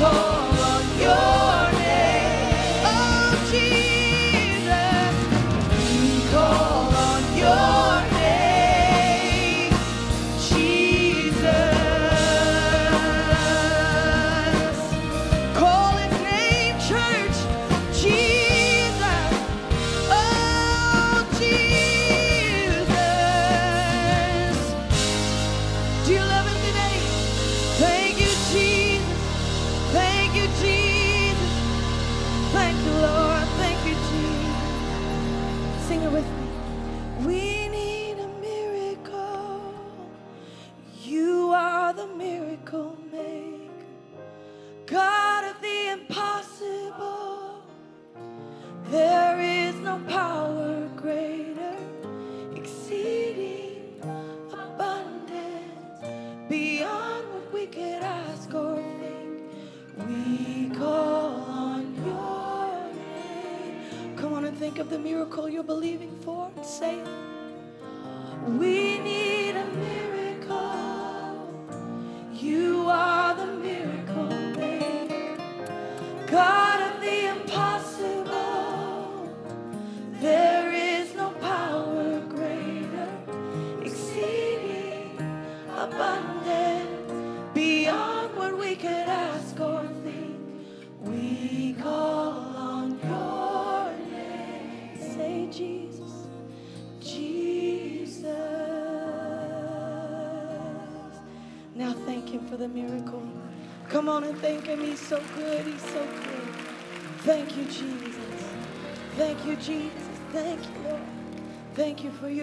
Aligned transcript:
더 0.00 0.27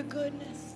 goodness. 0.06 0.76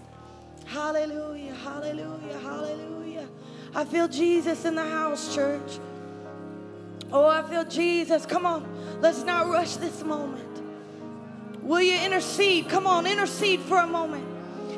Hallelujah. 0.65 1.53
Hallelujah. 1.53 2.39
Hallelujah. 2.39 3.27
I 3.75 3.85
feel 3.85 4.07
Jesus 4.07 4.65
in 4.65 4.75
the 4.75 4.83
house, 4.83 5.33
church. 5.33 5.79
Oh, 7.11 7.25
I 7.25 7.41
feel 7.43 7.65
Jesus. 7.65 8.25
Come 8.25 8.45
on. 8.45 8.67
Let's 9.01 9.23
not 9.23 9.47
rush 9.47 9.75
this 9.77 10.03
moment. 10.03 10.49
Will 11.61 11.81
you 11.81 11.97
intercede? 11.99 12.67
Come 12.67 12.87
on, 12.87 13.05
intercede 13.05 13.59
for 13.61 13.77
a 13.77 13.87
moment. 13.87 14.25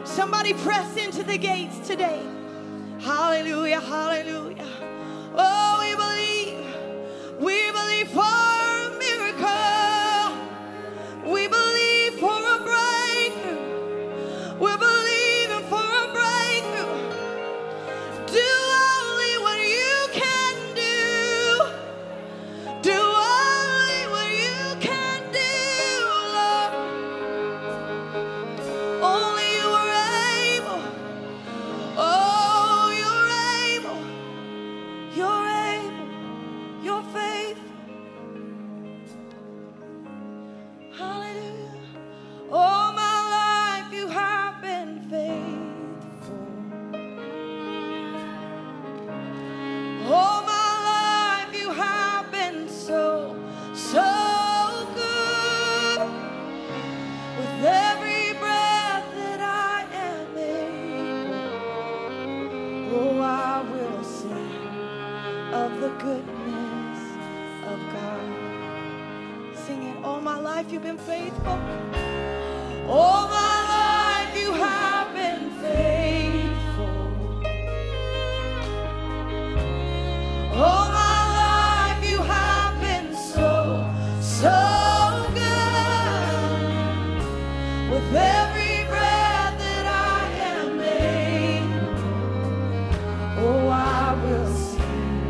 Somebody 0.03 0.53
press 0.53 0.97
into 0.97 1.23
the 1.23 1.37
gates 1.37 1.87
today. 1.87 2.21
Hallelujah, 2.99 3.79
hallelujah. 3.79 4.67
Oh, 5.35 5.77
we 5.79 5.95
believe. 5.95 7.39
We 7.39 7.71
believe 7.71 8.09
for 8.09 8.21
a 8.21 8.97
miracle. 8.99 9.70
Life 70.61 70.71
you've 70.71 70.83
been 70.83 70.97
faithful. 70.97 71.59
All 72.87 73.27
my 73.29 73.55
life 73.75 74.39
you 74.39 74.53
have 74.53 75.11
been 75.15 75.49
faithful. 75.59 76.97
All 80.53 80.87
my 81.03 81.19
life 81.41 82.11
you 82.11 82.21
have 82.21 82.79
been 82.79 83.15
so, 83.15 83.89
so 84.21 85.25
good. 85.33 87.17
With 87.91 88.15
every 88.15 88.85
breath 88.91 89.57
that 89.63 89.85
I 89.87 90.29
am 90.53 90.79
able, 90.79 91.95
oh, 93.47 93.67
I 93.67 94.13
will 94.23 94.53
sing 94.53 95.23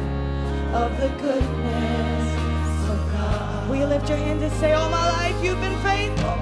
of 0.73 0.91
the 0.99 1.09
goodness 1.23 2.25
of 2.89 2.99
God. 3.13 3.69
Will 3.69 3.77
you 3.77 3.85
lift 3.85 4.09
your 4.09 4.17
hands 4.17 4.43
and 4.43 4.51
say, 4.53 4.73
All 4.73 4.89
my 4.89 5.09
life 5.09 5.20
you've 5.43 5.59
been 5.59 5.77
faithful? 5.81 6.40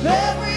every 0.00 0.51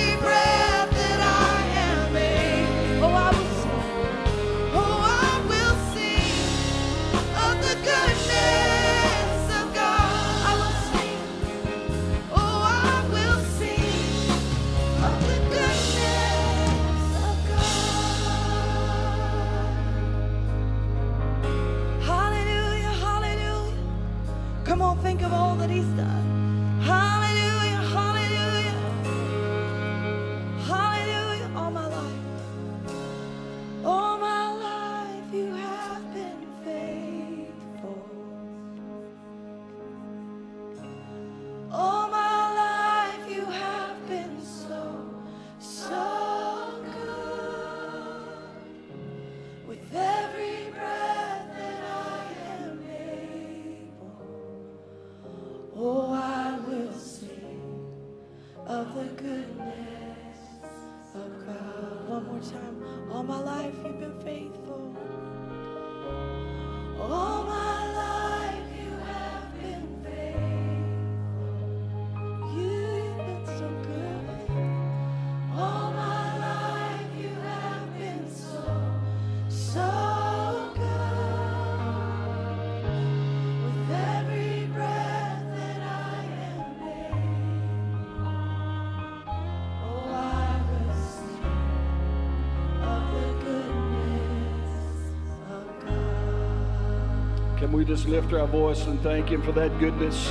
just 97.86 98.08
lift 98.08 98.34
our 98.34 98.48
voice 98.48 98.86
and 98.88 99.00
thank 99.02 99.30
Him 99.30 99.42
for 99.42 99.52
that 99.52 99.78
goodness? 99.80 100.28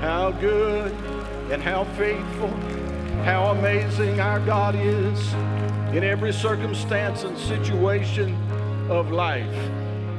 How 0.00 0.30
good 0.40 0.92
and 1.50 1.62
how 1.62 1.84
faithful, 1.96 2.48
how 3.24 3.50
amazing 3.52 4.20
our 4.20 4.40
God 4.40 4.74
is 4.74 5.32
in 5.94 6.04
every 6.04 6.32
circumstance 6.32 7.24
and 7.24 7.36
situation 7.36 8.34
of 8.90 9.10
life. 9.10 9.70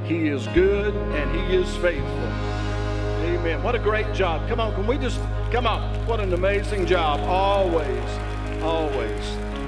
He 0.05 0.27
is 0.27 0.47
good 0.47 0.93
and 0.93 1.35
He 1.35 1.55
is 1.55 1.75
faithful. 1.77 2.49
Amen. 3.25 3.63
What 3.63 3.75
a 3.75 3.79
great 3.79 4.11
job. 4.13 4.47
Come 4.47 4.59
on, 4.59 4.73
can 4.73 4.85
we 4.85 4.97
just, 4.97 5.19
come 5.51 5.65
on. 5.65 6.05
What 6.05 6.19
an 6.19 6.33
amazing 6.33 6.85
job. 6.85 7.19
Always, 7.21 8.09
always. 8.61 9.25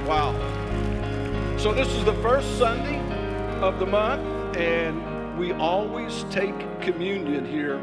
Wow. 0.07 0.33
So 1.57 1.73
this 1.73 1.87
is 1.89 2.03
the 2.05 2.15
first 2.15 2.57
Sunday 2.57 2.99
of 3.61 3.79
the 3.79 3.85
month, 3.85 4.57
and 4.57 5.10
we 5.37 5.53
always 5.53 6.25
take 6.29 6.81
communion 6.81 7.45
here 7.45 7.81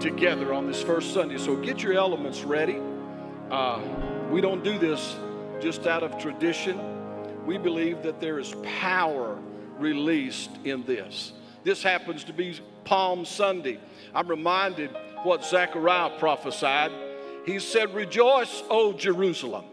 together 0.00 0.52
on 0.52 0.66
this 0.66 0.82
first 0.82 1.14
Sunday. 1.14 1.38
So 1.38 1.56
get 1.56 1.82
your 1.82 1.94
elements 1.94 2.42
ready. 2.42 2.80
Uh, 3.50 3.80
we 4.30 4.40
don't 4.40 4.62
do 4.62 4.78
this 4.78 5.16
just 5.60 5.86
out 5.86 6.02
of 6.02 6.18
tradition. 6.18 6.78
We 7.46 7.58
believe 7.58 8.02
that 8.02 8.20
there 8.20 8.38
is 8.38 8.54
power 8.80 9.38
released 9.78 10.50
in 10.64 10.84
this. 10.84 11.32
This 11.64 11.82
happens 11.82 12.24
to 12.24 12.32
be 12.32 12.58
Palm 12.84 13.24
Sunday. 13.24 13.78
I'm 14.14 14.28
reminded 14.28 14.90
what 15.22 15.44
Zechariah 15.44 16.18
prophesied. 16.18 16.90
He 17.46 17.58
said, 17.58 17.94
Rejoice, 17.94 18.62
O 18.68 18.92
Jerusalem, 18.92 19.64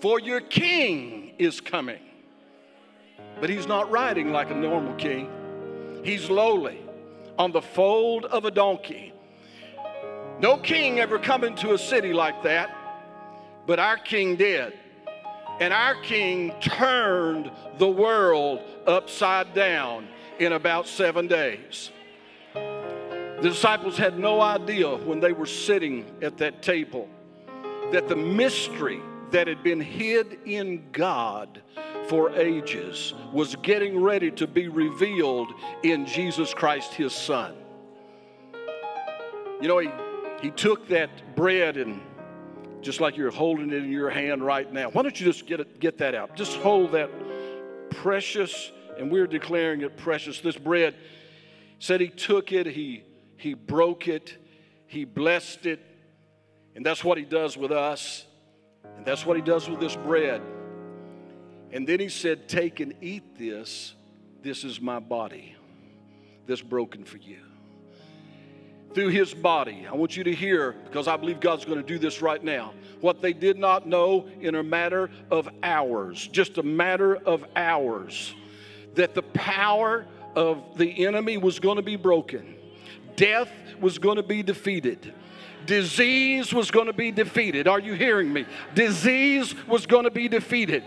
for 0.00 0.20
your 0.20 0.40
king 0.40 1.34
is 1.38 1.60
coming. 1.60 2.00
But 3.40 3.50
he's 3.50 3.66
not 3.66 3.90
riding 3.90 4.32
like 4.32 4.50
a 4.50 4.54
normal 4.54 4.94
king. 4.94 5.30
He's 6.02 6.30
lowly 6.30 6.80
on 7.38 7.52
the 7.52 7.62
fold 7.62 8.24
of 8.26 8.44
a 8.44 8.50
donkey. 8.50 9.12
No 10.40 10.56
king 10.56 11.00
ever 11.00 11.18
come 11.18 11.44
into 11.44 11.72
a 11.72 11.78
city 11.78 12.12
like 12.12 12.42
that, 12.42 12.74
but 13.66 13.78
our 13.78 13.96
king 13.96 14.36
did. 14.36 14.72
And 15.60 15.72
our 15.72 16.00
king 16.02 16.52
turned 16.60 17.50
the 17.78 17.88
world 17.88 18.60
upside 18.86 19.54
down 19.54 20.06
in 20.38 20.52
about 20.52 20.86
seven 20.86 21.26
days. 21.26 21.90
The 22.54 23.40
disciples 23.42 23.96
had 23.96 24.18
no 24.18 24.40
idea 24.40 24.96
when 24.96 25.20
they 25.20 25.32
were 25.32 25.46
sitting 25.46 26.04
at 26.22 26.38
that 26.38 26.62
table 26.62 27.08
that 27.92 28.08
the 28.08 28.16
mystery 28.16 29.00
that 29.30 29.46
had 29.46 29.62
been 29.62 29.80
hid 29.80 30.38
in 30.44 30.90
God 30.92 31.62
for 32.08 32.30
ages 32.30 33.14
was 33.32 33.56
getting 33.56 34.00
ready 34.00 34.30
to 34.32 34.46
be 34.46 34.68
revealed 34.68 35.52
in 35.82 36.06
Jesus 36.06 36.54
Christ, 36.54 36.94
his 36.94 37.12
son. 37.12 37.54
You 39.60 39.68
know, 39.68 39.78
he, 39.78 39.90
he 40.40 40.50
took 40.50 40.88
that 40.88 41.34
bread 41.34 41.76
and 41.76 42.00
just 42.80 43.00
like 43.00 43.16
you're 43.16 43.30
holding 43.30 43.70
it 43.70 43.82
in 43.82 43.90
your 43.90 44.10
hand 44.10 44.44
right 44.44 44.72
now. 44.72 44.88
Why 44.90 45.02
don't 45.02 45.18
you 45.18 45.26
just 45.26 45.46
get 45.46 45.60
it, 45.60 45.80
get 45.80 45.98
that 45.98 46.14
out? 46.14 46.36
Just 46.36 46.56
hold 46.56 46.92
that 46.92 47.10
precious, 47.90 48.70
and 48.98 49.10
we're 49.10 49.26
declaring 49.26 49.80
it 49.82 49.96
precious. 49.96 50.40
This 50.40 50.56
bread 50.56 50.94
said 51.80 52.00
he 52.00 52.08
took 52.08 52.52
it, 52.52 52.66
he 52.66 53.04
he 53.36 53.54
broke 53.54 54.08
it, 54.08 54.36
he 54.86 55.04
blessed 55.04 55.66
it, 55.66 55.80
and 56.74 56.84
that's 56.84 57.04
what 57.04 57.18
he 57.18 57.24
does 57.24 57.56
with 57.56 57.72
us, 57.72 58.26
and 58.96 59.04
that's 59.04 59.24
what 59.24 59.36
he 59.36 59.42
does 59.42 59.68
with 59.68 59.80
this 59.80 59.96
bread. 59.96 60.42
And 61.72 61.86
then 61.86 62.00
he 62.00 62.08
said, 62.08 62.48
Take 62.48 62.80
and 62.80 62.94
eat 63.00 63.38
this. 63.38 63.94
This 64.42 64.64
is 64.64 64.80
my 64.80 65.00
body 65.00 65.54
that's 66.46 66.62
broken 66.62 67.04
for 67.04 67.18
you. 67.18 67.38
Through 68.94 69.08
his 69.08 69.34
body, 69.34 69.86
I 69.88 69.94
want 69.94 70.16
you 70.16 70.24
to 70.24 70.34
hear, 70.34 70.72
because 70.72 71.08
I 71.08 71.16
believe 71.16 71.40
God's 71.40 71.64
going 71.64 71.78
to 71.78 71.86
do 71.86 71.98
this 71.98 72.22
right 72.22 72.42
now, 72.42 72.72
what 73.00 73.20
they 73.20 73.32
did 73.32 73.58
not 73.58 73.86
know 73.86 74.26
in 74.40 74.54
a 74.54 74.62
matter 74.62 75.10
of 75.30 75.48
hours, 75.62 76.26
just 76.28 76.56
a 76.58 76.62
matter 76.62 77.16
of 77.16 77.44
hours, 77.54 78.34
that 78.94 79.14
the 79.14 79.22
power 79.22 80.06
of 80.34 80.78
the 80.78 81.06
enemy 81.06 81.36
was 81.36 81.60
going 81.60 81.76
to 81.76 81.82
be 81.82 81.96
broken, 81.96 82.56
death 83.16 83.50
was 83.80 83.98
going 83.98 84.16
to 84.16 84.22
be 84.22 84.42
defeated. 84.42 85.12
Disease 85.68 86.54
was 86.54 86.70
going 86.70 86.86
to 86.86 86.94
be 86.94 87.12
defeated. 87.12 87.68
Are 87.68 87.78
you 87.78 87.92
hearing 87.92 88.32
me? 88.32 88.46
Disease 88.74 89.54
was 89.66 89.84
going 89.84 90.04
to 90.04 90.10
be 90.10 90.26
defeated. 90.26 90.82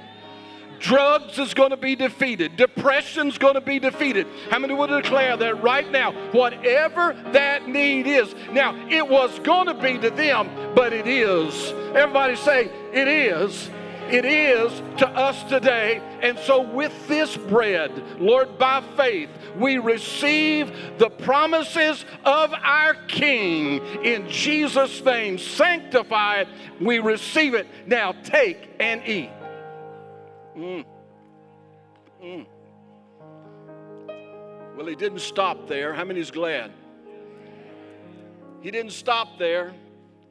Drugs 0.79 1.37
is 1.37 1.53
going 1.53 1.69
to 1.69 1.77
be 1.77 1.95
defeated. 1.95 2.57
Depression's 2.57 3.37
going 3.37 3.53
to 3.53 3.61
be 3.61 3.77
defeated. 3.77 4.25
How 4.49 4.57
many 4.57 4.73
would 4.73 4.89
declare 4.89 5.37
that 5.37 5.61
right 5.61 5.89
now? 5.91 6.13
Whatever 6.31 7.13
that 7.31 7.69
need 7.69 8.07
is. 8.07 8.33
Now, 8.51 8.75
it 8.89 9.07
was 9.07 9.37
going 9.39 9.67
to 9.67 9.75
be 9.75 9.99
to 9.99 10.09
them, 10.09 10.49
but 10.73 10.93
it 10.93 11.05
is. 11.05 11.53
Everybody 11.95 12.35
say, 12.35 12.65
it 12.91 13.07
is. 13.07 13.69
It 14.11 14.25
is 14.25 14.81
to 14.97 15.07
us 15.07 15.41
today. 15.43 16.01
And 16.21 16.37
so, 16.39 16.61
with 16.61 17.07
this 17.07 17.37
bread, 17.37 18.19
Lord, 18.19 18.57
by 18.57 18.81
faith, 18.97 19.29
we 19.57 19.77
receive 19.77 20.71
the 20.97 21.09
promises 21.09 22.03
of 22.25 22.53
our 22.53 22.95
King 23.07 23.81
in 24.03 24.27
Jesus' 24.27 25.03
name. 25.03 25.37
Sanctify 25.37 26.41
it. 26.41 26.47
We 26.81 26.99
receive 26.99 27.53
it. 27.53 27.67
Now, 27.87 28.11
take 28.11 28.69
and 28.79 29.01
eat. 29.07 29.29
Mm. 30.57 30.85
Mm. 32.21 32.45
Well, 34.75 34.87
he 34.87 34.95
didn't 34.95 35.19
stop 35.19 35.67
there. 35.67 35.93
How 35.93 36.03
many 36.03 36.19
is 36.19 36.31
glad? 36.31 36.71
He 38.61 38.71
didn't 38.71 38.91
stop 38.91 39.39
there. 39.39 39.73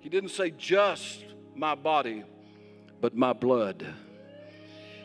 He 0.01 0.09
didn't 0.09 0.31
say 0.31 0.51
just 0.51 1.25
my 1.55 1.75
body, 1.75 2.25
but 3.01 3.17
my 3.17 3.33
blood. 3.33 3.87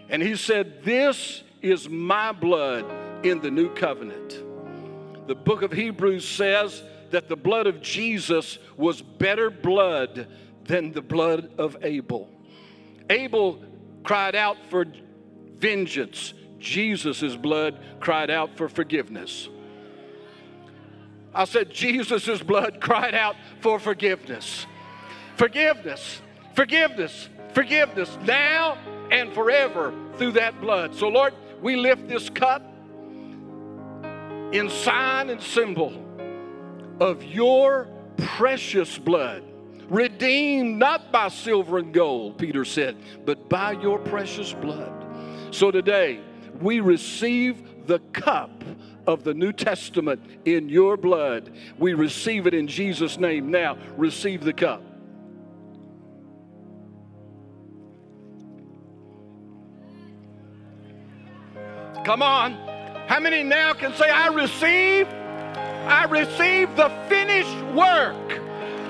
And 0.09 0.21
he 0.21 0.35
said, 0.35 0.83
This 0.83 1.43
is 1.61 1.89
my 1.89 2.31
blood 2.31 2.85
in 3.25 3.41
the 3.41 3.51
new 3.51 3.73
covenant. 3.73 4.43
The 5.27 5.35
book 5.35 5.61
of 5.61 5.71
Hebrews 5.71 6.27
says 6.27 6.83
that 7.09 7.27
the 7.27 7.35
blood 7.35 7.67
of 7.67 7.81
Jesus 7.81 8.59
was 8.77 9.01
better 9.01 9.49
blood 9.49 10.27
than 10.65 10.91
the 10.91 11.01
blood 11.01 11.51
of 11.57 11.77
Abel. 11.81 12.29
Abel 13.09 13.63
cried 14.03 14.35
out 14.35 14.57
for 14.69 14.85
vengeance. 15.57 16.33
Jesus' 16.59 17.35
blood 17.35 17.79
cried 17.99 18.29
out 18.29 18.57
for 18.57 18.69
forgiveness. 18.69 19.49
I 21.33 21.45
said, 21.45 21.71
Jesus' 21.71 22.41
blood 22.41 22.77
cried 22.81 23.13
out 23.13 23.35
for 23.61 23.79
forgiveness. 23.79 24.65
Forgiveness, 25.35 26.21
forgiveness, 26.55 27.29
forgiveness 27.55 28.15
now 28.23 28.77
and 29.09 29.33
forever 29.33 29.93
through 30.17 30.33
that 30.33 30.61
blood. 30.61 30.93
So, 30.93 31.07
Lord, 31.07 31.33
we 31.61 31.77
lift 31.77 32.07
this 32.07 32.29
cup 32.29 32.61
in 34.51 34.69
sign 34.69 35.29
and 35.29 35.41
symbol 35.41 36.05
of 36.99 37.23
your 37.23 37.87
precious 38.17 38.97
blood, 38.97 39.43
redeemed 39.89 40.77
not 40.77 41.11
by 41.11 41.29
silver 41.29 41.77
and 41.77 41.93
gold, 41.93 42.37
Peter 42.37 42.65
said, 42.65 42.97
but 43.25 43.49
by 43.49 43.71
your 43.71 43.99
precious 43.99 44.53
blood. 44.53 44.91
So 45.51 45.71
today, 45.71 46.19
we 46.61 46.81
receive 46.81 47.87
the 47.87 47.99
cup 48.13 48.63
of 49.07 49.23
the 49.23 49.33
New 49.33 49.53
Testament 49.53 50.21
in 50.45 50.69
your 50.69 50.97
blood. 50.97 51.51
We 51.77 51.93
receive 51.93 52.47
it 52.47 52.53
in 52.53 52.67
Jesus' 52.67 53.17
name. 53.17 53.51
Now, 53.51 53.77
receive 53.97 54.43
the 54.43 54.53
cup. 54.53 54.81
Come 62.05 62.21
on. 62.21 62.53
How 63.07 63.19
many 63.19 63.41
now 63.41 63.73
can 63.73 63.91
say, 63.95 64.07
I 64.07 64.27
receive? 64.27 65.07
I 65.07 66.05
receive 66.05 66.75
the 66.75 66.89
finished 67.09 67.59
work. 67.73 68.15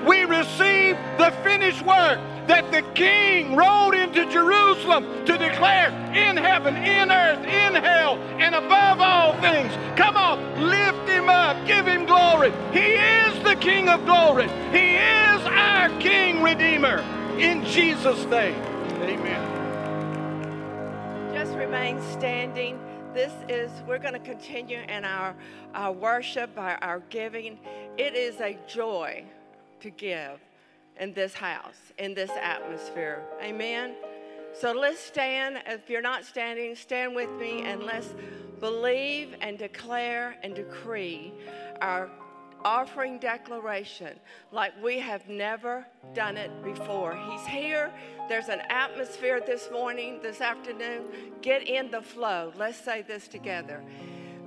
We 0.06 0.24
receive 0.24 0.98
the 1.16 1.32
finished 1.42 1.80
work 1.80 2.20
that 2.46 2.70
the 2.70 2.82
King 2.92 3.56
rode 3.56 3.94
into 3.94 4.30
Jerusalem 4.30 5.24
to 5.24 5.38
declare 5.38 5.88
in 6.14 6.36
heaven, 6.36 6.76
in 6.76 7.10
earth, 7.10 7.38
in 7.38 7.74
hell, 7.82 8.18
and 8.38 8.54
above 8.54 9.00
all 9.00 9.32
things. 9.40 9.72
Come 9.98 10.18
on, 10.18 10.68
lift 10.68 11.08
him 11.08 11.30
up, 11.30 11.66
give 11.66 11.86
him 11.86 12.04
glory. 12.04 12.52
He 12.70 12.96
is 12.96 13.42
the 13.44 13.56
King 13.56 13.88
of 13.88 14.04
glory. 14.04 14.48
He 14.72 14.96
is 14.96 15.40
our 15.46 15.88
King 16.00 16.42
Redeemer. 16.42 16.98
In 17.38 17.64
Jesus' 17.64 18.26
name, 18.26 18.60
amen. 19.00 19.54
Just 21.32 21.54
remain 21.54 21.98
standing. 22.12 22.78
This 23.16 23.32
is, 23.48 23.70
we're 23.88 23.98
going 23.98 24.12
to 24.12 24.18
continue 24.18 24.82
in 24.90 25.06
our, 25.06 25.34
our 25.72 25.90
worship, 25.90 26.50
our, 26.58 26.76
our 26.82 27.00
giving. 27.08 27.58
It 27.96 28.14
is 28.14 28.42
a 28.42 28.58
joy 28.68 29.24
to 29.80 29.88
give 29.88 30.38
in 31.00 31.14
this 31.14 31.32
house, 31.32 31.78
in 31.96 32.12
this 32.12 32.30
atmosphere. 32.38 33.22
Amen. 33.42 33.94
So 34.52 34.72
let's 34.72 35.00
stand. 35.00 35.62
If 35.66 35.88
you're 35.88 36.02
not 36.02 36.26
standing, 36.26 36.76
stand 36.76 37.14
with 37.14 37.30
me 37.40 37.62
and 37.62 37.84
let's 37.84 38.14
believe 38.60 39.34
and 39.40 39.56
declare 39.56 40.36
and 40.42 40.54
decree 40.54 41.32
our 41.80 42.10
offering 42.66 43.16
declaration 43.20 44.18
like 44.50 44.72
we 44.82 44.98
have 44.98 45.28
never 45.28 45.86
done 46.14 46.36
it 46.36 46.50
before. 46.64 47.14
He's 47.30 47.46
here. 47.46 47.92
There's 48.28 48.48
an 48.48 48.60
atmosphere 48.68 49.40
this 49.40 49.70
morning, 49.70 50.18
this 50.20 50.40
afternoon. 50.40 51.04
Get 51.42 51.68
in 51.68 51.92
the 51.92 52.02
flow. 52.02 52.52
Let's 52.58 52.76
say 52.76 53.02
this 53.02 53.28
together. 53.28 53.84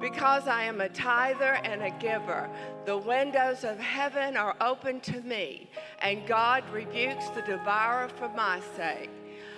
Because 0.02 0.48
I 0.48 0.64
am 0.64 0.82
a 0.82 0.90
tither 0.90 1.62
and 1.64 1.82
a 1.82 1.92
giver, 1.92 2.50
the 2.86 2.98
windows 2.98 3.64
of 3.64 3.80
heaven 3.80 4.36
are 4.36 4.56
open 4.60 5.00
to 5.02 5.22
me, 5.22 5.70
and 6.02 6.28
God 6.28 6.64
rebukes 6.74 7.30
the 7.30 7.42
devourer 7.42 8.10
for 8.10 8.28
my 8.30 8.60
sake. 8.76 9.10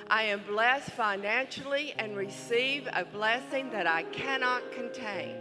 I 0.08 0.24
am 0.24 0.42
blessed 0.48 0.92
financially 0.92 1.96
and 1.98 2.16
receive 2.16 2.88
a 2.94 3.06
blessing 3.06 3.72
that 3.72 3.88
I 3.88 4.04
cannot 4.04 4.72
contain. 4.72 5.36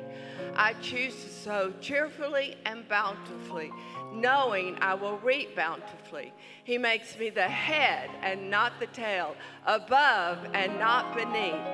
I 0.54 0.74
choose 0.74 1.14
to 1.24 1.28
sow 1.30 1.72
cheerfully 1.80 2.56
and 2.66 2.88
bountifully, 2.88 3.72
knowing 4.12 4.76
I 4.80 4.94
will 4.94 5.18
reap 5.18 5.56
bountifully. 5.56 6.32
He 6.64 6.78
makes 6.78 7.18
me 7.18 7.30
the 7.30 7.48
head 7.48 8.10
and 8.22 8.50
not 8.50 8.78
the 8.80 8.86
tail, 8.88 9.36
above 9.66 10.38
and 10.54 10.78
not 10.78 11.14
beneath. 11.14 11.64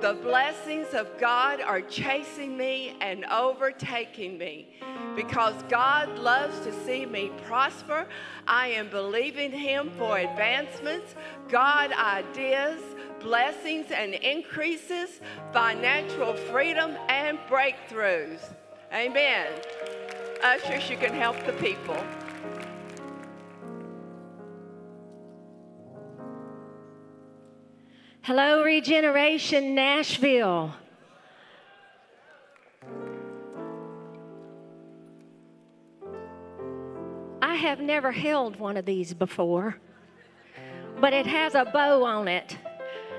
The 0.00 0.12
blessings 0.12 0.88
of 0.92 1.08
God 1.18 1.62
are 1.62 1.80
chasing 1.80 2.56
me 2.56 2.96
and 3.00 3.24
overtaking 3.24 4.36
me. 4.36 4.68
Because 5.14 5.54
God 5.70 6.18
loves 6.18 6.60
to 6.66 6.84
see 6.84 7.06
me 7.06 7.30
prosper, 7.46 8.06
I 8.46 8.68
am 8.68 8.90
believing 8.90 9.50
Him 9.50 9.90
for 9.96 10.18
advancements, 10.18 11.14
God 11.48 11.92
ideas, 11.92 12.80
blessings 13.20 13.90
and 13.90 14.14
increases, 14.14 15.20
financial 15.52 16.34
freedom, 16.34 16.96
and 17.08 17.38
breakthroughs. 17.48 18.40
Amen. 18.92 19.48
Ushers, 20.42 20.88
you 20.88 20.96
can 20.96 21.12
help 21.12 21.44
the 21.44 21.52
people. 21.54 21.96
Hello, 28.22 28.64
Regeneration 28.64 29.76
Nashville. 29.76 30.74
I 37.40 37.54
have 37.54 37.80
never 37.80 38.10
held 38.10 38.58
one 38.58 38.76
of 38.76 38.84
these 38.84 39.14
before, 39.14 39.78
but 41.00 41.12
it 41.12 41.26
has 41.26 41.54
a 41.54 41.64
bow 41.64 42.02
on 42.02 42.26
it, 42.26 42.58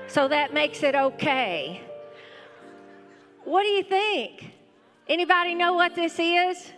so 0.08 0.26
that 0.28 0.52
makes 0.52 0.82
it 0.82 0.94
okay. 0.94 1.80
What 3.44 3.62
do 3.62 3.68
you 3.68 3.82
think? 3.82 4.52
Anybody 5.06 5.54
know 5.54 5.74
what 5.74 5.94
this 5.94 6.18
is? 6.18 6.72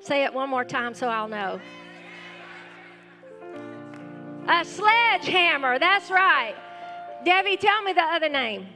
Say 0.00 0.24
it 0.24 0.32
one 0.32 0.50
more 0.50 0.64
time 0.64 0.94
so 0.94 1.08
I'll 1.08 1.28
know. 1.28 1.60
A 4.48 4.64
sledgehammer, 4.64 5.78
that's 5.78 6.10
right. 6.10 6.54
Debbie, 7.24 7.56
tell 7.56 7.82
me 7.82 7.92
the 7.92 8.02
other 8.02 8.28
name. 8.28 8.66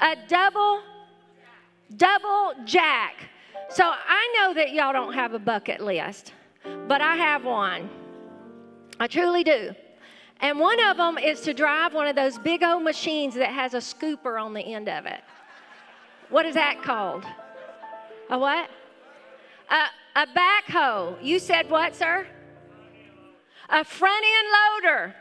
A 0.00 0.16
double, 0.28 0.82
double 1.96 2.54
jack. 2.64 3.30
So 3.70 3.84
I 3.84 4.36
know 4.36 4.54
that 4.54 4.72
y'all 4.72 4.92
don't 4.92 5.14
have 5.14 5.32
a 5.32 5.38
bucket 5.38 5.80
list, 5.80 6.32
but 6.86 7.00
I 7.00 7.16
have 7.16 7.44
one. 7.44 7.88
I 8.98 9.06
truly 9.06 9.44
do. 9.44 9.74
And 10.42 10.58
one 10.58 10.80
of 10.80 10.96
them 10.96 11.18
is 11.18 11.40
to 11.42 11.54
drive 11.54 11.92
one 11.92 12.06
of 12.06 12.16
those 12.16 12.38
big 12.38 12.62
old 12.62 12.82
machines 12.82 13.34
that 13.34 13.52
has 13.52 13.74
a 13.74 13.78
scooper 13.78 14.40
on 14.40 14.54
the 14.54 14.62
end 14.62 14.88
of 14.88 15.06
it. 15.06 15.20
What 16.30 16.46
is 16.46 16.54
that 16.54 16.82
called? 16.82 17.24
A 18.30 18.38
what? 18.38 18.70
A, 19.70 20.22
a 20.22 20.26
backhoe. 20.26 21.16
You 21.22 21.38
said 21.38 21.68
what, 21.68 21.94
sir? 21.94 22.26
a 23.70 23.84
front 23.84 24.24
end 24.24 24.48
loader. 24.58 25.14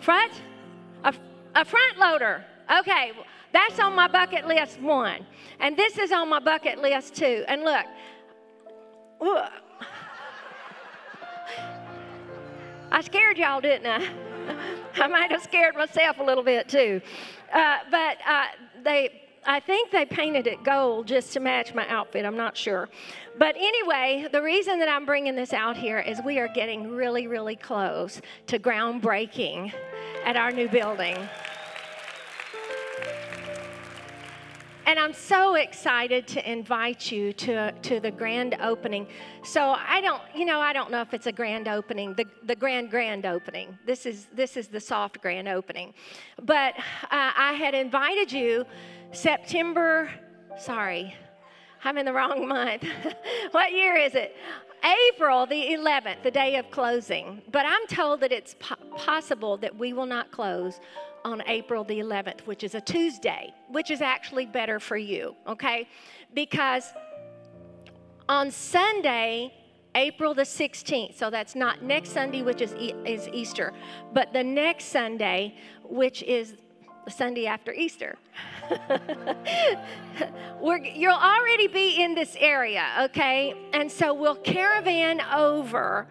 Front? 0.00 0.32
A, 1.04 1.14
a 1.54 1.64
front 1.64 1.98
loader. 1.98 2.44
Okay, 2.80 3.12
that's 3.52 3.78
on 3.78 3.94
my 3.94 4.08
bucket 4.08 4.46
list 4.46 4.80
one. 4.80 5.26
And 5.60 5.76
this 5.76 5.98
is 5.98 6.12
on 6.12 6.28
my 6.28 6.40
bucket 6.40 6.78
list 6.80 7.14
two. 7.14 7.44
And 7.48 7.62
look, 7.62 7.84
I 12.90 13.02
scared 13.02 13.38
y'all, 13.38 13.60
didn't 13.60 13.86
I? 13.86 14.08
I 15.02 15.06
might 15.06 15.30
have 15.30 15.42
scared 15.42 15.74
myself 15.74 16.18
a 16.18 16.22
little 16.22 16.44
bit 16.44 16.68
too. 16.68 17.00
Uh, 17.52 17.78
but 17.90 18.18
uh, 18.26 18.44
they 18.82 19.22
I 19.46 19.60
think 19.60 19.90
they 19.90 20.04
painted 20.04 20.46
it 20.46 20.62
gold 20.62 21.06
just 21.06 21.32
to 21.32 21.40
match 21.40 21.74
my 21.74 21.88
outfit. 21.88 22.26
I'm 22.26 22.36
not 22.36 22.56
sure. 22.56 22.88
But 23.38 23.56
anyway, 23.56 24.28
the 24.30 24.42
reason 24.42 24.78
that 24.80 24.88
I'm 24.90 25.06
bringing 25.06 25.36
this 25.36 25.54
out 25.54 25.76
here 25.76 26.00
is 26.00 26.20
we 26.22 26.38
are 26.38 26.48
getting 26.48 26.90
really, 26.90 27.26
really 27.26 27.56
close 27.56 28.20
to 28.48 28.58
groundbreaking 28.58 29.72
at 30.24 30.36
our 30.36 30.50
new 30.50 30.68
building. 30.68 31.16
And 34.88 34.98
I'm 34.98 35.12
so 35.12 35.56
excited 35.56 36.26
to 36.28 36.50
invite 36.50 37.12
you 37.12 37.34
to, 37.34 37.72
to 37.72 38.00
the 38.00 38.10
grand 38.10 38.56
opening. 38.58 39.06
So 39.44 39.60
I 39.60 40.00
don't, 40.00 40.22
you 40.34 40.46
know, 40.46 40.60
I 40.60 40.72
don't 40.72 40.90
know 40.90 41.02
if 41.02 41.12
it's 41.12 41.26
a 41.26 41.32
grand 41.32 41.68
opening, 41.68 42.14
the, 42.14 42.24
the 42.44 42.56
grand, 42.56 42.90
grand 42.90 43.26
opening. 43.26 43.78
This 43.84 44.06
is, 44.06 44.28
this 44.32 44.56
is 44.56 44.68
the 44.68 44.80
soft 44.80 45.20
grand 45.20 45.46
opening. 45.46 45.92
But 46.40 46.74
uh, 46.78 47.32
I 47.36 47.52
had 47.52 47.74
invited 47.74 48.32
you 48.32 48.64
September, 49.12 50.10
sorry, 50.58 51.14
I'm 51.84 51.98
in 51.98 52.06
the 52.06 52.14
wrong 52.14 52.48
month. 52.48 52.82
what 53.50 53.72
year 53.72 53.94
is 53.94 54.14
it? 54.14 54.36
April 55.12 55.44
the 55.44 55.66
11th, 55.76 56.22
the 56.22 56.30
day 56.30 56.56
of 56.56 56.70
closing. 56.70 57.42
But 57.52 57.66
I'm 57.66 57.86
told 57.88 58.20
that 58.20 58.32
it's 58.32 58.56
po- 58.58 58.76
possible 58.96 59.58
that 59.58 59.76
we 59.76 59.92
will 59.92 60.06
not 60.06 60.30
close 60.30 60.80
on 61.28 61.42
April 61.46 61.84
the 61.84 61.98
11th, 61.98 62.40
which 62.46 62.64
is 62.64 62.74
a 62.74 62.80
Tuesday, 62.80 63.52
which 63.68 63.90
is 63.90 64.00
actually 64.00 64.46
better 64.46 64.80
for 64.80 64.96
you, 64.96 65.36
okay? 65.46 65.86
Because 66.34 66.84
on 68.28 68.50
Sunday, 68.50 69.52
April 69.94 70.32
the 70.32 70.42
16th, 70.42 71.14
so 71.16 71.28
that's 71.28 71.54
not 71.54 71.82
next 71.82 72.10
Sunday, 72.10 72.42
which 72.42 72.62
is, 72.62 72.74
e- 72.74 72.94
is 73.04 73.28
Easter, 73.28 73.72
but 74.12 74.32
the 74.32 74.42
next 74.42 74.86
Sunday, 74.86 75.54
which 75.84 76.22
is 76.22 76.54
the 77.04 77.10
Sunday 77.10 77.46
after 77.46 77.72
Easter. 77.72 78.16
you'll 80.60 81.12
already 81.12 81.68
be 81.68 82.02
in 82.02 82.14
this 82.14 82.36
area, 82.38 82.86
okay? 83.02 83.54
And 83.72 83.90
so 83.90 84.14
we'll 84.14 84.36
caravan 84.36 85.20
over 85.20 86.06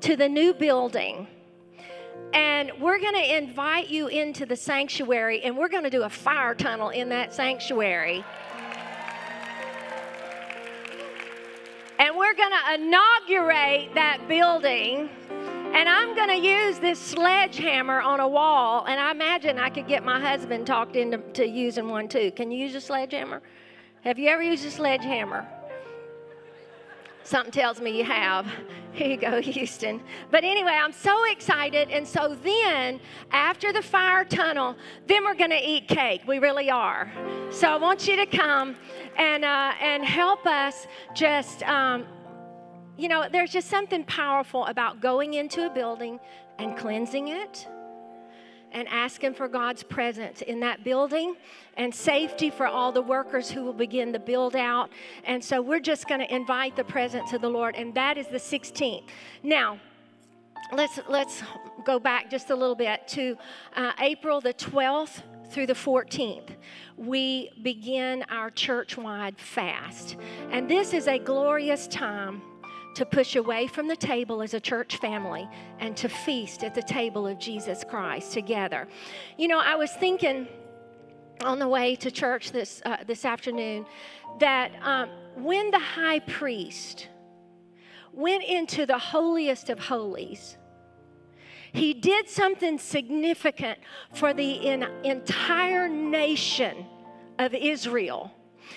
to 0.00 0.16
the 0.16 0.28
new 0.28 0.54
building. 0.54 1.26
And 2.32 2.70
we're 2.80 2.98
going 2.98 3.14
to 3.14 3.36
invite 3.36 3.88
you 3.88 4.08
into 4.08 4.46
the 4.46 4.56
sanctuary, 4.56 5.42
and 5.42 5.56
we're 5.56 5.68
going 5.68 5.84
to 5.84 5.90
do 5.90 6.02
a 6.02 6.10
fire 6.10 6.54
tunnel 6.54 6.90
in 6.90 7.08
that 7.10 7.34
sanctuary. 7.34 8.24
And 11.98 12.16
we're 12.16 12.34
going 12.34 12.52
to 12.52 12.74
inaugurate 12.74 13.94
that 13.94 14.26
building 14.28 15.08
and 15.74 15.88
I'm 15.88 16.14
going 16.14 16.28
to 16.28 16.46
use 16.46 16.78
this 16.80 16.98
sledgehammer 17.00 18.02
on 18.02 18.20
a 18.20 18.28
wall, 18.28 18.84
and 18.84 19.00
I 19.00 19.10
imagine 19.10 19.58
I 19.58 19.70
could 19.70 19.88
get 19.88 20.04
my 20.04 20.20
husband 20.20 20.66
talked 20.66 20.96
into 20.96 21.16
to 21.32 21.48
using 21.48 21.88
one 21.88 22.08
too. 22.08 22.30
Can 22.30 22.50
you 22.50 22.58
use 22.58 22.74
a 22.74 22.80
sledgehammer? 22.80 23.40
Have 24.04 24.18
you 24.18 24.28
ever 24.28 24.42
used 24.42 24.66
a 24.66 24.70
sledgehammer? 24.70 25.48
Something 27.24 27.52
tells 27.52 27.80
me 27.80 27.96
you 27.96 28.04
have. 28.04 28.46
Here 28.92 29.08
you 29.08 29.16
go, 29.16 29.40
Houston. 29.42 30.02
But 30.30 30.44
anyway, 30.44 30.78
I'm 30.80 30.92
so 30.92 31.24
excited. 31.30 31.90
And 31.90 32.06
so 32.06 32.36
then, 32.42 33.00
after 33.30 33.72
the 33.72 33.82
fire 33.82 34.24
tunnel, 34.24 34.76
then 35.06 35.24
we're 35.24 35.34
going 35.34 35.50
to 35.50 35.62
eat 35.62 35.88
cake. 35.88 36.22
We 36.26 36.38
really 36.38 36.70
are. 36.70 37.10
So 37.50 37.68
I 37.68 37.76
want 37.76 38.06
you 38.06 38.16
to 38.16 38.26
come 38.26 38.76
and, 39.16 39.44
uh, 39.44 39.72
and 39.80 40.04
help 40.04 40.46
us 40.46 40.86
just. 41.14 41.62
Um, 41.62 42.06
you 42.98 43.08
know, 43.08 43.26
there's 43.32 43.50
just 43.50 43.68
something 43.68 44.04
powerful 44.04 44.66
about 44.66 45.00
going 45.00 45.34
into 45.34 45.66
a 45.66 45.70
building 45.70 46.20
and 46.58 46.76
cleansing 46.76 47.28
it 47.28 47.66
and 48.72 48.88
asking 48.88 49.34
for 49.34 49.48
God's 49.48 49.82
presence 49.82 50.42
in 50.42 50.60
that 50.60 50.84
building 50.84 51.36
and 51.76 51.94
safety 51.94 52.50
for 52.50 52.66
all 52.66 52.92
the 52.92 53.02
workers 53.02 53.50
who 53.50 53.62
will 53.62 53.72
begin 53.72 54.12
to 54.12 54.18
build 54.18 54.56
out. 54.56 54.90
And 55.24 55.42
so 55.42 55.62
we're 55.62 55.80
just 55.80 56.08
going 56.08 56.20
to 56.20 56.34
invite 56.34 56.76
the 56.76 56.84
presence 56.84 57.32
of 57.32 57.40
the 57.40 57.48
Lord, 57.48 57.74
and 57.76 57.94
that 57.94 58.18
is 58.18 58.26
the 58.26 58.38
16th. 58.38 59.04
Now, 59.42 59.78
let's 60.72 61.00
let's 61.08 61.42
go 61.84 61.98
back 61.98 62.30
just 62.30 62.50
a 62.50 62.54
little 62.54 62.74
bit 62.74 63.06
to 63.08 63.36
uh, 63.76 63.92
April 64.00 64.40
the 64.40 64.54
12th 64.54 65.22
through 65.50 65.66
the 65.66 65.74
14th. 65.74 66.50
We 66.96 67.50
begin 67.62 68.24
our 68.30 68.50
church-wide 68.50 69.38
fast, 69.38 70.16
and 70.50 70.68
this 70.70 70.94
is 70.94 71.08
a 71.08 71.18
glorious 71.18 71.86
time 71.88 72.42
to 72.94 73.06
push 73.06 73.36
away 73.36 73.66
from 73.66 73.88
the 73.88 73.96
table 73.96 74.42
as 74.42 74.54
a 74.54 74.60
church 74.60 74.96
family 74.96 75.48
and 75.78 75.96
to 75.96 76.08
feast 76.08 76.62
at 76.62 76.74
the 76.74 76.82
table 76.82 77.26
of 77.26 77.38
Jesus 77.38 77.84
Christ 77.88 78.32
together. 78.32 78.88
You 79.38 79.48
know, 79.48 79.60
I 79.60 79.74
was 79.76 79.90
thinking 79.92 80.48
on 81.42 81.58
the 81.58 81.68
way 81.68 81.96
to 81.96 82.10
church 82.10 82.52
this 82.52 82.82
uh, 82.84 82.98
this 83.06 83.24
afternoon 83.24 83.86
that 84.38 84.72
um, 84.82 85.08
when 85.36 85.70
the 85.70 85.78
high 85.78 86.20
priest 86.20 87.08
went 88.12 88.44
into 88.44 88.86
the 88.86 88.98
holiest 88.98 89.70
of 89.70 89.78
holies, 89.78 90.56
he 91.72 91.94
did 91.94 92.28
something 92.28 92.78
significant 92.78 93.78
for 94.14 94.34
the 94.34 94.52
in, 94.52 94.82
entire 95.04 95.88
nation 95.88 96.84
of 97.38 97.54
Israel. 97.54 98.30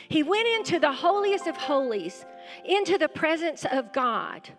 He 0.07 0.23
went 0.23 0.47
into 0.47 0.79
the 0.79 0.91
holiest 0.91 1.47
of 1.47 1.57
holies, 1.57 2.25
into 2.63 2.97
the 2.97 3.09
presence 3.09 3.65
of 3.71 3.93
God. 3.93 4.49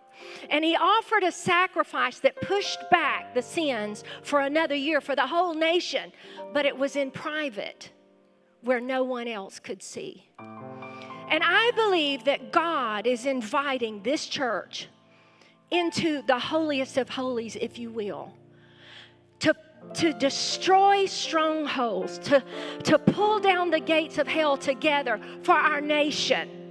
And 0.49 0.63
he 0.63 0.75
offered 0.75 1.23
a 1.23 1.31
sacrifice 1.31 2.19
that 2.19 2.41
pushed 2.41 2.79
back 2.89 3.33
the 3.33 3.41
sins 3.41 4.03
for 4.23 4.39
another 4.41 4.75
year 4.75 5.01
for 5.01 5.15
the 5.15 5.27
whole 5.27 5.53
nation, 5.53 6.11
but 6.53 6.65
it 6.65 6.77
was 6.77 6.95
in 6.95 7.11
private 7.11 7.91
where 8.61 8.81
no 8.81 9.03
one 9.03 9.27
else 9.27 9.59
could 9.59 9.81
see. 9.81 10.27
And 11.29 11.43
I 11.43 11.71
believe 11.75 12.23
that 12.23 12.51
God 12.51 13.05
is 13.05 13.25
inviting 13.25 14.01
this 14.01 14.25
church 14.25 14.87
into 15.71 16.21
the 16.23 16.39
holiest 16.39 16.97
of 16.97 17.09
holies, 17.09 17.57
if 17.59 17.77
you 17.77 17.91
will, 17.91 18.33
to, 19.39 19.53
to 19.95 20.13
destroy 20.13 21.05
strongholds, 21.05 22.19
to, 22.19 22.43
to 22.83 22.97
pull 22.97 23.39
down 23.39 23.69
the 23.69 23.79
gates 23.79 24.17
of 24.17 24.27
hell 24.27 24.55
together 24.57 25.19
for 25.43 25.53
our 25.53 25.81
nation, 25.81 26.66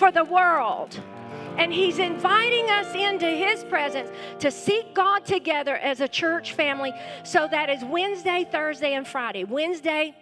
for 0.00 0.10
the 0.10 0.24
world. 0.24 0.98
And 1.58 1.72
He's 1.72 1.98
inviting 1.98 2.70
us 2.70 2.92
into 2.94 3.26
His 3.26 3.62
presence 3.64 4.10
to 4.38 4.50
seek 4.50 4.94
God 4.94 5.26
together 5.26 5.76
as 5.76 6.00
a 6.00 6.08
church 6.08 6.54
family. 6.54 6.92
So 7.22 7.46
that 7.50 7.68
is 7.68 7.84
Wednesday, 7.84 8.48
Thursday, 8.50 8.94
and 8.94 9.06
Friday. 9.06 9.44
Wednesday, 9.44 10.16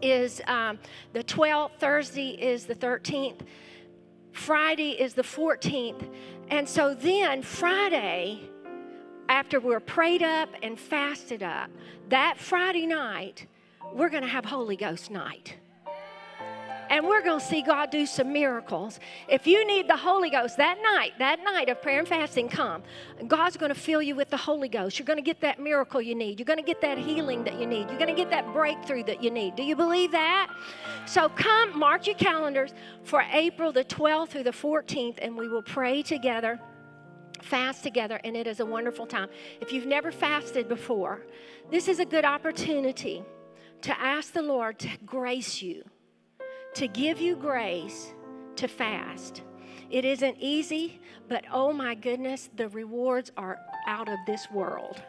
is 0.00 0.40
um, 0.46 0.78
the 1.12 1.24
12th, 1.24 1.72
Thursday 1.80 2.30
is 2.30 2.66
the 2.66 2.74
13th, 2.74 3.40
Friday 4.30 4.92
is 4.92 5.14
the 5.14 5.22
14th. 5.22 6.08
And 6.50 6.68
so 6.68 6.94
then, 6.94 7.42
Friday, 7.42 8.48
after 9.28 9.58
we're 9.58 9.80
prayed 9.80 10.22
up 10.22 10.50
and 10.62 10.78
fasted 10.78 11.42
up, 11.42 11.70
that 12.10 12.38
Friday 12.38 12.86
night, 12.86 13.46
we're 13.92 14.08
going 14.08 14.22
to 14.22 14.28
have 14.28 14.44
Holy 14.44 14.76
Ghost 14.76 15.10
night 15.10 15.56
and 16.90 17.06
we're 17.06 17.22
going 17.22 17.40
to 17.40 17.44
see 17.44 17.62
God 17.62 17.90
do 17.90 18.06
some 18.06 18.32
miracles. 18.32 19.00
If 19.28 19.46
you 19.46 19.66
need 19.66 19.88
the 19.88 19.96
Holy 19.96 20.30
Ghost 20.30 20.56
that 20.56 20.78
night, 20.82 21.12
that 21.18 21.42
night 21.44 21.68
of 21.68 21.82
prayer 21.82 21.98
and 21.98 22.08
fasting, 22.08 22.48
come. 22.48 22.82
God's 23.26 23.56
going 23.56 23.72
to 23.72 23.78
fill 23.78 24.02
you 24.02 24.14
with 24.14 24.30
the 24.30 24.36
Holy 24.36 24.68
Ghost. 24.68 24.98
You're 24.98 25.06
going 25.06 25.18
to 25.18 25.22
get 25.22 25.40
that 25.40 25.60
miracle 25.60 26.00
you 26.00 26.14
need. 26.14 26.38
You're 26.38 26.46
going 26.46 26.58
to 26.58 26.64
get 26.64 26.80
that 26.80 26.98
healing 26.98 27.44
that 27.44 27.58
you 27.60 27.66
need. 27.66 27.88
You're 27.88 27.98
going 27.98 28.14
to 28.14 28.20
get 28.20 28.30
that 28.30 28.52
breakthrough 28.52 29.04
that 29.04 29.22
you 29.22 29.30
need. 29.30 29.56
Do 29.56 29.62
you 29.62 29.76
believe 29.76 30.12
that? 30.12 30.50
So 31.06 31.28
come, 31.28 31.78
mark 31.78 32.06
your 32.06 32.16
calendars 32.16 32.72
for 33.02 33.24
April 33.32 33.72
the 33.72 33.84
12th 33.84 34.28
through 34.28 34.44
the 34.44 34.50
14th, 34.50 35.18
and 35.20 35.36
we 35.36 35.48
will 35.48 35.62
pray 35.62 36.02
together 36.02 36.58
fast 37.42 37.84
together, 37.84 38.20
and 38.24 38.36
it 38.36 38.48
is 38.48 38.58
a 38.58 38.66
wonderful 38.66 39.06
time. 39.06 39.28
If 39.60 39.72
you've 39.72 39.86
never 39.86 40.10
fasted 40.10 40.68
before, 40.68 41.24
this 41.70 41.86
is 41.86 42.00
a 42.00 42.04
good 42.04 42.24
opportunity 42.24 43.22
to 43.82 44.00
ask 44.00 44.32
the 44.32 44.42
Lord 44.42 44.80
to 44.80 44.88
grace 45.06 45.62
you 45.62 45.84
to 46.78 46.86
give 46.86 47.20
you 47.20 47.34
grace 47.34 48.14
to 48.54 48.68
fast. 48.68 49.42
It 49.90 50.04
isn't 50.04 50.36
easy, 50.38 51.00
but 51.26 51.44
oh 51.52 51.72
my 51.72 51.96
goodness, 51.96 52.50
the 52.54 52.68
rewards 52.68 53.32
are 53.36 53.58
out 53.88 54.08
of 54.08 54.16
this 54.28 54.48
world. 54.52 55.02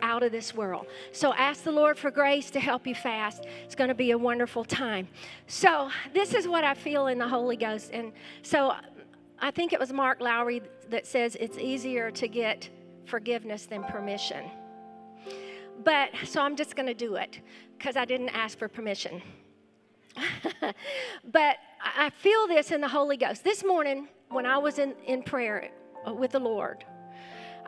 Out 0.00 0.22
of 0.22 0.32
this 0.32 0.54
world. 0.54 0.86
So 1.12 1.34
ask 1.34 1.62
the 1.62 1.72
Lord 1.72 1.98
for 1.98 2.10
grace 2.10 2.50
to 2.52 2.60
help 2.60 2.86
you 2.86 2.94
fast. 2.94 3.44
It's 3.64 3.74
going 3.74 3.88
to 3.88 3.94
be 3.94 4.12
a 4.12 4.18
wonderful 4.18 4.64
time. 4.64 5.08
So, 5.46 5.90
this 6.14 6.32
is 6.32 6.48
what 6.48 6.64
I 6.64 6.72
feel 6.72 7.08
in 7.08 7.18
the 7.18 7.28
Holy 7.28 7.56
Ghost. 7.56 7.90
And 7.92 8.12
so, 8.40 8.72
I 9.38 9.50
think 9.50 9.74
it 9.74 9.78
was 9.78 9.92
Mark 9.92 10.22
Lowry 10.22 10.62
that 10.88 11.06
says 11.06 11.36
it's 11.38 11.58
easier 11.58 12.10
to 12.12 12.28
get 12.28 12.70
forgiveness 13.04 13.66
than 13.66 13.84
permission. 13.84 14.50
But 15.84 16.10
so 16.24 16.40
I'm 16.40 16.56
just 16.56 16.76
going 16.76 16.86
to 16.86 16.94
do 16.94 17.16
it 17.16 17.40
because 17.76 17.96
I 17.96 18.06
didn't 18.06 18.30
ask 18.30 18.58
for 18.58 18.68
permission. 18.68 19.20
but 21.32 21.56
I 21.80 22.10
feel 22.10 22.46
this 22.46 22.70
in 22.70 22.80
the 22.80 22.88
Holy 22.88 23.16
Ghost. 23.16 23.44
This 23.44 23.64
morning, 23.64 24.08
when 24.30 24.46
I 24.46 24.58
was 24.58 24.78
in, 24.78 24.94
in 25.06 25.22
prayer 25.22 25.70
uh, 26.06 26.12
with 26.12 26.32
the 26.32 26.40
Lord, 26.40 26.84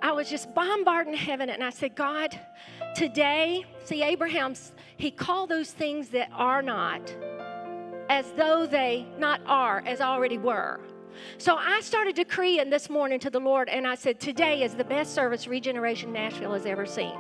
I 0.01 0.13
was 0.13 0.31
just 0.31 0.55
bombarding 0.55 1.15
heaven 1.15 1.51
and 1.51 1.63
I 1.63 1.71
said, 1.71 1.97
God, 1.97 2.39
today, 2.95 3.65
see, 3.85 4.03
Abraham's, 4.03 4.73
he 4.97 5.11
called 5.11 5.51
those 5.51 5.73
things 5.73 6.09
that 6.11 6.31
are 6.33 6.63
not 6.63 7.15
as 8.09 8.31
though 8.37 8.67
they 8.67 9.07
not 9.19 9.41
are, 9.47 9.83
as 9.87 10.01
already 10.01 10.39
were. 10.39 10.81
So 11.37 11.57
I 11.57 11.81
started 11.81 12.15
decreeing 12.15 12.71
this 12.71 12.89
morning 12.89 13.19
to 13.21 13.31
the 13.31 13.41
Lord 13.41 13.69
and 13.69 13.87
I 13.87 13.97
said, 13.97 14.21
Today 14.21 14.63
is 14.63 14.75
the 14.75 14.85
best 14.85 15.15
service 15.15 15.47
Regeneration 15.49 16.13
Nashville 16.13 16.53
has 16.53 16.65
ever 16.65 16.87
seen. 16.87 17.17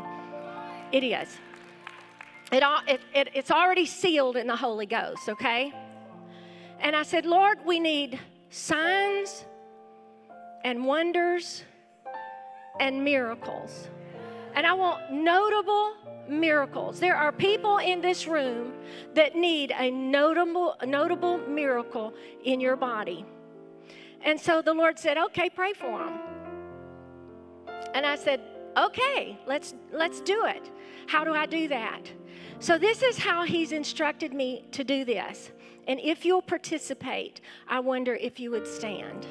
It 0.93 1.03
is. 1.03 1.29
It, 2.51 2.62
it, 2.86 3.01
it, 3.14 3.28
it's 3.34 3.51
already 3.51 3.84
sealed 3.84 4.36
in 4.36 4.46
the 4.46 4.57
Holy 4.57 4.86
Ghost, 4.86 5.28
okay? 5.28 5.72
And 6.80 6.96
I 6.96 7.03
said, 7.03 7.26
Lord, 7.26 7.59
we 7.64 7.78
need 7.78 8.18
signs 8.51 9.44
and 10.64 10.84
wonders 10.84 11.64
and 12.80 13.05
miracles. 13.05 13.88
And 14.55 14.66
I 14.66 14.72
want 14.72 15.12
notable 15.12 15.94
miracles. 16.28 17.01
There 17.01 17.16
are 17.16 17.32
people 17.32 17.78
in 17.78 18.01
this 18.01 18.26
room 18.26 18.72
that 19.14 19.34
need 19.36 19.72
a 19.76 19.90
notable, 19.90 20.76
notable 20.84 21.38
miracle 21.38 22.14
in 22.44 22.61
your 22.61 22.76
body. 22.76 23.24
And 24.22 24.40
so 24.40 24.62
the 24.62 24.74
Lord 24.74 24.99
said, 24.99 25.16
"Okay, 25.16 25.49
pray 25.49 25.72
for 25.72 25.99
them." 25.99 26.18
And 27.94 28.05
I 28.05 28.16
said, 28.16 28.40
"Okay, 28.76 29.38
let's 29.46 29.74
let's 29.92 30.20
do 30.20 30.44
it. 30.46 30.70
How 31.07 31.24
do 31.24 31.34
I 31.34 31.46
do 31.46 31.68
that?" 31.68 32.11
So, 32.61 32.77
this 32.77 33.03
is 33.03 33.19
how 33.19 33.45
he's 33.45 33.71
instructed 33.71 34.33
me 34.33 34.65
to 34.73 34.83
do 34.83 35.05
this. 35.05 35.53
And 35.87 36.01
if 36.01 36.25
you'll 36.25 36.43
participate, 36.43 37.41
I 37.69 37.81
wonder 37.81 38.15
if 38.17 38.41
you 38.41 38.51
would 38.51 38.67
stand. 38.67 39.27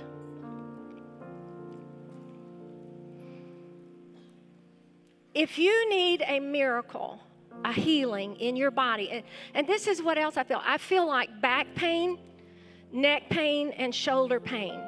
If 5.33 5.59
you 5.59 5.89
need 5.89 6.23
a 6.25 6.39
miracle, 6.39 7.19
a 7.63 7.73
healing 7.73 8.37
in 8.37 8.55
your 8.55 8.71
body, 8.71 9.11
and, 9.11 9.23
and 9.53 9.67
this 9.67 9.87
is 9.87 10.01
what 10.01 10.17
else 10.17 10.37
I 10.37 10.43
feel 10.43 10.61
I 10.65 10.77
feel 10.77 11.05
like 11.05 11.41
back 11.41 11.67
pain, 11.75 12.17
neck 12.93 13.29
pain, 13.29 13.71
and 13.71 13.93
shoulder 13.93 14.39
pain 14.39 14.81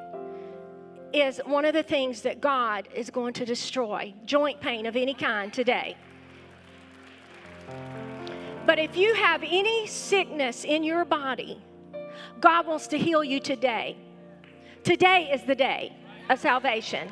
is 1.14 1.42
one 1.46 1.66
of 1.66 1.74
the 1.74 1.84
things 1.84 2.22
that 2.22 2.40
God 2.40 2.88
is 2.96 3.10
going 3.10 3.34
to 3.34 3.46
destroy 3.46 4.14
joint 4.26 4.62
pain 4.62 4.86
of 4.86 4.96
any 4.96 5.14
kind 5.14 5.52
today. 5.52 5.98
But 8.70 8.78
if 8.78 8.96
you 8.96 9.16
have 9.16 9.42
any 9.42 9.88
sickness 9.88 10.64
in 10.64 10.84
your 10.84 11.04
body, 11.04 11.60
God 12.40 12.68
wants 12.68 12.86
to 12.90 13.00
heal 13.00 13.24
you 13.24 13.40
today. 13.40 13.98
Today 14.84 15.32
is 15.34 15.42
the 15.42 15.56
day 15.56 15.92
of 16.30 16.40
salvation. 16.40 17.12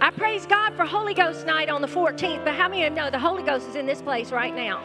I 0.00 0.10
praise 0.10 0.46
God 0.46 0.74
for 0.76 0.86
Holy 0.86 1.12
Ghost 1.12 1.44
night 1.44 1.68
on 1.68 1.82
the 1.82 1.86
14th, 1.86 2.46
but 2.46 2.54
how 2.54 2.66
many 2.66 2.84
of 2.84 2.94
you 2.94 2.98
know 2.98 3.10
the 3.10 3.18
Holy 3.18 3.42
Ghost 3.42 3.68
is 3.68 3.74
in 3.74 3.84
this 3.84 4.00
place 4.00 4.32
right 4.32 4.56
now? 4.56 4.82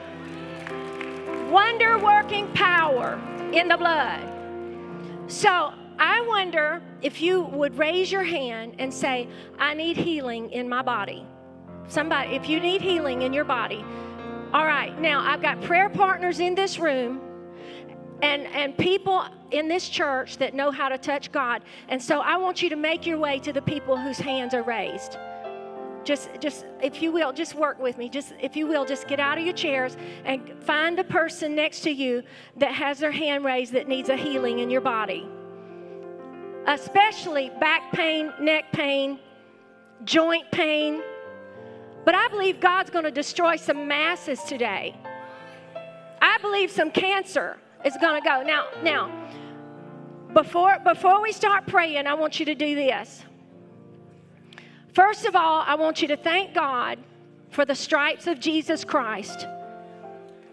Wonder 1.49 1.97
working 1.97 2.51
power 2.51 3.17
in 3.53 3.69
the 3.69 3.77
blood. 3.77 4.19
So 5.27 5.71
I 5.97 6.19
wonder 6.27 6.81
if 7.03 7.21
you 7.21 7.43
would 7.43 7.77
raise 7.77 8.11
your 8.11 8.23
hand 8.25 8.75
and 8.79 8.93
say, 8.93 9.29
I 9.57 9.73
need 9.73 9.95
healing 9.95 10.51
in 10.51 10.67
my 10.67 10.81
body. 10.81 11.25
Somebody, 11.87 12.35
if 12.35 12.49
you 12.49 12.59
need 12.59 12.81
healing 12.81 13.21
in 13.21 13.31
your 13.31 13.45
body, 13.45 13.85
all 14.53 14.65
right, 14.65 14.97
now 14.99 15.21
I've 15.21 15.41
got 15.41 15.61
prayer 15.61 15.89
partners 15.89 16.39
in 16.39 16.55
this 16.55 16.79
room. 16.79 17.21
and, 18.21 18.47
and 18.47 18.77
people 18.77 19.25
in 19.51 19.67
this 19.67 19.89
church 19.89 20.37
that 20.37 20.53
know 20.53 20.71
how 20.71 20.89
to 20.89 20.97
touch 20.97 21.31
God. 21.31 21.63
And 21.89 22.01
so 22.01 22.21
I 22.21 22.37
want 22.37 22.61
you 22.61 22.69
to 22.69 22.75
make 22.75 23.05
your 23.05 23.17
way 23.17 23.39
to 23.39 23.51
the 23.53 23.61
people 23.61 23.97
whose 23.97 24.17
hands 24.17 24.53
are 24.53 24.63
raised. 24.63 25.17
Just, 26.03 26.29
just 26.39 26.65
if 26.81 27.01
you 27.01 27.11
will, 27.11 27.33
just 27.33 27.55
work 27.55 27.79
with 27.79 27.97
me. 27.97 28.09
Just, 28.09 28.33
if 28.39 28.55
you 28.55 28.67
will, 28.67 28.85
just 28.85 29.07
get 29.07 29.19
out 29.19 29.37
of 29.37 29.43
your 29.43 29.53
chairs 29.53 29.97
and 30.23 30.53
find 30.63 30.97
the 30.97 31.03
person 31.03 31.55
next 31.55 31.81
to 31.81 31.91
you 31.91 32.23
that 32.57 32.71
has 32.73 32.99
their 32.99 33.11
hand 33.11 33.43
raised 33.43 33.73
that 33.73 33.87
needs 33.87 34.09
a 34.09 34.15
healing 34.15 34.59
in 34.59 34.69
your 34.69 34.81
body. 34.81 35.27
Especially 36.67 37.51
back 37.59 37.91
pain, 37.91 38.31
neck 38.39 38.71
pain, 38.71 39.19
joint 40.03 40.49
pain. 40.51 41.01
But 42.05 42.15
I 42.15 42.27
believe 42.29 42.59
God's 42.59 42.91
going 42.91 43.05
to 43.05 43.11
destroy 43.11 43.55
some 43.55 43.87
masses 43.87 44.41
today. 44.43 44.95
I 46.21 46.37
believe 46.37 46.71
some 46.71 46.91
cancer 46.91 47.57
is 47.83 47.97
going 47.99 48.21
to 48.21 48.27
go. 48.27 48.43
Now, 48.43 48.67
now, 48.83 49.11
before 50.33 50.79
before 50.83 51.21
we 51.21 51.31
start 51.31 51.65
praying, 51.65 52.07
I 52.07 52.13
want 52.13 52.39
you 52.39 52.45
to 52.45 52.55
do 52.55 52.75
this. 52.75 53.23
First 54.93 55.25
of 55.25 55.35
all, 55.35 55.63
I 55.65 55.75
want 55.75 56.01
you 56.01 56.07
to 56.09 56.17
thank 56.17 56.53
God 56.53 56.99
for 57.49 57.65
the 57.65 57.75
stripes 57.75 58.27
of 58.27 58.39
Jesus 58.39 58.83
Christ. 58.85 59.47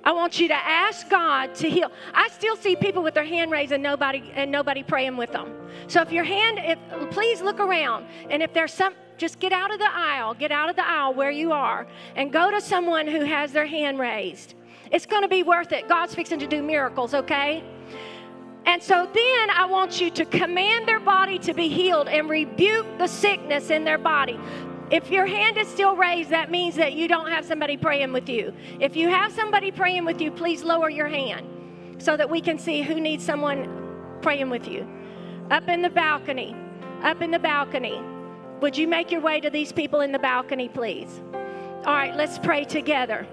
I 0.05 0.13
want 0.13 0.41
you 0.41 0.49
to 0.49 0.55
ask 0.55 1.09
God 1.09 1.55
to 1.57 1.71
heal. 1.71 1.93
I 2.13 2.29
still 2.29 2.57
see 2.57 2.75
people 2.75 3.05
with 3.05 3.15
their 3.15 3.25
hand 3.25 3.53
raised 3.53 3.71
and 3.73 3.83
nobody 3.83 4.33
and 4.35 4.51
nobody 4.51 4.83
praying 4.83 5.17
with 5.17 5.31
them. 5.31 5.55
So 5.87 6.01
if 6.01 6.11
your 6.11 6.25
hand, 6.25 6.59
if, 6.61 7.11
please 7.11 7.41
look 7.41 7.61
around, 7.61 8.07
and 8.29 8.43
if 8.43 8.53
there's 8.53 8.73
some, 8.73 8.95
just 9.19 9.39
get 9.39 9.53
out 9.53 9.73
of 9.73 9.79
the 9.79 9.91
aisle, 9.91 10.35
get 10.35 10.51
out 10.51 10.69
of 10.69 10.77
the 10.77 10.87
aisle 10.87 11.15
where 11.15 11.31
you 11.31 11.53
are, 11.53 11.87
and 12.17 12.33
go 12.33 12.51
to 12.51 12.61
someone 12.61 13.07
who 13.07 13.21
has 13.25 13.53
their 13.53 13.67
hand 13.67 13.99
raised. 13.99 14.55
It's 14.91 15.07
going 15.07 15.23
to 15.23 15.29
be 15.29 15.43
worth 15.43 15.73
it. 15.73 15.89
God's 15.89 16.15
fixing 16.15 16.39
to 16.41 16.47
do 16.47 16.63
miracles, 16.63 17.15
okay? 17.15 17.65
And 18.65 18.83
so 18.83 19.09
then 19.13 19.51
I 19.51 19.67
want 19.67 20.01
you 20.01 20.11
to 20.11 20.25
command 20.25 20.87
their 20.87 21.01
body 21.01 21.39
to 21.41 21.55
be 21.55 21.69
healed 21.69 22.09
and 22.09 22.29
rebuke 22.29 22.87
the 22.99 23.07
sickness 23.07 23.71
in 23.71 23.85
their 23.85 23.99
body. 23.99 24.39
If 24.91 25.11
your 25.11 25.27
hand 25.27 25.57
is 25.57 25.69
still 25.69 25.97
raised, 25.97 26.31
that 26.31 26.51
means 26.51 26.77
that 26.77 26.93
you 26.93 27.09
don't 27.09 27.29
have 27.29 27.45
somebody 27.45 27.77
praying 27.77 28.13
with 28.13 28.29
you. 28.29 28.53
If 28.79 28.95
you 28.95 29.09
have 29.09 29.33
somebody 29.33 29.71
praying 29.71 30.05
with 30.05 30.21
you, 30.21 30.31
please 30.31 30.63
lower 30.63 30.91
your 30.91 31.09
hand 31.09 31.47
so 31.99 32.17
that 32.17 32.29
we 32.29 32.41
can 32.41 32.59
see 32.59 32.83
who 32.83 33.01
needs 33.01 33.25
someone 33.25 34.19
praying 34.21 34.51
with 34.51 34.69
you. 34.69 34.87
Up 35.51 35.69
in 35.69 35.83
the 35.83 35.91
balcony, 35.91 36.55
up 37.03 37.23
in 37.23 37.31
the 37.31 37.39
balcony. 37.39 38.01
Would 38.63 38.77
you 38.77 38.87
make 38.87 39.11
your 39.11 39.21
way 39.21 39.41
to 39.41 39.51
these 39.51 39.73
people 39.73 40.03
in 40.03 40.13
the 40.13 40.21
balcony, 40.21 40.69
please? 40.69 41.21
All 41.85 41.95
right, 41.95 42.15
let's 42.15 42.39
pray 42.39 42.65
together. 42.65 43.27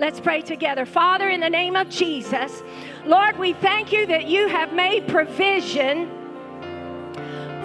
Let's 0.00 0.18
pray 0.18 0.42
together. 0.42 0.84
Father, 0.84 1.28
in 1.28 1.38
the 1.38 1.48
name 1.48 1.76
of 1.76 1.88
Jesus, 1.88 2.64
Lord, 3.06 3.38
we 3.38 3.52
thank 3.52 3.92
you 3.92 4.06
that 4.06 4.26
you 4.26 4.48
have 4.48 4.72
made 4.72 5.06
provision 5.06 6.10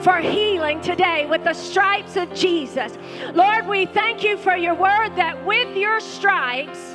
for 0.03 0.17
healing 0.17 0.79
today 0.81 1.25
with 1.25 1.43
the 1.43 1.55
stripes 1.55 2.17
of 2.17 2.31
Jesus. 2.35 2.95
Lord, 3.33 3.65
we 3.65 3.87
thank 3.87 4.23
you 4.23 4.37
for 4.37 4.55
your 4.55 4.75
word 4.75 5.15
that 5.15 5.43
with 5.43 5.75
your 5.75 5.99
stripes 5.99 6.93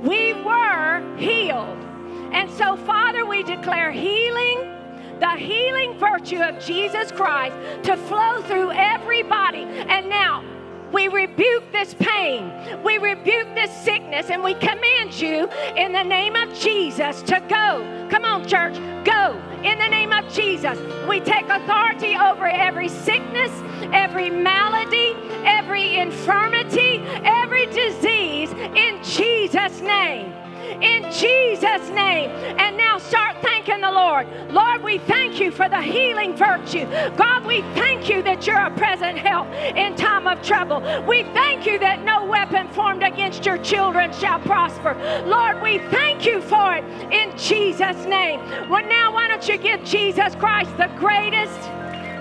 we 0.00 0.34
were 0.34 1.16
healed. 1.16 1.84
And 2.32 2.48
so, 2.52 2.76
Father, 2.76 3.26
we 3.26 3.42
declare 3.42 3.90
healing 3.90 4.77
the 5.20 5.36
healing 5.36 5.98
virtue 5.98 6.40
of 6.40 6.58
Jesus 6.64 7.10
Christ 7.12 7.56
to 7.84 7.96
flow 7.96 8.42
through 8.42 8.72
everybody. 8.72 9.62
And 9.62 10.08
now, 10.08 10.44
we 10.92 11.08
rebuke 11.08 11.70
this 11.70 11.94
pain. 11.94 12.50
We 12.82 12.98
rebuke 12.98 13.54
this 13.54 13.70
sickness 13.82 14.30
and 14.30 14.42
we 14.42 14.54
command 14.54 15.20
you 15.20 15.48
in 15.76 15.92
the 15.92 16.02
name 16.02 16.34
of 16.34 16.58
Jesus 16.58 17.20
to 17.22 17.40
go. 17.48 18.08
Come 18.10 18.24
on, 18.24 18.46
church, 18.48 18.76
go 19.04 19.40
in 19.62 19.78
the 19.78 19.88
name 19.88 20.12
of 20.12 20.32
Jesus. 20.32 20.78
We 21.06 21.20
take 21.20 21.48
authority 21.48 22.16
over 22.16 22.46
every 22.46 22.88
sickness, 22.88 23.50
every 23.92 24.30
malady, 24.30 25.14
every 25.44 25.96
infirmity, 25.96 27.02
every 27.24 27.66
disease 27.66 28.50
in 28.52 29.02
Jesus' 29.02 29.80
name 29.82 30.32
in 30.80 31.02
Jesus' 31.10 31.88
name. 31.90 32.30
And 32.58 32.76
now 32.76 32.98
start 32.98 33.27
thanking 33.42 33.80
the 33.80 33.90
Lord. 33.90 34.26
Lord, 34.50 34.82
we 34.82 34.98
thank 34.98 35.40
you 35.40 35.50
for 35.50 35.68
the 35.68 35.80
healing 35.80 36.36
virtue. 36.36 36.86
God, 37.16 37.44
we 37.46 37.62
thank 37.74 38.08
you 38.08 38.22
that 38.22 38.46
you're 38.46 38.58
a 38.58 38.70
present 38.70 39.18
help 39.18 39.46
in 39.52 39.94
time 39.96 40.26
of 40.26 40.42
trouble. 40.42 40.80
We 41.06 41.22
thank 41.34 41.66
you 41.66 41.78
that 41.78 42.02
no 42.02 42.24
weapon 42.24 42.68
formed 42.68 43.02
against 43.02 43.44
your 43.44 43.58
children 43.58 44.12
shall 44.12 44.40
prosper. 44.40 44.94
Lord, 45.26 45.62
we 45.62 45.78
thank 45.90 46.24
you 46.26 46.40
for 46.42 46.74
it 46.74 46.84
in 47.12 47.36
Jesus' 47.36 48.04
name. 48.06 48.40
Well, 48.68 48.86
now 48.86 49.12
why 49.12 49.28
don't 49.28 49.46
you 49.48 49.58
give 49.58 49.84
Jesus 49.84 50.34
Christ 50.36 50.76
the 50.76 50.90
greatest 50.98 51.58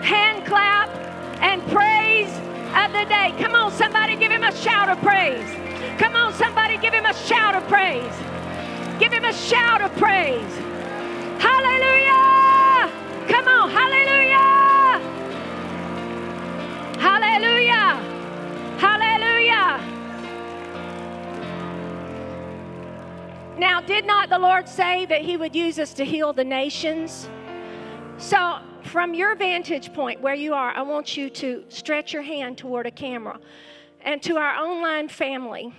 hand 0.03 0.45
clap 0.45 0.89
and 1.41 1.61
praise 1.67 2.31
of 2.75 2.91
the 2.93 3.05
day? 3.05 3.33
Come 3.41 3.55
on, 3.55 3.71
somebody 3.71 4.15
give 4.15 4.31
him 4.31 4.43
a 4.43 4.55
shout 4.55 4.89
of 4.89 4.99
praise. 4.99 5.49
Come 5.99 6.15
on, 6.15 6.33
somebody 6.33 6.77
give 6.77 6.93
him 6.93 7.05
a 7.05 7.13
shout 7.13 7.55
of 7.55 7.67
praise. 7.67 8.13
Give 8.99 9.11
him 9.11 9.25
a 9.25 9.33
shout 9.33 9.81
of 9.81 9.91
praise. 9.97 10.76
Hallelujah! 11.39 12.91
Come 13.27 13.47
on, 13.47 13.69
hallelujah! 13.69 14.99
Hallelujah! 16.99 18.01
Hallelujah! 18.79 19.97
Now, 23.57 23.81
did 23.81 24.05
not 24.05 24.29
the 24.29 24.39
Lord 24.39 24.67
say 24.67 25.05
that 25.07 25.21
He 25.21 25.37
would 25.37 25.55
use 25.55 25.79
us 25.79 25.93
to 25.95 26.05
heal 26.05 26.33
the 26.33 26.43
nations? 26.43 27.29
So, 28.17 28.59
from 28.83 29.13
your 29.13 29.35
vantage 29.35 29.93
point 29.93 30.21
where 30.21 30.33
you 30.33 30.53
are, 30.53 30.71
I 30.71 30.81
want 30.81 31.17
you 31.17 31.29
to 31.29 31.63
stretch 31.69 32.13
your 32.13 32.23
hand 32.23 32.57
toward 32.57 32.87
a 32.87 32.91
camera. 32.91 33.39
And 34.01 34.21
to 34.23 34.37
our 34.37 34.55
online 34.55 35.09
family 35.09 35.73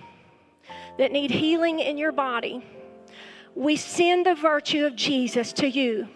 that 0.97 1.11
need 1.11 1.31
healing 1.31 1.79
in 1.79 1.97
your 1.97 2.11
body, 2.11 2.63
we 3.59 3.75
send 3.75 4.25
the 4.25 4.35
virtue 4.35 4.85
of 4.85 4.95
Jesus 4.95 5.51
to 5.51 5.67
you. 5.67 6.07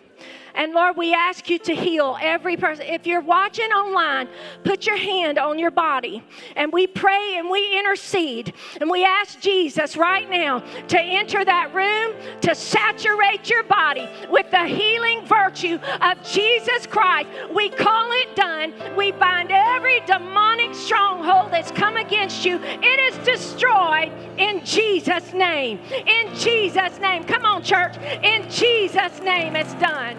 And 0.56 0.74
Lord, 0.74 0.98
we 0.98 1.14
ask 1.14 1.50
you 1.50 1.58
to 1.60 1.76
heal 1.76 2.18
every 2.22 2.58
person. 2.58 2.86
If 2.86 3.08
you're 3.08 3.22
watching 3.22 3.72
online, 3.72 4.28
put 4.64 4.86
your 4.86 4.98
hand 4.98 5.40
on 5.40 5.58
your 5.58 5.72
body 5.72 6.24
and 6.56 6.72
we 6.72 6.86
pray 6.86 7.38
and 7.38 7.50
we 7.50 7.78
intercede 7.78 8.54
and 8.80 8.90
we 8.90 9.04
ask 9.04 9.40
Jesus 9.40 9.98
right 9.98 10.30
now 10.30 10.60
to 10.90 11.02
enter 11.02 11.44
that 11.44 11.74
room, 11.74 12.16
to 12.42 12.54
saturate 12.54 13.50
your 13.50 13.64
body 13.64 14.08
with 14.30 14.50
the 14.52 14.66
healing 14.66 15.26
virtue 15.26 15.80
of 16.02 16.24
Jesus 16.24 16.86
Christ. 16.86 17.30
We 17.54 17.70
call 17.70 18.12
it 18.12 18.36
done. 18.36 18.74
We 18.96 19.12
bind 19.12 19.52
every 19.52 20.02
demonic 20.02 20.76
stronghold 20.76 21.52
that's 21.52 21.72
come 21.72 21.98
against 21.98 22.46
you. 22.46 22.60
It 22.62 23.14
is 23.14 23.26
destroyed 23.26 24.12
in 24.38 24.64
Jesus' 24.64 25.34
name. 25.34 25.80
In 26.06 26.34
Jesus' 26.36 27.00
name. 27.00 27.24
Come 27.24 27.46
on, 27.46 27.64
church. 27.64 27.98
In 28.24 28.48
Jesus' 28.50 29.20
name, 29.22 29.56
it's 29.56 29.74
done. 29.76 30.18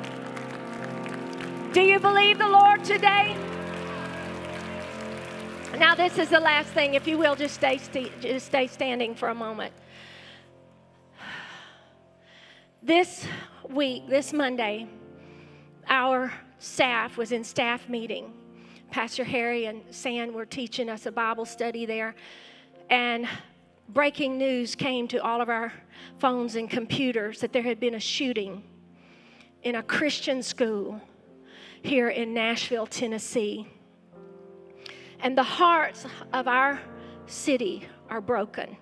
Do 1.74 1.80
you 1.80 1.98
believe 1.98 2.38
the 2.38 2.48
Lord 2.48 2.84
today? 2.84 3.36
Now, 5.76 5.96
this 5.96 6.18
is 6.18 6.28
the 6.28 6.38
last 6.38 6.68
thing. 6.68 6.94
If 6.94 7.08
you 7.08 7.18
will, 7.18 7.34
just 7.34 7.56
stay, 7.56 7.80
just 8.20 8.46
stay 8.46 8.68
standing 8.68 9.16
for 9.16 9.30
a 9.30 9.34
moment. 9.34 9.72
This 12.80 13.26
week, 13.68 14.08
this 14.08 14.32
Monday, 14.32 14.86
our 15.88 16.32
staff 16.60 17.16
was 17.16 17.32
in 17.32 17.42
staff 17.42 17.88
meeting. 17.88 18.32
Pastor 18.92 19.24
Harry 19.24 19.64
and 19.64 19.82
San 19.90 20.32
were 20.32 20.46
teaching 20.46 20.88
us 20.88 21.06
a 21.06 21.10
Bible 21.10 21.44
study 21.44 21.86
there. 21.86 22.14
And 22.88 23.26
breaking 23.88 24.38
news 24.38 24.76
came 24.76 25.08
to 25.08 25.20
all 25.20 25.40
of 25.40 25.48
our 25.48 25.72
phones 26.20 26.54
and 26.54 26.70
computers 26.70 27.40
that 27.40 27.52
there 27.52 27.64
had 27.64 27.80
been 27.80 27.96
a 27.96 28.00
shooting 28.00 28.62
in 29.64 29.74
a 29.74 29.82
Christian 29.82 30.40
school 30.40 31.00
here 31.84 32.08
in 32.08 32.32
Nashville, 32.32 32.86
Tennessee. 32.86 33.68
And 35.20 35.36
the 35.36 35.42
hearts 35.42 36.06
of 36.32 36.48
our 36.48 36.80
city 37.26 37.86
are 38.08 38.22
broken 38.22 38.76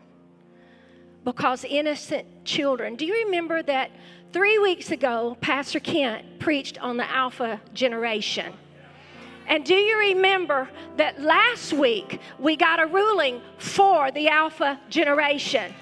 because 1.24 1.64
innocent 1.64 2.44
children. 2.44 2.94
Do 2.94 3.05
you 3.05 3.24
remember 3.24 3.62
that 3.64 3.90
three 4.32 4.59
weeks 4.59 4.92
ago, 4.92 5.36
Pastor 5.40 5.80
Kent 5.80 6.38
preached 6.38 6.78
on 6.78 6.96
the 6.96 7.09
Alpha 7.11 7.61
generation? 7.74 8.53
And 9.48 9.64
do 9.64 9.74
you 9.74 9.98
remember 9.98 10.68
that 10.96 11.20
last 11.20 11.72
week 11.72 12.20
we 12.38 12.57
got 12.57 12.80
a 12.80 12.86
ruling 12.86 13.42
for 13.59 14.12
the 14.12 14.28
Alpha 14.28 14.80
generation? 14.88 15.74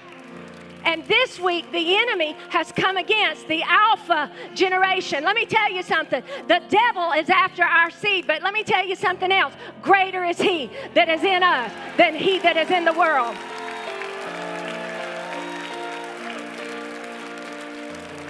And 0.84 1.04
this 1.06 1.38
week, 1.38 1.70
the 1.72 1.96
enemy 1.96 2.36
has 2.48 2.72
come 2.72 2.96
against 2.96 3.46
the 3.48 3.62
alpha 3.62 4.30
generation. 4.54 5.24
Let 5.24 5.36
me 5.36 5.46
tell 5.46 5.70
you 5.70 5.82
something. 5.82 6.22
The 6.48 6.60
devil 6.68 7.12
is 7.12 7.28
after 7.28 7.62
our 7.62 7.90
seed, 7.90 8.26
but 8.26 8.42
let 8.42 8.52
me 8.54 8.62
tell 8.62 8.86
you 8.86 8.96
something 8.96 9.30
else. 9.30 9.54
Greater 9.82 10.24
is 10.24 10.40
he 10.40 10.70
that 10.94 11.08
is 11.08 11.22
in 11.22 11.42
us 11.42 11.72
than 11.96 12.14
he 12.14 12.38
that 12.40 12.56
is 12.56 12.70
in 12.70 12.84
the 12.84 12.92
world. 12.92 13.36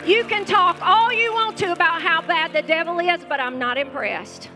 You 0.07 0.25
can 0.25 0.45
talk 0.45 0.79
all 0.81 1.13
you 1.13 1.33
want 1.33 1.59
to 1.59 1.73
about 1.73 2.01
how 2.01 2.23
bad 2.23 2.53
the 2.53 2.63
devil 2.63 2.99
is, 2.99 3.25
but 3.29 3.39
I'm 3.39 3.59
not 3.59 3.77
impressed. 3.77 4.49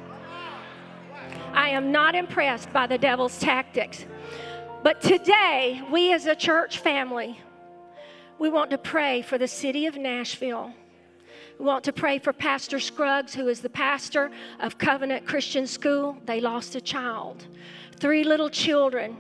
I 1.53 1.69
am 1.69 1.93
not 1.93 2.15
impressed 2.15 2.73
by 2.73 2.87
the 2.87 2.99
devil's 2.99 3.39
tactics. 3.39 4.07
But 4.83 5.01
today, 5.01 5.83
we 5.93 6.13
as 6.13 6.27
a 6.27 6.35
church 6.35 6.79
family, 6.79 7.39
we 8.39 8.51
want 8.51 8.71
to 8.71 8.79
pray 8.79 9.23
for 9.23 9.39
the 9.39 9.49
city 9.49 9.87
of 9.87 9.97
Nashville. 9.97 10.73
We 11.59 11.65
want 11.65 11.85
to 11.85 11.93
pray 11.93 12.19
for 12.19 12.33
Pastor 12.33 12.81
Scruggs, 12.81 13.35
who 13.35 13.49
is 13.49 13.61
the 13.61 13.71
pastor 13.71 14.31
of 14.61 14.77
Covenant 14.77 15.27
Christian 15.27 15.67
School. 15.67 16.19
They 16.27 16.41
lost 16.41 16.75
a 16.75 16.81
child. 16.81 17.47
Three 18.01 18.25
little 18.25 18.51
children 18.51 19.17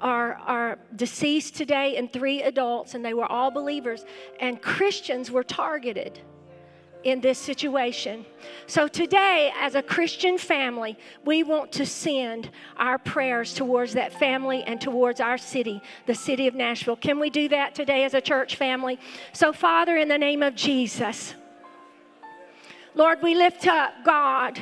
are, 0.00 0.34
are 0.46 0.78
deceased 0.96 1.54
today, 1.54 1.96
and 1.96 2.12
three 2.12 2.42
adults, 2.42 2.94
and 2.94 3.04
they 3.04 3.14
were 3.14 3.24
all 3.24 3.50
believers. 3.50 4.04
And 4.40 4.60
Christians 4.60 5.30
were 5.30 5.44
targeted 5.44 6.20
in 7.04 7.20
this 7.20 7.38
situation. 7.38 8.24
So 8.66 8.88
today, 8.88 9.52
as 9.60 9.74
a 9.74 9.82
Christian 9.82 10.38
family, 10.38 10.98
we 11.24 11.42
want 11.42 11.72
to 11.72 11.86
send 11.86 12.50
our 12.76 12.98
prayers 12.98 13.54
towards 13.54 13.92
that 13.94 14.12
family 14.12 14.62
and 14.64 14.80
towards 14.80 15.20
our 15.20 15.38
city, 15.38 15.80
the 16.06 16.14
city 16.14 16.46
of 16.46 16.54
Nashville. 16.54 16.96
Can 16.96 17.18
we 17.18 17.30
do 17.30 17.48
that 17.48 17.74
today 17.74 18.04
as 18.04 18.14
a 18.14 18.20
church 18.20 18.56
family? 18.56 18.98
So, 19.32 19.52
Father, 19.52 19.96
in 19.96 20.08
the 20.08 20.18
name 20.18 20.42
of 20.42 20.54
Jesus, 20.54 21.34
Lord, 22.94 23.22
we 23.22 23.34
lift 23.34 23.66
up 23.66 23.92
God 24.04 24.60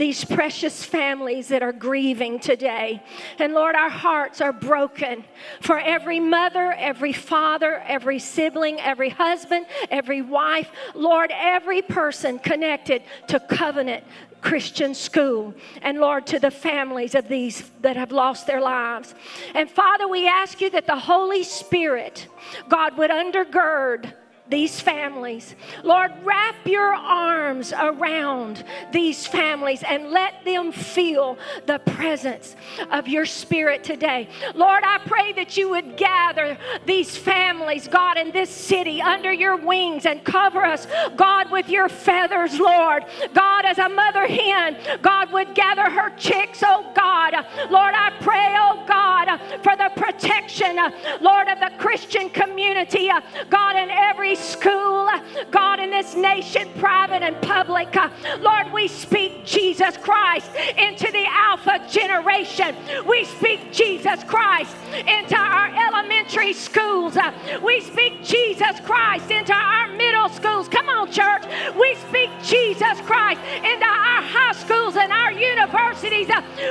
these 0.00 0.24
precious 0.24 0.82
families 0.82 1.48
that 1.48 1.62
are 1.62 1.72
grieving 1.72 2.40
today. 2.40 3.02
And 3.38 3.52
Lord, 3.52 3.74
our 3.76 3.90
hearts 3.90 4.40
are 4.40 4.52
broken 4.52 5.24
for 5.60 5.78
every 5.78 6.18
mother, 6.18 6.72
every 6.72 7.12
father, 7.12 7.82
every 7.86 8.18
sibling, 8.18 8.80
every 8.80 9.10
husband, 9.10 9.66
every 9.90 10.22
wife. 10.22 10.70
Lord, 10.94 11.30
every 11.34 11.82
person 11.82 12.38
connected 12.38 13.02
to 13.28 13.38
covenant 13.38 14.02
Christian 14.40 14.94
school. 14.94 15.54
And 15.82 15.98
Lord, 15.98 16.26
to 16.28 16.38
the 16.38 16.50
families 16.50 17.14
of 17.14 17.28
these 17.28 17.70
that 17.82 17.96
have 17.96 18.10
lost 18.10 18.46
their 18.46 18.62
lives. 18.62 19.14
And 19.54 19.70
Father, 19.70 20.08
we 20.08 20.26
ask 20.26 20.62
you 20.62 20.70
that 20.70 20.86
the 20.86 20.98
Holy 20.98 21.44
Spirit, 21.44 22.26
God, 22.70 22.96
would 22.96 23.10
undergird 23.10 24.14
these 24.50 24.80
families. 24.80 25.54
Lord, 25.84 26.12
wrap 26.24 26.56
your 26.66 26.94
arms 26.94 27.72
around 27.72 28.64
these 28.92 29.26
families 29.26 29.82
and 29.88 30.10
let 30.10 30.44
them 30.44 30.72
feel 30.72 31.38
the 31.66 31.78
presence 31.78 32.56
of 32.90 33.06
your 33.06 33.26
spirit 33.26 33.84
today. 33.84 34.28
Lord, 34.54 34.82
I 34.84 34.98
pray 35.06 35.32
that 35.34 35.56
you 35.56 35.70
would 35.70 35.96
gather 35.96 36.58
these 36.84 37.16
families, 37.16 37.86
God, 37.86 38.18
in 38.18 38.32
this 38.32 38.50
city 38.50 39.00
under 39.00 39.32
your 39.32 39.56
wings 39.56 40.04
and 40.04 40.24
cover 40.24 40.64
us, 40.64 40.86
God, 41.16 41.50
with 41.50 41.68
your 41.68 41.88
feathers, 41.88 42.58
Lord. 42.58 43.04
God, 43.32 43.64
as 43.64 43.78
a 43.78 43.88
mother 43.88 44.26
hen, 44.26 44.76
God 45.00 45.32
would 45.32 45.54
gather 45.54 45.88
her 45.88 46.10
chicks, 46.16 46.62
oh 46.66 46.90
God. 46.94 47.34
Lord, 47.70 47.94
I 47.94 48.10
pray, 48.20 48.54
oh 48.58 48.84
God, 48.88 49.38
for 49.62 49.76
the 49.76 49.90
protection, 49.94 50.78
uh, 50.78 50.90
Lord, 51.20 51.48
of 51.48 51.60
the 51.60 51.70
Christian 51.78 52.28
community, 52.30 53.10
uh, 53.10 53.20
God, 53.48 53.76
in 53.76 53.90
every 53.90 54.34
school, 54.40 55.08
God, 55.50 55.80
in 55.80 55.90
this 55.90 56.14
nation, 56.14 56.68
private 56.78 57.22
and 57.22 57.40
public. 57.42 57.94
Lord, 58.40 58.72
we 58.72 58.88
speak 58.88 59.44
Jesus 59.44 59.96
Christ 59.96 60.50
into 60.76 61.10
the 61.12 61.26
Alpha 61.28 61.80
generation. 61.90 62.74
We 63.06 63.24
speak 63.24 63.72
Jesus 63.72 64.24
Christ 64.24 64.74
into 65.06 65.36
our 65.36 65.68
elementary 65.88 66.52
schools. 66.52 67.16
We 67.62 67.80
speak 67.80 68.22
Jesus 68.24 68.80
Christ 68.84 69.30
into 69.30 69.52
our 69.52 69.88
middle 69.88 70.28
schools. 70.28 70.68
Come 70.68 70.88
on, 70.88 71.10
church. 71.10 71.44
We 71.78 71.94
speak 72.08 72.30
Jesus 72.42 73.00
Christ 73.02 73.40
into 73.56 73.86
our 73.86 74.22
high 74.22 74.52
schools 74.52 74.96
and 74.96 75.12
our 75.12 75.32
universities. 75.32 76.28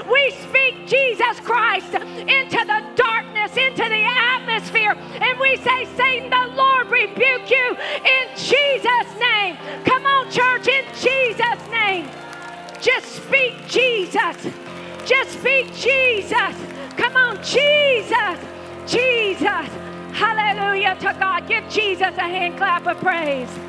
We 0.09 0.32
speak 0.49 0.88
Jesus 0.88 1.39
Christ 1.41 1.93
into 1.93 2.59
the 2.65 2.84
darkness, 2.95 3.51
into 3.57 3.84
the 3.84 4.05
atmosphere. 4.05 4.93
And 4.93 5.39
we 5.39 5.57
say, 5.57 5.86
Satan, 5.95 6.30
the 6.30 6.55
Lord 6.55 6.88
rebuke 6.88 7.49
you 7.49 7.59
in 8.05 8.28
Jesus' 8.36 9.20
name. 9.20 9.57
Come 9.86 10.05
on, 10.05 10.32
church, 10.32 10.68
in 10.68 10.86
Jesus' 10.95 11.70
name. 11.72 12.10
Just 12.82 13.24
speak 13.24 13.53
Jesus. 13.68 14.38
Just 15.05 15.39
speak 15.39 15.74
Jesus. 15.76 16.55
Come 16.97 17.16
on, 17.16 17.36
Jesus. 17.43 18.39
Jesus. 18.86 19.68
Hallelujah 20.14 20.95
to 20.95 21.16
God. 21.20 21.47
Give 21.47 21.68
Jesus 21.70 22.01
a 22.18 22.28
hand 22.28 22.57
clap 22.57 22.88
of 22.88 22.97
praise. 22.99 23.68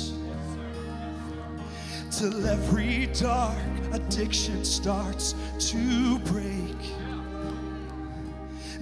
till 2.21 2.45
every 2.45 3.07
dark 3.19 3.57
addiction 3.93 4.63
starts 4.63 5.33
to 5.57 6.19
break. 6.19 6.77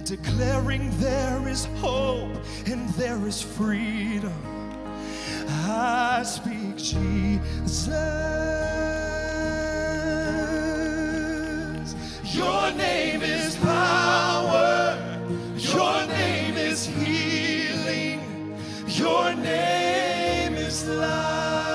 Declaring 0.04 0.90
there 0.98 1.48
is 1.48 1.64
hope 1.76 2.36
and 2.66 2.86
there 2.90 3.26
is 3.26 3.40
freedom. 3.40 4.34
I 5.48 6.22
speak 6.22 6.76
Jesus. 6.76 7.88
Your 12.24 12.72
name 12.72 13.22
is 13.22 13.56
power. 13.56 14.98
Your 15.56 16.06
name 16.08 16.58
is 16.58 16.84
healing. 16.84 18.20
Your 18.86 19.34
name 19.34 20.56
is 20.56 20.86
life. 20.88 21.69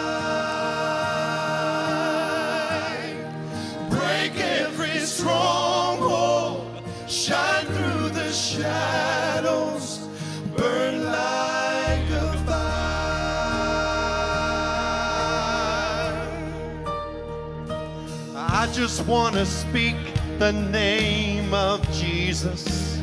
I 18.66 18.72
just 18.72 19.06
want 19.06 19.36
to 19.36 19.46
speak 19.46 19.96
the 20.40 20.52
name 20.52 21.54
of 21.54 21.88
Jesus 21.92 23.00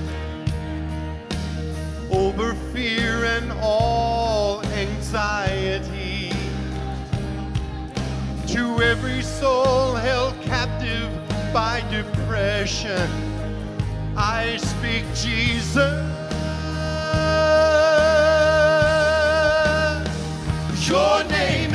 over 2.11 2.55
fear 2.73 3.25
and 3.27 3.53
all 3.61 4.61
anxiety. 4.65 6.33
To 8.49 8.83
every 8.83 9.23
soul 9.23 9.95
held 9.95 10.35
captive 10.43 11.09
by 11.55 11.81
depression, 11.93 13.09
I 14.17 14.57
speak 14.57 15.05
Jesus. 15.15 15.95
Your 20.89 21.23
name 21.31 21.72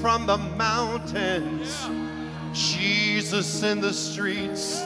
from 0.00 0.26
the 0.26 0.38
mountains. 0.38 1.88
Jesus 2.52 3.62
in 3.62 3.80
the 3.80 3.92
streets. 3.92 4.82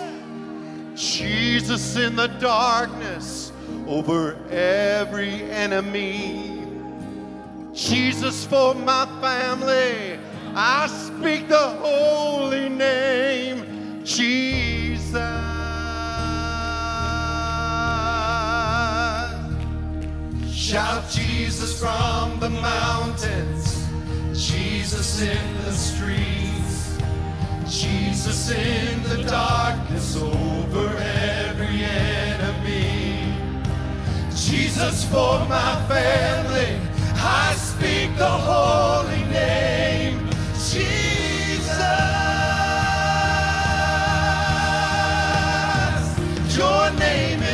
Jesus 0.95 1.97
in 1.97 2.17
the 2.17 2.29
darkness 2.29 3.53
over 3.87 4.37
every 4.51 5.43
enemy. 5.51 6.67
Jesus 7.73 8.45
for 8.45 8.75
my 8.75 9.07
family. 9.21 10.19
I 10.57 10.87
speak 10.87 11.49
the 11.49 11.59
holy 11.59 12.69
name, 12.69 14.05
Jesus. 14.05 15.15
Shout 20.75 21.11
Jesus 21.11 21.79
from 21.81 22.39
the 22.41 22.51
mountains, 22.51 23.74
Jesus 24.47 25.23
in 25.23 25.65
the 25.65 25.73
streets, 25.73 26.99
Jesus 27.67 28.51
in 28.51 29.03
the 29.05 29.25
darkness 29.25 30.17
over 30.17 30.89
every 30.99 31.83
enemy. 31.83 33.33
Jesus 34.37 35.05
for 35.07 35.39
my 35.49 35.83
family, 35.89 36.79
I 37.15 37.55
speak 37.55 38.15
the 38.19 38.29
holy 38.29 39.25
name, 39.33 40.29
Jesus. 40.53 41.79
Your 46.55 46.91
name 46.99 47.43
is 47.43 47.54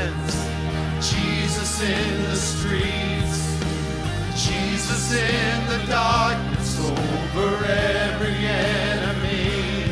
Jesus 1.81 1.99
in 1.99 2.23
the 2.23 2.35
streets, 2.35 3.41
Jesus 4.35 5.13
in 5.13 5.67
the 5.67 5.83
darkness 5.87 6.79
over 6.79 7.65
every 7.65 8.35
enemy. 8.45 9.85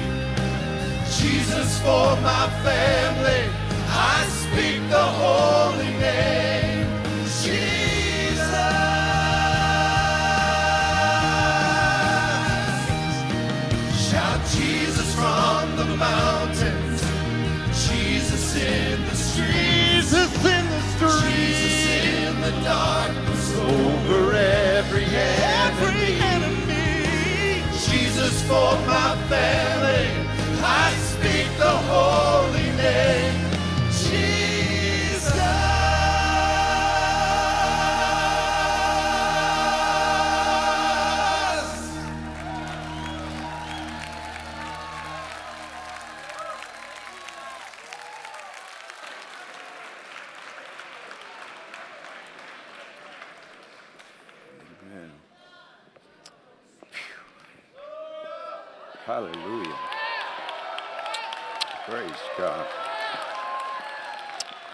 Jesus 1.18 1.80
for 1.82 2.16
my 2.22 2.48
family, 2.64 3.50
I 3.88 4.24
speak 4.28 4.88
the 4.90 5.04
holy 5.04 5.99
for 28.50 28.74
my 28.88 29.16
family, 29.30 29.79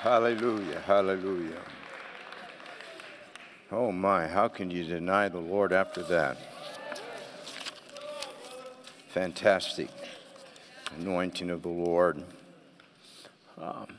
Hallelujah. 0.05 0.81
Hallelujah. 0.81 1.61
Oh 3.71 3.91
my, 3.91 4.27
how 4.27 4.47
can 4.47 4.69
you 4.69 4.83
deny 4.83 5.29
the 5.29 5.39
Lord 5.39 5.73
after 5.73 6.03
that? 6.03 6.37
Fantastic 9.07 9.89
anointing 10.95 11.49
of 11.49 11.63
the 11.63 11.69
Lord. 11.69 12.23
Um, 13.59 13.97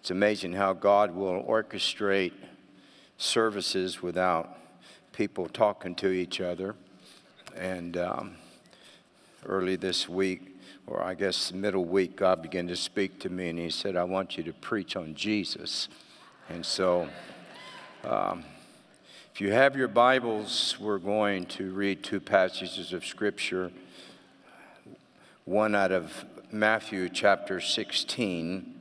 it's 0.00 0.10
amazing 0.10 0.54
how 0.54 0.72
God 0.72 1.14
will 1.14 1.44
orchestrate 1.44 2.32
services 3.16 4.02
without 4.02 4.58
people 5.12 5.46
talking 5.46 5.94
to 5.94 6.10
each 6.10 6.40
other. 6.40 6.74
And 7.54 7.96
um, 7.96 8.34
early 9.46 9.76
this 9.76 10.08
week, 10.08 10.53
or 10.86 11.02
I 11.02 11.14
guess 11.14 11.52
middle 11.52 11.84
week, 11.84 12.16
God 12.16 12.42
began 12.42 12.68
to 12.68 12.76
speak 12.76 13.18
to 13.20 13.28
me 13.28 13.48
and 13.48 13.58
He 13.58 13.70
said, 13.70 13.96
I 13.96 14.04
want 14.04 14.36
you 14.36 14.42
to 14.44 14.52
preach 14.52 14.96
on 14.96 15.14
Jesus. 15.14 15.88
And 16.48 16.64
so, 16.64 17.08
um, 18.04 18.44
if 19.34 19.40
you 19.40 19.52
have 19.52 19.76
your 19.76 19.88
Bibles, 19.88 20.76
we're 20.78 20.98
going 20.98 21.46
to 21.46 21.72
read 21.72 22.02
two 22.02 22.20
passages 22.20 22.92
of 22.92 23.04
Scripture. 23.04 23.72
One 25.44 25.74
out 25.74 25.90
of 25.90 26.24
Matthew 26.52 27.08
chapter 27.08 27.60
16. 27.60 28.74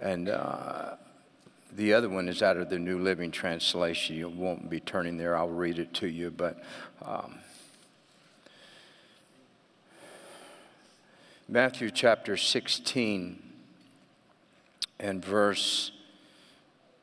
And 0.00 0.28
uh, 0.28 0.96
the 1.74 1.92
other 1.92 2.08
one 2.08 2.28
is 2.28 2.42
out 2.42 2.56
of 2.56 2.70
the 2.70 2.78
New 2.78 3.00
Living 3.00 3.32
Translation. 3.32 4.16
You 4.16 4.28
won't 4.28 4.70
be 4.70 4.78
turning 4.80 5.16
there, 5.16 5.36
I'll 5.36 5.48
read 5.48 5.78
it 5.78 5.92
to 5.94 6.06
you. 6.06 6.30
But 6.30 6.62
um, 7.02 7.38
Matthew 11.48 11.90
chapter 11.90 12.36
16 12.36 13.42
and 15.00 15.24
verse 15.24 15.90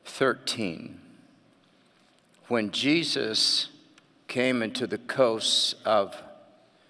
13. 0.06 1.00
When 2.48 2.70
Jesus 2.70 3.68
came 4.26 4.62
into 4.62 4.86
the 4.86 4.98
coasts 4.98 5.74
of 5.84 6.16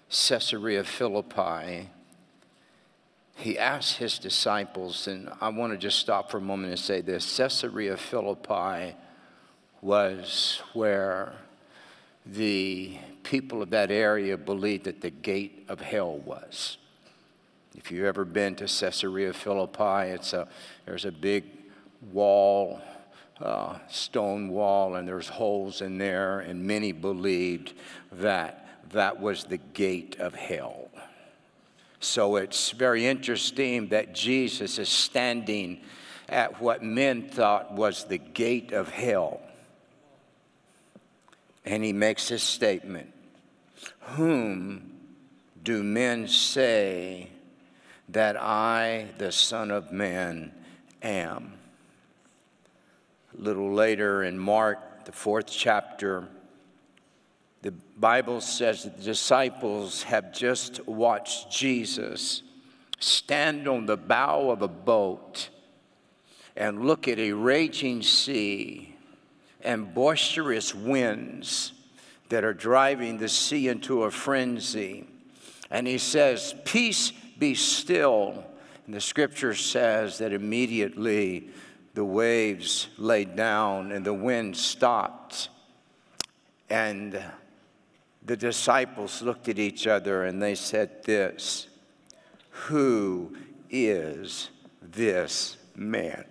Caesarea 0.09 0.83
Philippi, 0.83 1.89
he 3.43 3.59
asked 3.59 3.97
his 3.97 4.19
disciples, 4.19 5.05
and 5.05 5.29
I 5.41 5.49
want 5.49 5.73
to 5.73 5.77
just 5.77 5.99
stop 5.99 6.31
for 6.31 6.37
a 6.37 6.41
moment 6.41 6.69
and 6.69 6.79
say 6.79 7.01
this 7.01 7.35
Caesarea 7.35 7.97
Philippi 7.97 8.95
was 9.81 10.61
where 10.71 11.33
the 12.25 12.97
people 13.23 13.61
of 13.61 13.69
that 13.71 13.91
area 13.91 14.37
believed 14.37 14.85
that 14.85 15.01
the 15.01 15.09
gate 15.09 15.65
of 15.67 15.81
hell 15.81 16.19
was. 16.19 16.77
If 17.75 17.91
you've 17.91 18.05
ever 18.05 18.23
been 18.23 18.55
to 18.55 18.63
Caesarea 18.63 19.33
Philippi, 19.33 20.11
it's 20.11 20.31
a, 20.31 20.47
there's 20.85 21.03
a 21.03 21.11
big 21.11 21.43
wall, 22.13 22.79
uh, 23.41 23.79
stone 23.89 24.47
wall, 24.51 24.95
and 24.95 25.05
there's 25.05 25.27
holes 25.27 25.81
in 25.81 25.97
there, 25.97 26.39
and 26.39 26.63
many 26.63 26.93
believed 26.93 27.73
that 28.13 28.65
that 28.91 29.19
was 29.19 29.43
the 29.43 29.57
gate 29.57 30.15
of 30.17 30.33
hell. 30.33 30.82
So 32.03 32.35
it's 32.35 32.71
very 32.71 33.05
interesting 33.05 33.87
that 33.87 34.13
Jesus 34.13 34.77
is 34.77 34.89
standing 34.89 35.79
at 36.27 36.61
what 36.61 36.83
men 36.83 37.29
thought 37.29 37.73
was 37.73 38.03
the 38.03 38.17
gate 38.17 38.73
of 38.73 38.89
hell. 38.89 39.39
And 41.63 41.81
he 41.81 41.93
makes 41.93 42.27
this 42.27 42.43
statement 42.43 43.13
Whom 44.01 44.91
do 45.63 45.81
men 45.81 46.27
say 46.27 47.29
that 48.09 48.35
I, 48.35 49.07
the 49.17 49.31
Son 49.31 49.71
of 49.71 49.93
Man, 49.93 50.51
am? 51.01 51.53
A 53.33 53.41
little 53.41 53.73
later 53.73 54.23
in 54.23 54.37
Mark, 54.37 55.05
the 55.05 55.13
fourth 55.13 55.47
chapter, 55.49 56.27
Bible 57.97 58.41
says 58.41 58.83
the 58.83 58.89
disciples 58.89 60.03
have 60.03 60.33
just 60.33 60.85
watched 60.87 61.51
Jesus 61.51 62.41
stand 62.99 63.67
on 63.67 63.85
the 63.85 63.97
bow 63.97 64.49
of 64.49 64.61
a 64.61 64.67
boat 64.67 65.49
and 66.55 66.85
look 66.85 67.07
at 67.07 67.19
a 67.19 67.33
raging 67.33 68.01
sea 68.01 68.95
and 69.61 69.93
boisterous 69.93 70.73
winds 70.73 71.73
that 72.29 72.43
are 72.43 72.53
driving 72.53 73.17
the 73.17 73.29
sea 73.29 73.67
into 73.67 74.03
a 74.03 74.11
frenzy. 74.11 75.07
And 75.69 75.87
he 75.87 75.97
says, 75.97 76.55
Peace 76.65 77.11
be 77.37 77.55
still. 77.55 78.45
And 78.85 78.93
the 78.93 79.01
scripture 79.01 79.55
says 79.55 80.17
that 80.17 80.33
immediately 80.33 81.49
the 81.93 82.05
waves 82.05 82.89
laid 82.97 83.35
down 83.35 83.91
and 83.91 84.05
the 84.05 84.13
wind 84.13 84.57
stopped. 84.57 85.49
And 86.69 87.21
the 88.25 88.37
disciples 88.37 89.21
looked 89.21 89.49
at 89.49 89.59
each 89.59 89.85
other 89.87 90.23
and 90.23 90.41
they 90.41 90.55
said 90.55 91.03
this 91.03 91.67
Who 92.49 93.35
is 93.69 94.49
this 94.81 95.57
man? 95.75 96.25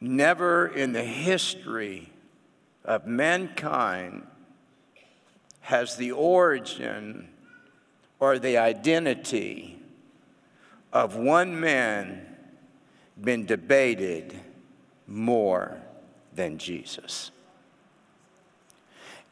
Never 0.00 0.66
in 0.66 0.92
the 0.92 1.04
history 1.04 2.10
of 2.86 3.06
mankind 3.06 4.26
has 5.60 5.96
the 5.96 6.12
origin 6.12 7.28
or 8.18 8.38
the 8.38 8.56
identity 8.56 9.78
of 10.90 11.16
one 11.16 11.60
man 11.60 12.26
been 13.20 13.44
debated 13.44 14.40
more 15.06 15.79
than 16.34 16.58
Jesus. 16.58 17.30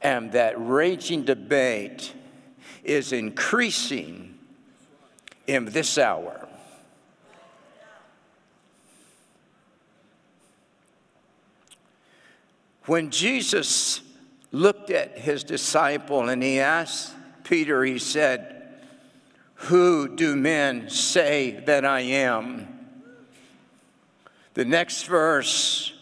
And 0.01 0.33
that 0.33 0.55
raging 0.57 1.25
debate 1.25 2.15
is 2.85 3.13
increasing 3.13 4.39
in 5.47 5.65
this 5.67 5.99
hour. 5.99 6.49
When 12.85 13.11
Jesus 13.11 14.01
looked 14.51 14.91
at 14.91 15.19
his 15.19 15.45
disciple 15.45 16.29
and 16.29 16.43
he 16.43 16.59
asked 16.59 17.13
Peter, 17.45 17.85
he 17.85 17.99
said, 17.99 18.63
Who 19.55 20.17
do 20.17 20.35
men 20.35 20.89
say 20.89 21.63
that 21.67 21.85
I 21.85 22.01
am? 22.01 22.67
The 24.55 24.65
next 24.65 25.05
verse, 25.05 25.93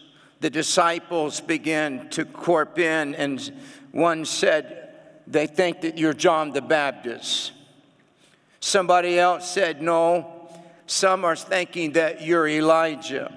the 0.40 0.50
disciples 0.50 1.40
began 1.40 2.08
to 2.10 2.24
corp 2.24 2.78
in, 2.78 3.14
and 3.14 3.52
one 3.92 4.24
said, 4.24 4.90
They 5.26 5.46
think 5.46 5.80
that 5.80 5.98
you're 5.98 6.12
John 6.12 6.52
the 6.52 6.62
Baptist. 6.62 7.52
Somebody 8.60 9.18
else 9.18 9.50
said, 9.50 9.82
No, 9.82 10.48
some 10.86 11.24
are 11.24 11.36
thinking 11.36 11.92
that 11.92 12.22
you're 12.22 12.48
Elijah. 12.48 13.36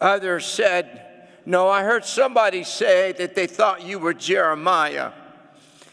Others 0.00 0.46
said, 0.46 1.04
no, 1.46 1.68
I 1.68 1.82
heard 1.82 2.04
somebody 2.04 2.64
say 2.64 3.12
that 3.12 3.34
they 3.34 3.46
thought 3.46 3.82
you 3.82 3.98
were 3.98 4.14
Jeremiah. 4.14 5.12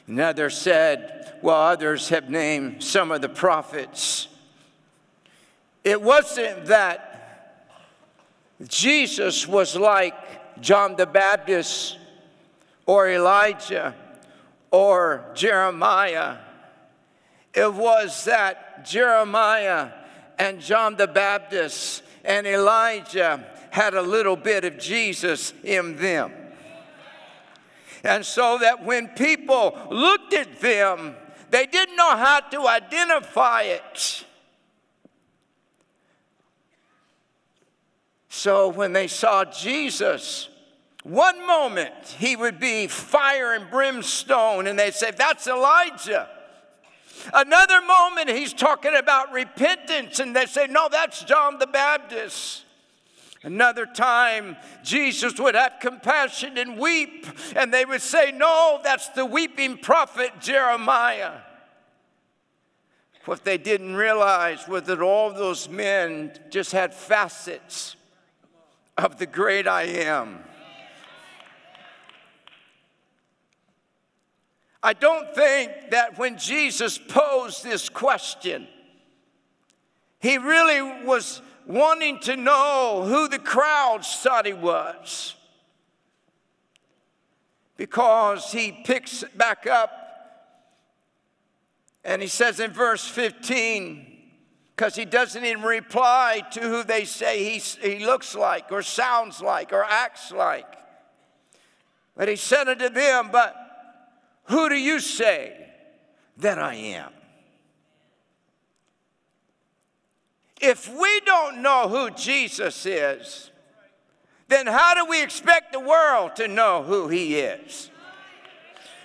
Another 0.08 0.50
said, 0.50 1.34
well, 1.42 1.62
others 1.62 2.10
have 2.10 2.30
named 2.30 2.84
some 2.84 3.12
of 3.12 3.22
the 3.22 3.30
prophets. 3.30 4.30
It 5.84 6.02
wasn't 6.02 6.66
that 6.68 7.11
Jesus 8.68 9.48
was 9.48 9.76
like 9.76 10.62
John 10.62 10.96
the 10.96 11.06
Baptist 11.06 11.98
or 12.86 13.10
Elijah 13.10 13.96
or 14.70 15.26
Jeremiah. 15.34 16.38
It 17.54 17.74
was 17.74 18.26
that 18.26 18.86
Jeremiah 18.86 19.92
and 20.38 20.60
John 20.60 20.96
the 20.96 21.08
Baptist 21.08 22.04
and 22.24 22.48
Elijah 22.48 23.46
had 23.72 23.94
a 23.94 24.02
little 24.02 24.36
bit 24.36 24.66
of 24.66 24.78
Jesus 24.78 25.54
in 25.64 25.96
them. 25.98 26.32
And 28.04 28.26
so 28.26 28.58
that 28.60 28.84
when 28.84 29.10
people 29.10 29.78
looked 29.90 30.34
at 30.34 30.60
them, 30.60 31.16
they 31.52 31.66
didn't 31.66 31.96
know 31.96 32.16
how 32.16 32.40
to 32.40 32.68
identify 32.68 33.64
it. 33.64 34.26
So 38.34 38.70
when 38.70 38.94
they 38.94 39.08
saw 39.08 39.44
Jesus, 39.44 40.48
one 41.04 41.46
moment 41.46 41.94
he 42.18 42.38
would 42.38 42.62
be 42.62 42.88
fire 42.88 43.54
and 43.54 43.70
brimstone, 43.70 44.68
and 44.68 44.80
they'd 44.80 44.94
say, 44.94 45.12
That's 45.12 45.48
Elijah. 45.48 46.30
Another 47.34 47.82
moment 47.82 48.30
he's 48.30 48.54
talking 48.54 48.96
about 48.96 49.34
repentance, 49.34 50.20
and 50.20 50.34
they 50.34 50.46
say, 50.46 50.68
No, 50.68 50.88
that's 50.90 51.26
John 51.26 51.60
the 51.60 51.68
Baptist. 51.68 52.64
Another 53.44 53.86
time, 53.86 54.56
Jesus 54.82 55.38
would 55.38 55.56
have 55.56 55.74
compassion 55.82 56.58
and 56.58 56.80
weep, 56.80 57.28
and 57.54 57.74
they 57.74 57.84
would 57.84 58.02
say, 58.02 58.32
No, 58.32 58.80
that's 58.82 59.10
the 59.10 59.26
weeping 59.26 59.78
prophet 59.78 60.32
Jeremiah. 60.40 61.34
What 63.26 63.44
they 63.44 63.58
didn't 63.58 63.98
realize 63.98 64.70
was 64.70 64.84
that 64.84 65.02
all 65.02 65.34
those 65.34 65.68
men 65.68 66.32
just 66.50 66.72
had 66.72 66.94
facets 66.94 67.98
of 69.04 69.18
the 69.18 69.26
great 69.26 69.68
I 69.68 69.84
am. 69.84 70.40
I 74.84 74.94
don't 74.94 75.34
think 75.36 75.72
that 75.92 76.18
when 76.18 76.38
Jesus 76.38 76.98
posed 76.98 77.64
this 77.64 77.90
question, 77.90 78.68
he 80.20 80.38
really 80.38 81.04
was 81.04 81.42
wanting 81.68 82.20
to 82.22 82.36
know 82.36 83.04
who 83.08 83.28
the 83.28 83.40
crowds 83.40 84.16
thought 84.18 84.46
he 84.46 84.54
was. 84.54 85.36
Because 87.78 88.52
he 88.52 88.72
picks 88.72 89.24
it 89.24 89.38
back 89.38 89.66
up 89.68 89.92
and 92.04 92.22
he 92.22 92.28
says 92.28 92.60
in 92.60 92.72
verse 92.72 93.08
15, 93.08 94.11
because 94.82 94.96
he 94.96 95.06
doesn't 95.06 95.46
even 95.46 95.62
reply 95.62 96.42
to 96.50 96.60
who 96.60 96.84
they 96.84 97.06
say 97.06 97.44
he, 97.44 97.60
he 97.60 98.04
looks 98.04 98.34
like, 98.34 98.72
or 98.72 98.82
sounds 98.82 99.40
like, 99.40 99.72
or 99.72 99.84
acts 99.84 100.32
like. 100.32 100.66
But 102.18 102.28
he 102.28 102.36
said 102.36 102.68
unto 102.68 102.90
them, 102.90 103.30
But 103.32 103.56
who 104.46 104.70
do 104.70 104.76
you 104.76 105.00
say 105.00 105.68
that 106.38 106.58
I 106.58 106.74
am? 106.74 107.12
If 110.60 110.92
we 110.92 111.20
don't 111.28 111.62
know 111.62 111.88
who 111.88 112.10
Jesus 112.10 112.84
is, 112.88 113.52
then 114.48 114.66
how 114.66 114.96
do 114.96 115.06
we 115.06 115.22
expect 115.22 115.74
the 115.74 115.80
world 115.80 116.36
to 116.38 116.48
know 116.48 116.82
who 116.82 117.08
he 117.08 117.36
is? 117.36 117.92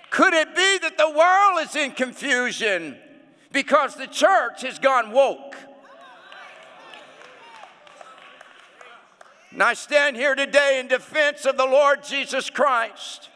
Could 0.09 0.33
it 0.33 0.57
be 0.57 0.79
that 0.79 0.97
the 0.97 1.11
world 1.11 1.67
is 1.69 1.77
in 1.77 1.91
confusion 1.91 2.97
because 3.53 3.95
the 3.95 4.07
church 4.07 4.63
has 4.63 4.79
gone 4.79 5.13
woke? 5.13 5.55
And 9.57 9.63
I 9.63 9.73
stand 9.73 10.19
here 10.19 10.35
today 10.35 10.79
in 10.79 10.87
defense 10.87 11.47
of 11.47 11.57
the 11.57 11.65
Lord 11.65 12.05
Jesus 12.05 12.51
Christ. 12.51 13.31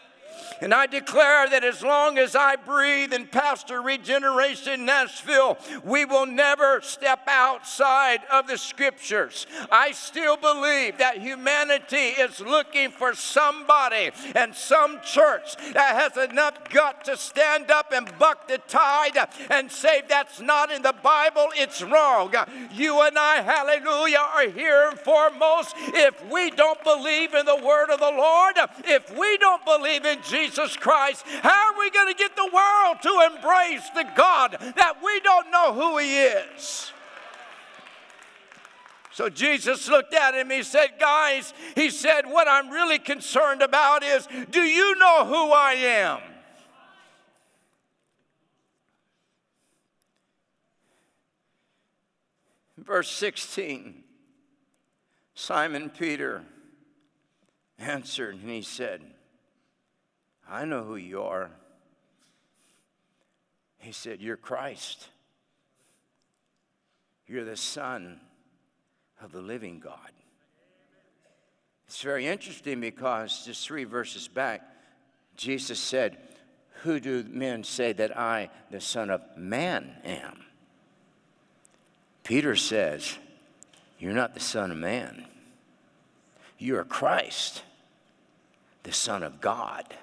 And 0.60 0.74
I 0.74 0.86
declare 0.86 1.48
that 1.48 1.64
as 1.64 1.82
long 1.82 2.18
as 2.18 2.36
I 2.36 2.56
breathe 2.56 3.14
in 3.14 3.26
Pastor 3.26 3.80
Regeneration 3.80 4.84
Nashville, 4.84 5.58
we 5.84 6.04
will 6.04 6.26
never 6.26 6.80
step 6.82 7.20
outside 7.26 8.20
of 8.30 8.46
the 8.46 8.58
scriptures. 8.58 9.46
I 9.72 9.92
still 9.92 10.36
believe 10.36 10.98
that 10.98 11.18
humanity 11.18 11.96
is 11.96 12.40
looking 12.40 12.90
for 12.90 13.14
somebody 13.14 14.10
and 14.34 14.54
some 14.54 15.00
church 15.02 15.56
that 15.72 16.12
has 16.12 16.30
enough 16.30 16.68
gut 16.68 17.04
to 17.04 17.16
stand 17.16 17.70
up 17.70 17.92
and 17.92 18.10
buck 18.18 18.48
the 18.48 18.58
tide 18.68 19.16
and 19.48 19.70
say 19.70 20.02
that's 20.08 20.40
not 20.40 20.70
in 20.70 20.82
the 20.82 20.94
Bible, 21.02 21.48
it's 21.54 21.82
wrong. 21.82 22.34
You 22.72 23.00
and 23.00 23.16
I, 23.18 23.40
hallelujah, 23.40 24.18
are 24.34 24.50
here 24.50 24.92
foremost. 25.04 25.74
If 25.78 26.30
we 26.30 26.50
don't 26.50 26.82
believe 26.84 27.32
in 27.32 27.46
the 27.46 27.56
word 27.56 27.90
of 27.90 28.00
the 28.00 28.10
Lord, 28.10 28.56
if 28.84 29.16
we 29.16 29.38
don't 29.38 29.64
believe 29.64 30.04
in 30.04 30.18
Jesus, 30.22 30.49
Jesus 30.50 30.76
Christ, 30.76 31.24
how 31.42 31.72
are 31.72 31.78
we 31.78 31.90
going 31.90 32.12
to 32.12 32.18
get 32.18 32.34
the 32.34 32.50
world 32.52 32.96
to 33.02 33.34
embrace 33.34 33.88
the 33.94 34.04
God 34.16 34.56
that 34.76 34.94
we 35.02 35.20
don't 35.20 35.50
know 35.50 35.72
who 35.72 35.98
He 35.98 36.22
is? 36.22 36.92
So 39.12 39.28
Jesus 39.28 39.88
looked 39.88 40.14
at 40.14 40.34
him. 40.34 40.50
He 40.50 40.62
said, 40.62 40.92
Guys, 40.98 41.52
he 41.74 41.90
said, 41.90 42.22
What 42.26 42.48
I'm 42.48 42.70
really 42.70 42.98
concerned 42.98 43.60
about 43.60 44.02
is 44.02 44.26
do 44.50 44.62
you 44.62 44.96
know 44.96 45.26
who 45.26 45.52
I 45.52 45.72
am? 45.72 46.20
Verse 52.78 53.10
16 53.10 54.04
Simon 55.34 55.90
Peter 55.90 56.44
answered 57.78 58.36
and 58.36 58.48
he 58.48 58.62
said, 58.62 59.02
I 60.50 60.64
know 60.64 60.82
who 60.82 60.96
you 60.96 61.22
are. 61.22 61.50
He 63.78 63.92
said, 63.92 64.20
You're 64.20 64.36
Christ. 64.36 65.08
You're 67.26 67.44
the 67.44 67.56
Son 67.56 68.18
of 69.22 69.30
the 69.30 69.40
living 69.40 69.78
God. 69.78 70.10
It's 71.86 72.02
very 72.02 72.26
interesting 72.26 72.80
because 72.80 73.44
just 73.46 73.64
three 73.64 73.84
verses 73.84 74.26
back, 74.26 74.62
Jesus 75.36 75.78
said, 75.78 76.18
Who 76.82 76.98
do 76.98 77.24
men 77.28 77.62
say 77.62 77.92
that 77.92 78.18
I, 78.18 78.50
the 78.72 78.80
Son 78.80 79.10
of 79.10 79.22
Man, 79.36 79.96
am? 80.04 80.44
Peter 82.24 82.56
says, 82.56 83.16
You're 84.00 84.12
not 84.12 84.34
the 84.34 84.40
Son 84.40 84.72
of 84.72 84.76
Man. 84.76 85.26
You 86.58 86.76
are 86.76 86.84
Christ, 86.84 87.62
the 88.82 88.92
Son 88.92 89.22
of 89.22 89.40
God. 89.40 89.94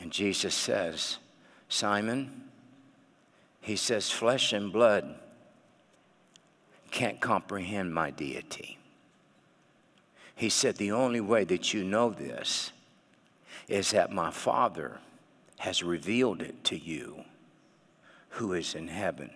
And 0.00 0.12
Jesus 0.12 0.54
says, 0.54 1.18
Simon, 1.68 2.44
he 3.60 3.76
says, 3.76 4.10
flesh 4.10 4.52
and 4.52 4.72
blood 4.72 5.16
can't 6.90 7.20
comprehend 7.20 7.92
my 7.92 8.10
deity. 8.10 8.78
He 10.34 10.48
said, 10.48 10.76
the 10.76 10.92
only 10.92 11.20
way 11.20 11.44
that 11.44 11.74
you 11.74 11.84
know 11.84 12.10
this 12.10 12.72
is 13.66 13.90
that 13.90 14.12
my 14.12 14.30
Father 14.30 14.98
has 15.58 15.82
revealed 15.82 16.40
it 16.40 16.64
to 16.64 16.78
you 16.78 17.24
who 18.30 18.52
is 18.52 18.74
in 18.74 18.88
heaven. 18.88 19.30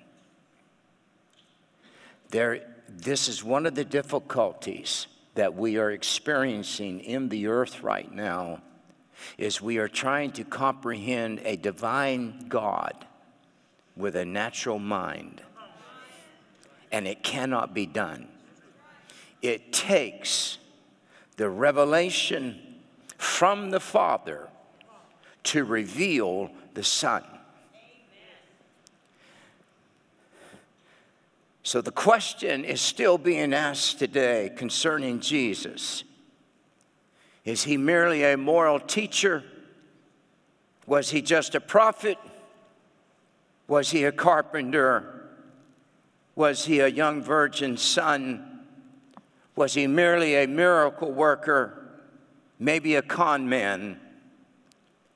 There, 2.30 2.60
this 2.88 3.28
is 3.28 3.42
one 3.42 3.66
of 3.66 3.74
the 3.74 3.84
difficulties 3.84 5.08
that 5.34 5.54
we 5.54 5.76
are 5.76 5.90
experiencing 5.90 7.00
in 7.00 7.28
the 7.28 7.48
earth 7.48 7.82
right 7.82 8.10
now 8.10 8.62
is 9.38 9.60
we 9.60 9.78
are 9.78 9.88
trying 9.88 10.30
to 10.32 10.44
comprehend 10.44 11.40
a 11.44 11.56
divine 11.56 12.46
God 12.48 13.06
with 13.96 14.16
a 14.16 14.24
natural 14.24 14.78
mind. 14.78 15.42
And 16.90 17.06
it 17.06 17.22
cannot 17.22 17.74
be 17.74 17.86
done. 17.86 18.28
It 19.40 19.72
takes 19.72 20.58
the 21.36 21.48
revelation 21.48 22.60
from 23.16 23.70
the 23.70 23.80
Father 23.80 24.48
to 25.44 25.64
reveal 25.64 26.50
the 26.74 26.84
Son. 26.84 27.24
So 31.64 31.80
the 31.80 31.92
question 31.92 32.64
is 32.64 32.80
still 32.80 33.18
being 33.18 33.54
asked 33.54 33.98
today 33.98 34.50
concerning 34.56 35.20
Jesus 35.20 36.04
is 37.44 37.64
he 37.64 37.76
merely 37.76 38.24
a 38.24 38.36
moral 38.36 38.78
teacher? 38.78 39.42
Was 40.86 41.10
he 41.10 41.22
just 41.22 41.54
a 41.54 41.60
prophet? 41.60 42.18
Was 43.66 43.90
he 43.90 44.04
a 44.04 44.12
carpenter? 44.12 45.30
Was 46.34 46.64
he 46.64 46.80
a 46.80 46.88
young 46.88 47.22
virgin 47.22 47.76
son? 47.76 48.60
Was 49.56 49.74
he 49.74 49.86
merely 49.86 50.36
a 50.36 50.46
miracle 50.46 51.12
worker? 51.12 51.78
Maybe 52.58 52.94
a 52.94 53.02
con 53.02 53.48
man? 53.48 54.00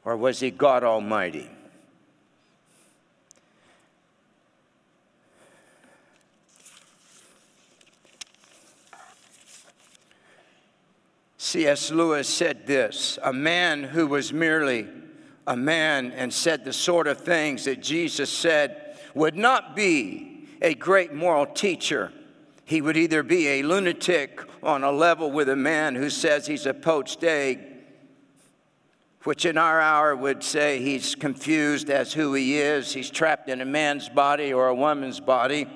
Or 0.04 0.16
was 0.16 0.40
he 0.40 0.50
God 0.50 0.84
Almighty? 0.84 1.50
C.S. 11.46 11.92
Lewis 11.92 12.28
said 12.28 12.66
this 12.66 13.20
A 13.22 13.32
man 13.32 13.84
who 13.84 14.08
was 14.08 14.32
merely 14.32 14.88
a 15.46 15.56
man 15.56 16.10
and 16.10 16.32
said 16.32 16.64
the 16.64 16.72
sort 16.72 17.06
of 17.06 17.20
things 17.20 17.66
that 17.66 17.80
Jesus 17.80 18.30
said 18.30 18.98
would 19.14 19.36
not 19.36 19.76
be 19.76 20.48
a 20.60 20.74
great 20.74 21.14
moral 21.14 21.46
teacher. 21.46 22.12
He 22.64 22.80
would 22.80 22.96
either 22.96 23.22
be 23.22 23.46
a 23.46 23.62
lunatic 23.62 24.40
on 24.60 24.82
a 24.82 24.90
level 24.90 25.30
with 25.30 25.48
a 25.48 25.54
man 25.54 25.94
who 25.94 26.10
says 26.10 26.48
he's 26.48 26.66
a 26.66 26.74
poached 26.74 27.22
egg, 27.22 27.60
which 29.22 29.46
in 29.46 29.56
our 29.56 29.80
hour 29.80 30.16
would 30.16 30.42
say 30.42 30.82
he's 30.82 31.14
confused 31.14 31.90
as 31.90 32.12
who 32.12 32.34
he 32.34 32.58
is, 32.58 32.92
he's 32.92 33.08
trapped 33.08 33.48
in 33.48 33.60
a 33.60 33.64
man's 33.64 34.08
body 34.08 34.52
or 34.52 34.66
a 34.66 34.74
woman's 34.74 35.20
body 35.20 35.68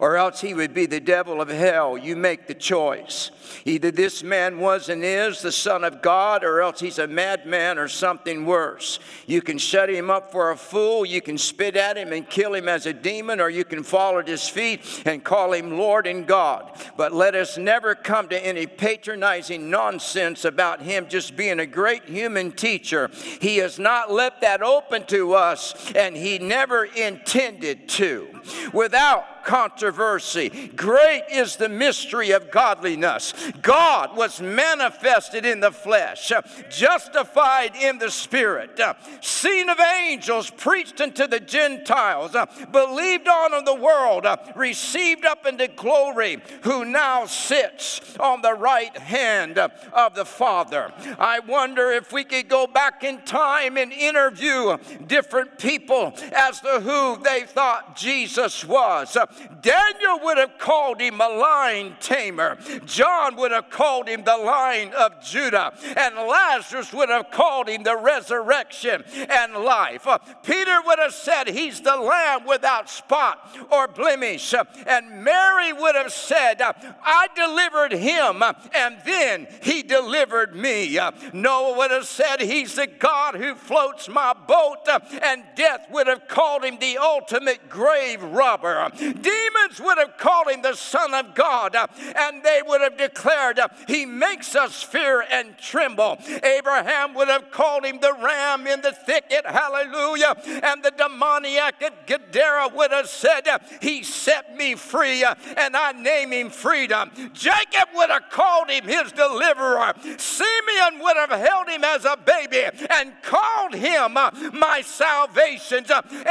or 0.00 0.16
else 0.16 0.40
he 0.40 0.54
would 0.54 0.72
be 0.72 0.86
the 0.86 0.98
devil 0.98 1.42
of 1.42 1.48
hell. 1.48 1.96
You 1.96 2.16
make 2.16 2.46
the 2.46 2.54
choice. 2.54 3.30
Either 3.66 3.90
this 3.90 4.22
man 4.22 4.58
was 4.58 4.88
and 4.88 5.04
is 5.04 5.42
the 5.42 5.52
Son 5.52 5.84
of 5.84 6.00
God, 6.00 6.42
or 6.42 6.62
else 6.62 6.80
he's 6.80 6.98
a 6.98 7.06
madman 7.06 7.78
or 7.78 7.86
something 7.86 8.46
worse. 8.46 8.98
You 9.26 9.42
can 9.42 9.58
shut 9.58 9.90
him 9.90 10.08
up 10.08 10.32
for 10.32 10.50
a 10.50 10.56
fool, 10.56 11.04
you 11.04 11.20
can 11.20 11.36
spit 11.36 11.76
at 11.76 11.98
him 11.98 12.12
and 12.12 12.28
kill 12.28 12.54
him 12.54 12.68
as 12.68 12.86
a 12.86 12.94
demon, 12.94 13.40
or 13.40 13.50
you 13.50 13.64
can 13.64 13.82
fall 13.82 14.18
at 14.18 14.26
his 14.26 14.48
feet 14.48 15.02
and 15.04 15.22
call 15.22 15.52
him 15.52 15.76
Lord 15.76 16.06
and 16.06 16.26
God. 16.26 16.72
But 16.96 17.12
let 17.12 17.34
us 17.34 17.58
never 17.58 17.94
come 17.94 18.28
to 18.28 18.46
any 18.46 18.66
patronizing 18.66 19.68
nonsense 19.68 20.46
about 20.46 20.80
him 20.80 21.08
just 21.10 21.36
being 21.36 21.60
a 21.60 21.66
great 21.66 22.04
human 22.04 22.52
teacher. 22.52 23.10
He 23.40 23.58
has 23.58 23.78
not 23.78 24.10
left 24.10 24.40
that 24.40 24.62
open 24.62 25.04
to 25.06 25.34
us, 25.34 25.92
and 25.92 26.16
he 26.16 26.38
never 26.38 26.84
intended 26.84 27.86
to. 27.90 28.40
Without 28.72 29.39
controversy. 29.44 30.70
Great 30.76 31.24
is 31.30 31.56
the 31.56 31.68
mystery 31.68 32.30
of 32.30 32.50
godliness. 32.50 33.34
God 33.62 34.16
was 34.16 34.40
manifested 34.40 35.44
in 35.44 35.60
the 35.60 35.72
flesh, 35.72 36.32
uh, 36.32 36.42
justified 36.70 37.76
in 37.76 37.98
the 37.98 38.10
spirit, 38.10 38.78
uh, 38.80 38.94
seen 39.20 39.68
of 39.68 39.78
angels, 39.80 40.50
preached 40.50 41.00
unto 41.00 41.26
the 41.26 41.40
Gentiles, 41.40 42.34
uh, 42.34 42.46
believed 42.70 43.28
on 43.28 43.54
in 43.54 43.64
the 43.64 43.74
world, 43.74 44.26
received 44.54 45.24
up 45.24 45.46
into 45.46 45.68
glory, 45.68 46.42
who 46.62 46.84
now 46.84 47.26
sits 47.26 48.16
on 48.18 48.42
the 48.42 48.54
right 48.54 48.96
hand 48.96 49.58
of 49.58 50.14
the 50.14 50.24
Father. 50.24 50.92
I 51.18 51.40
wonder 51.40 51.90
if 51.90 52.12
we 52.12 52.24
could 52.24 52.48
go 52.48 52.66
back 52.66 53.04
in 53.04 53.18
time 53.22 53.76
and 53.76 53.92
interview 53.92 54.76
different 55.06 55.58
people 55.58 56.14
as 56.32 56.60
to 56.60 56.80
who 56.80 57.22
they 57.22 57.42
thought 57.42 57.96
Jesus 57.96 58.64
was. 58.64 59.16
Daniel 59.60 60.20
would 60.22 60.38
have 60.38 60.58
called 60.58 61.00
him 61.00 61.20
a 61.20 61.28
lion 61.28 61.96
tamer. 62.00 62.58
John 62.84 63.36
would 63.36 63.52
have 63.52 63.70
called 63.70 64.08
him 64.08 64.24
the 64.24 64.36
lion 64.36 64.92
of 64.94 65.20
Judah. 65.22 65.72
And 65.96 66.14
Lazarus 66.16 66.92
would 66.92 67.08
have 67.08 67.30
called 67.30 67.68
him 67.68 67.82
the 67.82 67.96
resurrection 67.96 69.04
and 69.28 69.54
life. 69.54 70.06
Peter 70.42 70.80
would 70.86 70.98
have 70.98 71.14
said 71.14 71.48
he's 71.48 71.80
the 71.80 71.96
lamb 71.96 72.46
without 72.46 72.88
spot 72.88 73.56
or 73.70 73.88
blemish. 73.88 74.54
And 74.86 75.24
Mary 75.24 75.72
would 75.72 75.94
have 75.94 76.12
said, 76.12 76.60
I 76.60 77.28
delivered 77.34 77.92
him 77.92 78.42
and 78.74 78.98
then 79.04 79.46
he 79.62 79.82
delivered 79.82 80.54
me. 80.54 80.98
Noah 81.32 81.76
would 81.76 81.90
have 81.90 82.06
said, 82.06 82.40
He's 82.40 82.74
the 82.74 82.86
God 82.86 83.34
who 83.34 83.54
floats 83.54 84.08
my 84.08 84.32
boat. 84.32 84.88
And 85.22 85.44
death 85.54 85.86
would 85.90 86.06
have 86.06 86.28
called 86.28 86.64
him 86.64 86.78
the 86.78 86.98
ultimate 86.98 87.68
grave 87.68 88.22
robber. 88.22 88.90
Demons 89.22 89.80
would 89.80 89.98
have 89.98 90.16
called 90.16 90.48
him 90.48 90.62
the 90.62 90.74
Son 90.74 91.14
of 91.14 91.34
God. 91.34 91.76
Uh, 91.76 91.86
and 92.16 92.42
they 92.42 92.60
would 92.66 92.80
have 92.80 92.96
declared, 92.96 93.58
uh, 93.58 93.68
He 93.86 94.06
makes 94.06 94.54
us 94.54 94.82
fear 94.82 95.24
and 95.30 95.56
tremble. 95.58 96.18
Abraham 96.42 97.14
would 97.14 97.28
have 97.28 97.50
called 97.50 97.84
him 97.84 98.00
the 98.00 98.12
ram 98.12 98.66
in 98.66 98.80
the 98.80 98.92
thicket. 98.92 99.46
Hallelujah. 99.46 100.36
And 100.62 100.82
the 100.82 100.92
demoniac 100.96 101.82
at 101.82 102.06
Gadara 102.06 102.68
would 102.74 102.92
have 102.92 103.08
said, 103.08 103.46
uh, 103.48 103.58
He 103.80 104.02
set 104.02 104.56
me 104.56 104.74
free 104.74 105.24
and 105.56 105.76
I 105.76 105.92
name 105.92 106.32
him 106.32 106.50
freedom. 106.50 107.10
Jacob 107.32 107.88
would 107.94 108.10
have 108.10 108.30
called 108.30 108.70
him 108.70 108.84
his 108.84 109.12
deliverer. 109.12 109.94
Simeon 110.16 111.00
would 111.00 111.16
have 111.16 111.30
held 111.30 111.68
him 111.68 111.84
as 111.84 112.04
a 112.04 112.16
baby 112.16 112.64
and 112.90 113.12
called 113.22 113.74
him 113.74 114.14
my 114.14 114.82
salvation. 114.84 115.84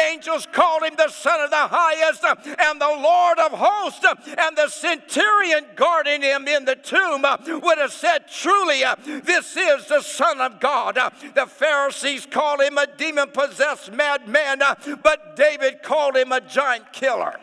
Angels 0.09 0.47
called 0.51 0.83
him 0.83 0.95
the 0.95 1.09
Son 1.09 1.41
of 1.41 1.49
the 1.49 1.55
Highest 1.55 2.23
and 2.59 2.78
the 2.79 2.87
Lord 2.87 3.39
of 3.39 3.51
hosts. 3.51 4.05
And 4.37 4.57
the 4.57 4.69
centurion 4.69 5.65
guarding 5.75 6.21
him 6.21 6.47
in 6.47 6.65
the 6.65 6.75
tomb 6.75 7.25
uh, 7.25 7.37
would 7.47 7.77
have 7.77 7.91
said, 7.91 8.27
Truly, 8.27 8.83
uh, 8.83 8.95
this 9.05 9.55
is 9.55 9.87
the 9.87 10.01
Son 10.01 10.41
of 10.41 10.59
God. 10.59 10.97
Uh, 10.97 11.09
the 11.35 11.45
Pharisees 11.45 12.25
called 12.25 12.61
him 12.61 12.77
a 12.77 12.87
demon 12.97 13.29
possessed 13.31 13.91
madman, 13.91 14.59
but 15.03 15.35
David 15.35 15.83
called 15.83 16.15
him 16.15 16.31
a 16.31 16.41
giant 16.41 16.91
killer. 16.93 17.35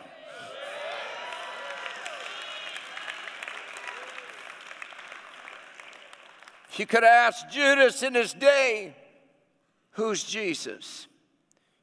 You 6.77 6.85
could 6.85 7.03
ask 7.03 7.49
Judas 7.49 8.03
in 8.03 8.13
his 8.13 8.33
day, 8.33 8.95
Who's 9.91 10.23
Jesus? 10.23 11.07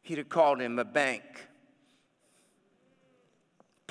He'd 0.02 0.18
have 0.18 0.28
called 0.28 0.60
him 0.60 0.78
a 0.78 0.84
bank. 0.84 1.22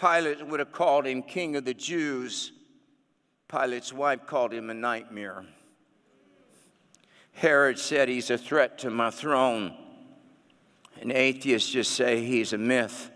Pilate 0.04 0.46
would 0.46 0.60
have 0.60 0.74
called 0.74 1.06
him 1.06 1.24
King 1.24 1.56
of 1.56 1.64
the 1.64 1.74
Jews. 1.74 2.52
Pilate's 3.48 3.94
wife 3.94 4.28
called 4.28 4.52
him 4.52 4.70
a 4.70 4.74
nightmare. 4.74 5.46
Herod 7.32 7.80
said 7.80 8.10
he's 8.10 8.30
a 8.30 8.38
threat 8.38 8.78
to 8.80 8.90
my 8.90 9.12
throne. 9.12 9.74
And 11.00 11.10
atheists 11.10 11.72
just 11.72 11.92
say 11.92 12.22
he's 12.22 12.52
a 12.52 12.58
myth 12.58 13.12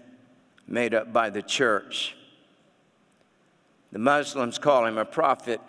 made 0.65 0.93
up 0.93 1.11
by 1.11 1.29
the 1.29 1.41
church. 1.41 2.15
The 3.91 3.99
Muslims 3.99 4.57
call 4.57 4.85
him 4.85 4.97
a 4.97 5.03
prophet, 5.03 5.59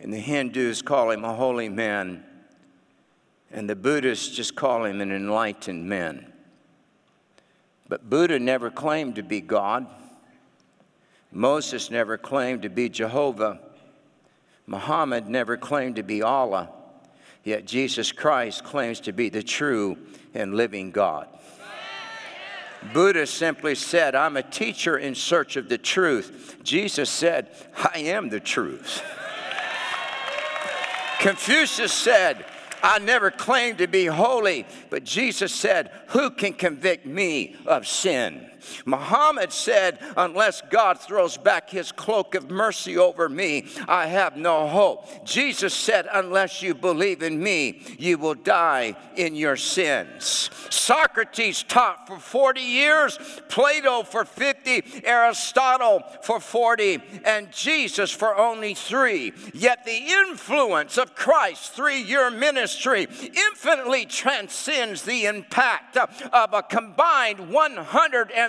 and 0.00 0.10
the 0.10 0.18
Hindus 0.18 0.80
call 0.80 1.10
him 1.10 1.24
a 1.24 1.34
holy 1.34 1.68
man, 1.68 2.24
and 3.50 3.68
the 3.68 3.76
Buddhists 3.76 4.34
just 4.34 4.56
call 4.56 4.86
him 4.86 5.02
an 5.02 5.12
enlightened 5.12 5.86
man. 5.86 6.32
But 7.86 8.08
Buddha 8.08 8.38
never 8.38 8.70
claimed 8.70 9.16
to 9.16 9.22
be 9.22 9.42
God. 9.42 9.86
Moses 11.36 11.90
never 11.90 12.16
claimed 12.16 12.62
to 12.62 12.70
be 12.70 12.88
Jehovah. 12.88 13.60
Muhammad 14.66 15.28
never 15.28 15.58
claimed 15.58 15.96
to 15.96 16.02
be 16.02 16.22
Allah. 16.22 16.70
Yet 17.44 17.66
Jesus 17.66 18.10
Christ 18.10 18.64
claims 18.64 19.00
to 19.00 19.12
be 19.12 19.28
the 19.28 19.42
true 19.42 19.98
and 20.32 20.54
living 20.54 20.92
God. 20.92 21.28
Buddha 22.94 23.26
simply 23.26 23.74
said, 23.74 24.14
I'm 24.14 24.38
a 24.38 24.42
teacher 24.42 24.96
in 24.96 25.14
search 25.14 25.56
of 25.56 25.68
the 25.68 25.76
truth. 25.76 26.56
Jesus 26.62 27.10
said, 27.10 27.48
I 27.76 27.98
am 27.98 28.30
the 28.30 28.40
truth. 28.40 29.02
Confucius 31.18 31.92
said, 31.92 32.46
I 32.82 32.98
never 32.98 33.30
claimed 33.30 33.76
to 33.78 33.86
be 33.86 34.06
holy, 34.06 34.64
but 34.88 35.04
Jesus 35.04 35.52
said, 35.52 35.90
Who 36.08 36.30
can 36.30 36.54
convict 36.54 37.04
me 37.04 37.56
of 37.66 37.86
sin? 37.86 38.50
Muhammad 38.84 39.52
said, 39.52 39.98
Unless 40.16 40.62
God 40.70 40.98
throws 41.00 41.36
back 41.36 41.70
his 41.70 41.92
cloak 41.92 42.34
of 42.34 42.50
mercy 42.50 42.96
over 42.96 43.28
me, 43.28 43.66
I 43.88 44.06
have 44.06 44.36
no 44.36 44.68
hope. 44.68 45.24
Jesus 45.24 45.74
said, 45.74 46.08
Unless 46.12 46.62
you 46.62 46.74
believe 46.74 47.22
in 47.22 47.42
me, 47.42 47.82
you 47.98 48.18
will 48.18 48.34
die 48.34 48.96
in 49.16 49.34
your 49.34 49.56
sins. 49.56 50.50
Socrates 50.70 51.62
taught 51.62 52.06
for 52.06 52.18
40 52.18 52.60
years, 52.60 53.18
Plato 53.48 54.02
for 54.02 54.24
50, 54.24 55.04
Aristotle 55.04 56.02
for 56.22 56.40
40, 56.40 57.00
and 57.24 57.50
Jesus 57.52 58.10
for 58.10 58.36
only 58.36 58.74
three. 58.74 59.32
Yet 59.52 59.84
the 59.84 59.96
influence 59.96 60.98
of 60.98 61.14
Christ's 61.14 61.68
three 61.70 62.02
year 62.02 62.30
ministry 62.30 63.06
infinitely 63.22 64.06
transcends 64.06 65.02
the 65.02 65.26
impact 65.26 65.96
of 65.96 66.52
a 66.52 66.62
combined 66.62 67.50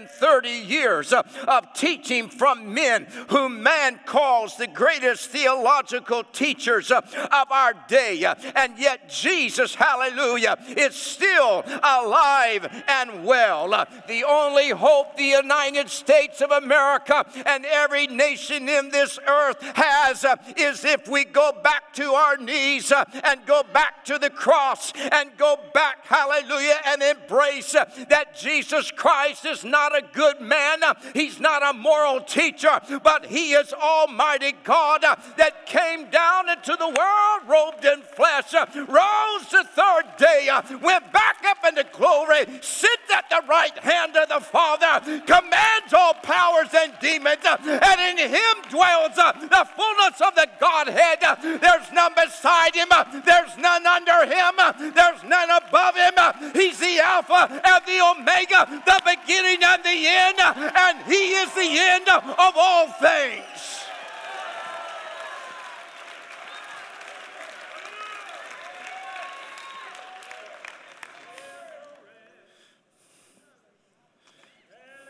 130 0.08 0.38
30 0.48 0.50
years 0.50 1.14
of 1.14 1.74
teaching 1.74 2.30
from 2.30 2.74
men 2.74 3.08
whom 3.30 3.64
man 3.64 4.00
calls 4.06 4.56
the 4.58 4.68
greatest 4.68 5.30
theological 5.30 6.24
teachers 6.24 6.92
uh, 6.92 7.02
of 7.32 7.52
our 7.52 7.74
day. 7.88 8.24
And 8.56 8.78
yet, 8.78 9.10
Jesus, 9.10 9.74
hallelujah, 9.74 10.58
is 10.76 10.96
still 10.96 11.64
alive 11.84 12.84
and 12.88 13.26
well. 13.26 13.70
The 14.08 14.24
only 14.24 14.70
hope 14.70 15.18
the 15.18 15.24
United 15.24 15.90
States 15.90 16.42
of 16.42 16.52
America 16.52 17.26
and 17.46 17.66
every 17.66 18.08
nation 18.08 18.70
in 18.70 18.90
this 18.90 19.20
earth 19.28 19.62
has 19.76 20.24
uh, 20.24 20.36
is 20.56 20.86
if 20.86 21.08
we 21.08 21.26
go 21.26 21.52
back 21.64 21.94
to 21.94 22.12
our 22.12 22.38
knees 22.38 22.92
uh, 22.92 23.06
and 23.24 23.46
go 23.46 23.64
back 23.74 24.06
to 24.06 24.18
the 24.18 24.30
cross 24.30 24.94
and 25.12 25.32
go 25.38 25.58
back, 25.74 26.06
hallelujah, 26.06 26.78
and 26.86 27.02
embrace 27.02 27.72
that 27.72 28.38
Jesus 28.38 28.92
Christ 28.92 29.46
is 29.46 29.64
not 29.64 29.87
a 29.96 30.02
good 30.14 30.42
man. 30.42 30.80
He's 31.14 31.40
not 31.40 31.64
a 31.64 31.78
moral 31.78 32.22
teacher, 32.22 32.80
but 33.04 33.26
he 33.26 33.54
is 33.54 33.74
Almighty 33.74 34.54
God 34.64 35.02
that 35.02 35.66
came 35.66 36.10
down 36.10 36.50
into 36.50 36.76
the 36.78 36.88
world 36.88 37.42
robed 37.48 37.86
in 37.86 38.02
flesh, 38.02 38.54
rose 38.54 39.48
the 39.52 39.66
third 39.74 40.06
day, 40.18 40.50
went 40.82 41.12
back 41.12 41.44
up 41.46 41.58
into 41.68 41.86
glory, 41.94 42.46
sits 42.62 43.10
at 43.14 43.30
the 43.30 43.42
right 43.48 43.78
hand 43.80 44.16
of 44.16 44.30
the 44.30 44.40
Father, 44.40 45.00
commands 45.26 45.94
all 45.94 46.14
powers 46.16 46.70
and 46.76 46.94
demons, 47.00 47.44
and 47.46 48.20
in 48.20 48.30
him 48.30 48.56
dwells 48.70 49.16
the 49.16 49.68
fullness 49.76 50.22
of 50.22 50.36
the 50.36 50.48
Godhead. 50.60 51.20
There's 51.62 51.92
none 51.94 52.14
beside 52.16 52.76
him, 52.76 52.90
there's 53.26 53.58
none 53.58 53.86
under 53.86 54.26
him, 54.26 54.56
there's 54.94 55.24
none 55.24 55.50
above 55.50 55.96
him. 55.96 56.52
He's 56.54 56.80
the 56.80 57.00
Alpha 57.00 57.62
and 57.64 57.86
the 57.86 58.02
Omega, 58.02 58.84
the 58.86 59.02
beginning 59.06 59.64
and 59.64 59.77
the 59.84 60.08
end, 60.08 60.40
and 60.40 61.02
He 61.04 61.34
is 61.34 61.54
the 61.54 61.78
end 61.80 62.08
of 62.10 62.54
all 62.56 62.88
things. 62.94 63.44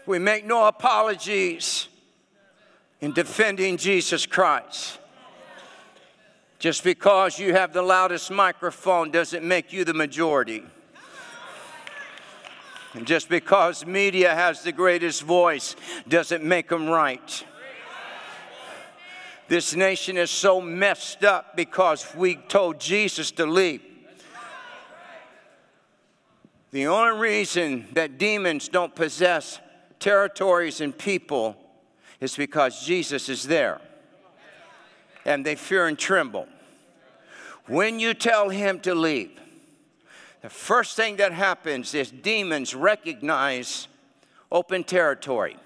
We 0.05 0.19
make 0.19 0.45
no 0.45 0.67
apologies 0.67 1.89
in 3.01 3.11
defending 3.11 3.75
Jesus 3.75 4.25
Christ. 4.25 4.99
Just 6.59 6.83
because 6.83 7.37
you 7.37 7.53
have 7.53 7.73
the 7.73 7.81
loudest 7.81 8.31
microphone 8.31 9.11
doesn't 9.11 9.43
make 9.43 9.73
you 9.73 9.83
the 9.83 9.93
majority. 9.93 10.63
Just 13.03 13.29
because 13.29 13.85
media 13.85 14.33
has 14.33 14.63
the 14.63 14.71
greatest 14.71 15.23
voice 15.23 15.75
doesn't 16.07 16.43
make 16.43 16.69
them 16.69 16.87
right. 16.87 17.45
This 19.47 19.75
nation 19.75 20.17
is 20.17 20.29
so 20.29 20.59
messed 20.59 21.23
up 21.23 21.55
because 21.55 22.05
we 22.15 22.35
told 22.35 22.79
Jesus 22.79 23.31
to 23.31 23.45
leave. 23.45 23.81
The 26.71 26.87
only 26.87 27.19
reason 27.19 27.87
that 27.93 28.17
demons 28.17 28.67
don't 28.67 28.93
possess 28.93 29.59
territories 29.99 30.81
and 30.81 30.97
people 30.97 31.55
is 32.19 32.35
because 32.35 32.85
Jesus 32.85 33.29
is 33.29 33.43
there. 33.43 33.79
And 35.25 35.45
they 35.45 35.55
fear 35.55 35.87
and 35.87 35.97
tremble. 35.97 36.47
When 37.67 37.99
you 37.99 38.13
tell 38.13 38.49
him 38.49 38.79
to 38.81 38.95
leave, 38.95 39.31
the 40.47 40.53
first 40.53 40.95
thing 40.95 41.17
that 41.17 41.33
happens 41.33 41.93
is 41.93 42.09
demons 42.09 42.73
recognize 42.73 43.89
open 44.49 44.85
territory. 44.85 45.57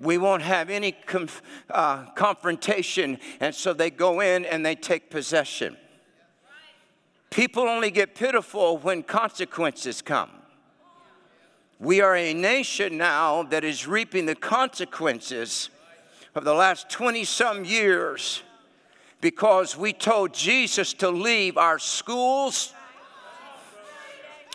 We 0.00 0.18
won't 0.18 0.42
have 0.42 0.70
any 0.70 0.90
conf- 0.90 1.40
uh, 1.70 2.06
confrontation. 2.16 3.16
And 3.38 3.54
so 3.54 3.72
they 3.72 3.90
go 3.90 4.18
in 4.18 4.44
and 4.44 4.66
they 4.66 4.74
take 4.74 5.08
possession. 5.08 5.76
People 7.30 7.68
only 7.68 7.92
get 7.92 8.16
pitiful 8.16 8.76
when 8.76 9.04
consequences 9.04 10.02
come. 10.02 10.30
We 11.78 12.00
are 12.00 12.16
a 12.16 12.34
nation 12.34 12.98
now 12.98 13.44
that 13.44 13.62
is 13.62 13.86
reaping 13.86 14.26
the 14.26 14.34
consequences 14.34 15.70
of 16.34 16.42
the 16.42 16.54
last 16.54 16.90
20 16.90 17.22
some 17.22 17.64
years 17.64 18.42
because 19.20 19.76
we 19.76 19.92
told 19.92 20.34
Jesus 20.34 20.92
to 20.94 21.08
leave 21.08 21.56
our 21.56 21.78
schools, 21.78 22.74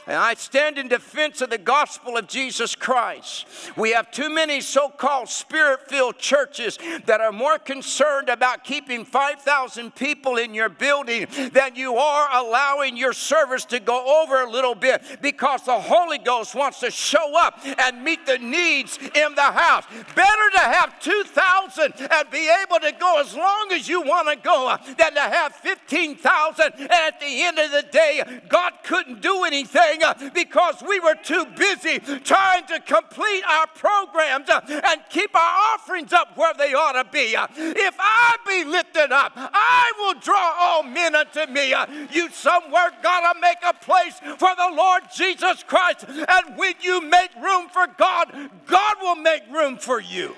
and 0.08 0.18
I 0.18 0.34
stand 0.34 0.78
in 0.78 0.88
defense 0.88 1.42
of 1.42 1.50
the 1.50 1.58
gospel 1.58 2.18
of 2.18 2.28
Jesus 2.28 2.76
Christ. 2.76 3.46
We 3.78 3.92
have 3.92 4.12
too 4.12 4.30
many 4.30 4.62
so 4.62 4.90
called 4.90 5.30
spirit 5.30 5.88
filled 5.88 6.18
churches 6.18 6.78
that 7.06 7.22
are 7.22 7.32
more 7.32 7.58
concerned 7.58 8.30
about 8.30 8.64
keeping 8.64 9.06
5,000 9.06 9.96
people 9.96 10.38
in 10.38 10.54
your 10.54 10.70
building 10.70 11.28
than 11.54 11.76
you 11.76 11.96
are 11.96 12.30
allowing 12.34 12.98
your 12.98 13.14
service 13.14 13.66
to 13.66 13.80
go 13.80 14.24
over 14.24 14.42
a 14.42 14.50
little 14.50 14.76
bit 14.76 15.02
because 15.22 15.64
the 15.64 15.80
Holy 15.80 16.18
Ghost 16.18 16.56
wants 16.56 16.80
to 16.82 16.92
show 16.92 17.38
up 17.38 17.60
and 17.64 18.04
meet 18.04 18.26
the 18.26 18.38
needs 18.40 18.98
in 18.98 19.36
the 19.36 19.42
house. 19.42 19.86
Better 20.16 20.50
to 20.56 20.60
have 20.60 21.00
2,000 21.00 21.94
and 22.12 22.32
be 22.32 22.50
able 22.64 22.80
to 22.80 22.92
go 23.00 23.22
as 23.22 23.36
long 23.36 23.68
as 23.72 23.88
you 23.88 24.02
want 24.02 24.28
to 24.28 24.36
go 24.36 24.76
than 24.98 25.14
to 25.14 25.22
have 25.22 25.54
15,000 25.56 26.74
and 26.78 26.92
at 26.92 27.20
the 27.20 27.42
end 27.44 27.60
of 27.60 27.72
the 27.72 27.84
day, 27.92 28.42
God 28.50 28.74
couldn't 28.84 29.22
do 29.22 29.44
anything 29.44 29.93
uh, 30.02 30.14
because 30.34 30.82
we 30.88 31.00
were 31.00 31.16
too 31.16 31.46
busy 31.58 32.00
trying 32.00 32.66
to 32.68 32.80
complete 32.80 33.44
our 33.50 33.68
programs 33.76 34.50
uh, 34.50 34.62
and 34.68 35.02
keep 35.10 35.36
our 35.36 35.74
offerings 35.74 36.14
up 36.14 36.38
where 36.38 36.54
they 36.54 36.74
ought 36.74 36.94
to 36.94 37.10
be. 37.12 37.36
Uh, 37.36 37.48
if 37.56 37.96
I 38.00 38.36
be 38.48 38.64
lifted 38.64 39.12
up, 39.12 39.34
I 39.36 39.92
will 40.00 40.20
draw 40.20 40.54
all 40.58 40.84
men 40.84 41.16
unto 41.16 41.46
me. 41.48 41.76
You 42.12 42.30
somewhere 42.30 42.92
got 43.02 43.34
to 43.34 43.40
make 43.40 43.58
a 43.68 43.74
place 43.74 44.20
for 44.38 44.50
the 44.56 44.74
Lord 44.74 45.04
Jesus 45.16 45.64
Christ. 45.64 46.06
And 46.08 46.58
when 46.58 46.74
you 46.82 47.02
make 47.02 47.36
room 47.36 47.68
for 47.70 47.88
God, 47.98 48.50
God 48.66 48.96
will 49.02 49.16
make 49.16 49.44
room 49.52 49.78
for 49.78 50.00
you. 50.00 50.36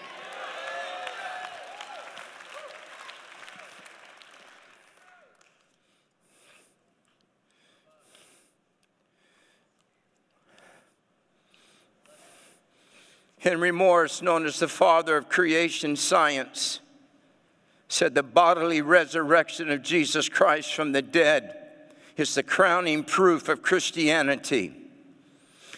Henry 13.46 13.72
Morris, 13.72 14.24
known 14.24 14.44
as 14.48 14.58
the 14.58 14.68
father 14.68 15.18
of 15.18 15.30
creation 15.30 15.96
science, 15.96 16.80
said 17.88 18.16
the 18.16 18.24
bodily 18.24 18.82
resurrection 18.82 19.70
of 19.70 19.84
Jesus 19.84 20.28
Christ 20.28 20.74
from 20.74 20.94
the 20.94 21.04
dead 21.04 21.56
is 22.18 22.34
the 22.34 22.42
crowning 22.42 23.04
proof 23.04 23.48
of 23.48 23.62
Christianity. 23.62 24.74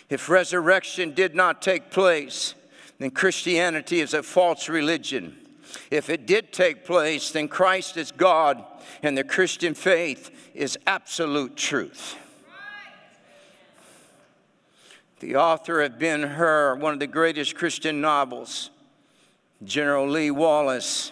If 0.09 0.29
resurrection 0.29 1.13
did 1.13 1.35
not 1.35 1.61
take 1.61 1.91
place, 1.91 2.53
then 2.99 3.11
Christianity 3.11 3.99
is 3.99 4.13
a 4.13 4.23
false 4.23 4.69
religion. 4.69 5.35
If 5.91 6.09
it 6.09 6.25
did 6.25 6.53
take 6.53 6.85
place, 6.85 7.31
then 7.31 7.49
Christ 7.49 7.97
is 7.97 8.13
God 8.13 8.63
and 9.03 9.17
the 9.17 9.25
Christian 9.25 9.73
faith 9.73 10.31
is 10.53 10.79
absolute 10.87 11.57
truth. 11.57 12.15
The 15.19 15.35
author 15.35 15.81
of 15.81 15.97
Ben 15.97 16.21
Hur, 16.21 16.75
one 16.75 16.93
of 16.93 16.99
the 16.99 17.07
greatest 17.07 17.55
Christian 17.55 18.01
novels, 18.01 18.69
General 19.63 20.07
Lee 20.07 20.29
Wallace, 20.29 21.11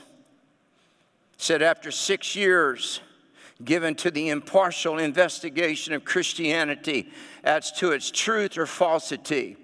said 1.38 1.64
after 1.64 1.90
six 1.90 2.36
years 2.36 3.02
given 3.64 3.96
to 3.96 4.12
the 4.12 4.30
impartial 4.30 5.00
investigation 5.00 5.94
of 5.94 6.06
Christianity 6.06 7.10
as 7.44 7.72
to 7.74 7.94
its 7.94 8.12
truth 8.12 8.58
or 8.58 8.68
falsity, 8.68 9.58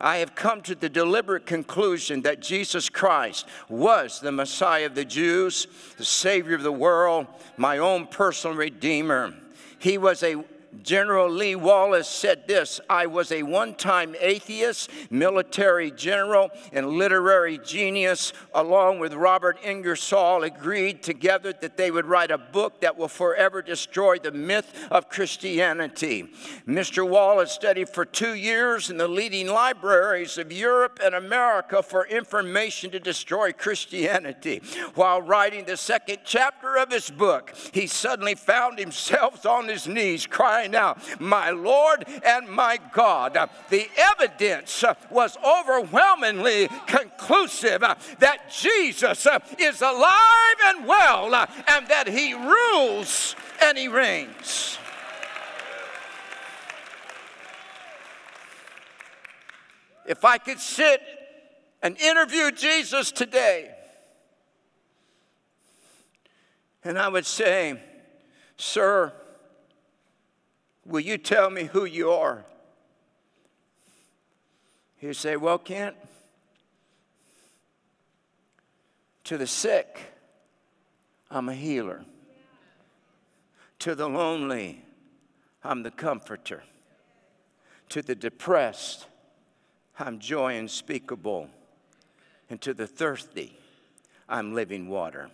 I 0.00 0.16
have 0.16 0.34
come 0.34 0.62
to 0.62 0.74
the 0.74 0.88
deliberate 0.88 1.46
conclusion 1.46 2.22
that 2.22 2.40
Jesus 2.40 2.88
Christ 2.88 3.46
was 3.68 4.20
the 4.20 4.32
Messiah 4.32 4.86
of 4.86 4.94
the 4.94 5.04
Jews, 5.04 5.66
the 5.96 6.04
Savior 6.04 6.54
of 6.54 6.62
the 6.62 6.72
world, 6.72 7.26
my 7.56 7.78
own 7.78 8.06
personal 8.06 8.56
Redeemer. 8.56 9.34
He 9.78 9.98
was 9.98 10.22
a 10.22 10.44
General 10.82 11.28
Lee 11.28 11.56
Wallace 11.56 12.08
said 12.08 12.46
this 12.46 12.80
I 12.88 13.06
was 13.06 13.32
a 13.32 13.42
one 13.42 13.74
time 13.74 14.14
atheist, 14.20 14.90
military 15.10 15.90
general, 15.90 16.50
and 16.72 16.90
literary 16.90 17.58
genius, 17.58 18.32
along 18.54 19.00
with 19.00 19.12
Robert 19.12 19.58
Ingersoll, 19.64 20.44
agreed 20.44 21.02
together 21.02 21.52
that 21.60 21.76
they 21.76 21.90
would 21.90 22.06
write 22.06 22.30
a 22.30 22.38
book 22.38 22.80
that 22.80 22.96
will 22.96 23.08
forever 23.08 23.62
destroy 23.62 24.18
the 24.18 24.32
myth 24.32 24.72
of 24.90 25.08
Christianity. 25.08 26.30
Mr. 26.66 27.08
Wallace 27.08 27.52
studied 27.52 27.88
for 27.88 28.04
two 28.04 28.34
years 28.34 28.90
in 28.90 28.96
the 28.96 29.08
leading 29.08 29.48
libraries 29.48 30.38
of 30.38 30.52
Europe 30.52 31.00
and 31.02 31.14
America 31.14 31.82
for 31.82 32.06
information 32.06 32.90
to 32.92 33.00
destroy 33.00 33.52
Christianity. 33.52 34.62
While 34.94 35.22
writing 35.22 35.64
the 35.64 35.76
second 35.76 36.18
chapter 36.24 36.76
of 36.76 36.90
his 36.90 37.10
book, 37.10 37.54
he 37.72 37.86
suddenly 37.86 38.34
found 38.34 38.78
himself 38.78 39.44
on 39.44 39.68
his 39.68 39.88
knees 39.88 40.26
crying 40.26 40.59
crying 40.60 40.74
out, 40.74 40.98
My 41.20 41.50
Lord 41.50 42.04
and 42.24 42.48
my 42.48 42.78
God. 42.92 43.38
The 43.68 43.86
evidence 43.96 44.84
was 45.10 45.36
overwhelmingly 45.44 46.68
conclusive 46.86 47.80
that 47.80 48.38
Jesus 48.50 49.26
is 49.58 49.82
alive 49.82 50.56
and 50.66 50.86
well 50.86 51.34
and 51.34 51.88
that 51.88 52.08
he 52.08 52.34
rules 52.34 53.34
and 53.62 53.78
he 53.78 53.88
reigns. 53.88 54.78
If 60.06 60.24
I 60.24 60.38
could 60.38 60.58
sit 60.58 61.00
and 61.82 61.96
interview 61.98 62.50
Jesus 62.50 63.12
today, 63.12 63.70
and 66.82 66.98
I 66.98 67.08
would 67.08 67.26
say, 67.26 67.80
Sir, 68.56 69.12
Will 70.90 71.00
you 71.00 71.18
tell 71.18 71.50
me 71.50 71.64
who 71.64 71.84
you 71.84 72.10
are? 72.10 72.44
He'd 74.96 75.14
say, 75.14 75.36
Well, 75.36 75.58
Kent, 75.58 75.94
to 79.22 79.38
the 79.38 79.46
sick, 79.46 80.00
I'm 81.30 81.48
a 81.48 81.54
healer. 81.54 82.04
To 83.78 83.94
the 83.94 84.08
lonely, 84.08 84.82
I'm 85.62 85.84
the 85.84 85.92
comforter. 85.92 86.64
To 87.90 88.02
the 88.02 88.16
depressed, 88.16 89.06
I'm 89.96 90.18
joy 90.18 90.56
unspeakable. 90.56 91.48
And 92.50 92.60
to 92.62 92.74
the 92.74 92.88
thirsty, 92.88 93.56
I'm 94.28 94.54
living 94.54 94.88
water. 94.88 95.30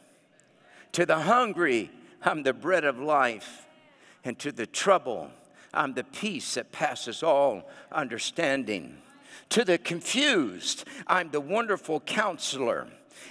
To 0.93 1.07
the 1.07 1.21
hungry, 1.21 1.91
I'm 2.23 2.43
the 2.43 2.53
bread 2.53 2.85
of 2.85 3.01
life 3.01 3.67
and 4.27 4.39
to 4.41 4.53
the 4.53 4.67
trouble, 4.67 5.31
I'm 5.77 5.95
the 5.95 6.05
peace 6.05 6.55
that 6.55 6.73
passes 6.73 7.23
all 7.23 7.69
understanding. 7.93 8.97
To 9.51 9.65
the 9.65 9.79
confused, 9.79 10.85
I'm 11.07 11.31
the 11.31 11.41
wonderful 11.41 12.01
counselor. 12.01 12.89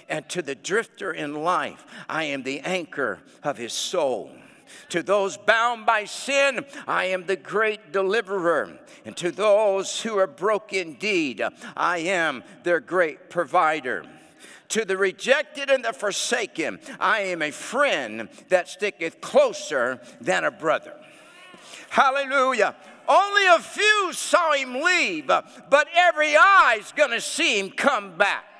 And 0.08 0.28
to 0.30 0.42
the 0.42 0.54
drifter 0.54 1.12
in 1.12 1.34
life, 1.34 1.84
I 2.08 2.24
am 2.24 2.42
the 2.42 2.60
anchor 2.60 3.20
of 3.42 3.56
his 3.56 3.72
soul. 3.72 4.30
To 4.90 5.02
those 5.02 5.36
bound 5.36 5.86
by 5.86 6.04
sin, 6.04 6.64
I 6.86 7.06
am 7.06 7.26
the 7.26 7.36
great 7.36 7.92
deliverer. 7.92 8.78
And 9.04 9.16
to 9.18 9.30
those 9.30 10.00
who 10.00 10.18
are 10.18 10.26
broke 10.26 10.72
indeed, 10.72 11.42
I 11.76 11.98
am 11.98 12.42
their 12.62 12.80
great 12.80 13.30
provider. 13.30 14.04
To 14.70 14.84
the 14.84 14.96
rejected 14.96 15.70
and 15.70 15.84
the 15.84 15.92
forsaken, 15.92 16.80
I 16.98 17.20
am 17.20 17.42
a 17.42 17.52
friend 17.52 18.28
that 18.48 18.68
sticketh 18.68 19.20
closer 19.20 20.00
than 20.20 20.44
a 20.44 20.50
brother. 20.50 20.94
Hallelujah. 21.90 22.74
Only 23.08 23.46
a 23.46 23.60
few 23.60 24.12
saw 24.12 24.52
him 24.52 24.82
leave, 24.82 25.26
but 25.26 25.88
every 25.94 26.36
eye's 26.36 26.92
gonna 26.92 27.20
see 27.20 27.58
him 27.60 27.70
come 27.70 28.16
back. 28.16 28.55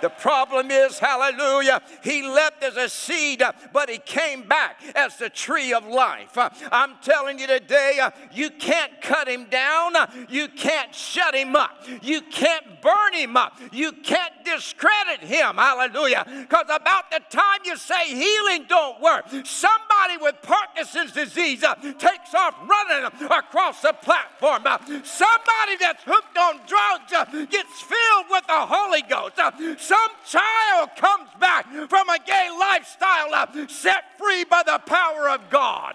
The 0.00 0.08
problem 0.08 0.70
is, 0.70 0.98
hallelujah, 0.98 1.82
he 2.02 2.22
left 2.22 2.62
as 2.62 2.76
a 2.76 2.88
seed, 2.88 3.42
but 3.72 3.90
he 3.90 3.98
came 3.98 4.46
back 4.46 4.80
as 4.94 5.16
the 5.16 5.28
tree 5.28 5.72
of 5.72 5.86
life. 5.86 6.36
I'm 6.70 6.94
telling 7.02 7.38
you 7.38 7.46
today, 7.46 8.00
you 8.32 8.50
can't 8.50 9.00
cut 9.00 9.28
him 9.28 9.46
down, 9.50 9.92
you 10.28 10.48
can't 10.48 10.94
shut 10.94 11.34
him 11.34 11.56
up, 11.56 11.70
you 12.02 12.22
can't 12.22 12.80
burn 12.80 13.14
him 13.14 13.36
up, 13.36 13.58
you 13.72 13.92
can't 13.92 14.32
discredit 14.44 15.20
him, 15.20 15.56
hallelujah. 15.56 16.24
Because 16.26 16.66
about 16.68 17.10
the 17.10 17.20
time 17.30 17.60
you 17.64 17.76
say 17.76 18.06
healing 18.08 18.64
don't 18.68 19.00
work, 19.00 19.26
somebody 19.44 20.16
with 20.20 20.36
Parkinson's 20.42 21.12
disease 21.12 21.62
uh, 21.62 21.74
takes 21.98 22.34
off 22.34 22.54
running 22.68 23.10
across 23.30 23.82
the 23.82 23.92
platform. 24.02 24.62
Uh, 24.64 24.78
somebody 25.04 25.76
that's 25.80 26.02
hooked 26.04 26.36
on 26.38 26.60
drugs 26.66 27.12
uh, 27.12 27.24
gets 27.46 27.80
filled 27.80 28.26
with 28.30 28.46
the 28.46 28.52
Holy 28.52 29.02
Ghost. 29.02 29.39
Some 29.78 30.10
child 30.26 30.90
comes 30.96 31.28
back 31.38 31.66
from 31.88 32.08
a 32.08 32.18
gay 32.26 32.48
lifestyle 32.58 33.32
uh, 33.32 33.46
set 33.68 34.04
free 34.18 34.44
by 34.44 34.62
the 34.64 34.78
power 34.84 35.30
of 35.30 35.48
God. 35.50 35.94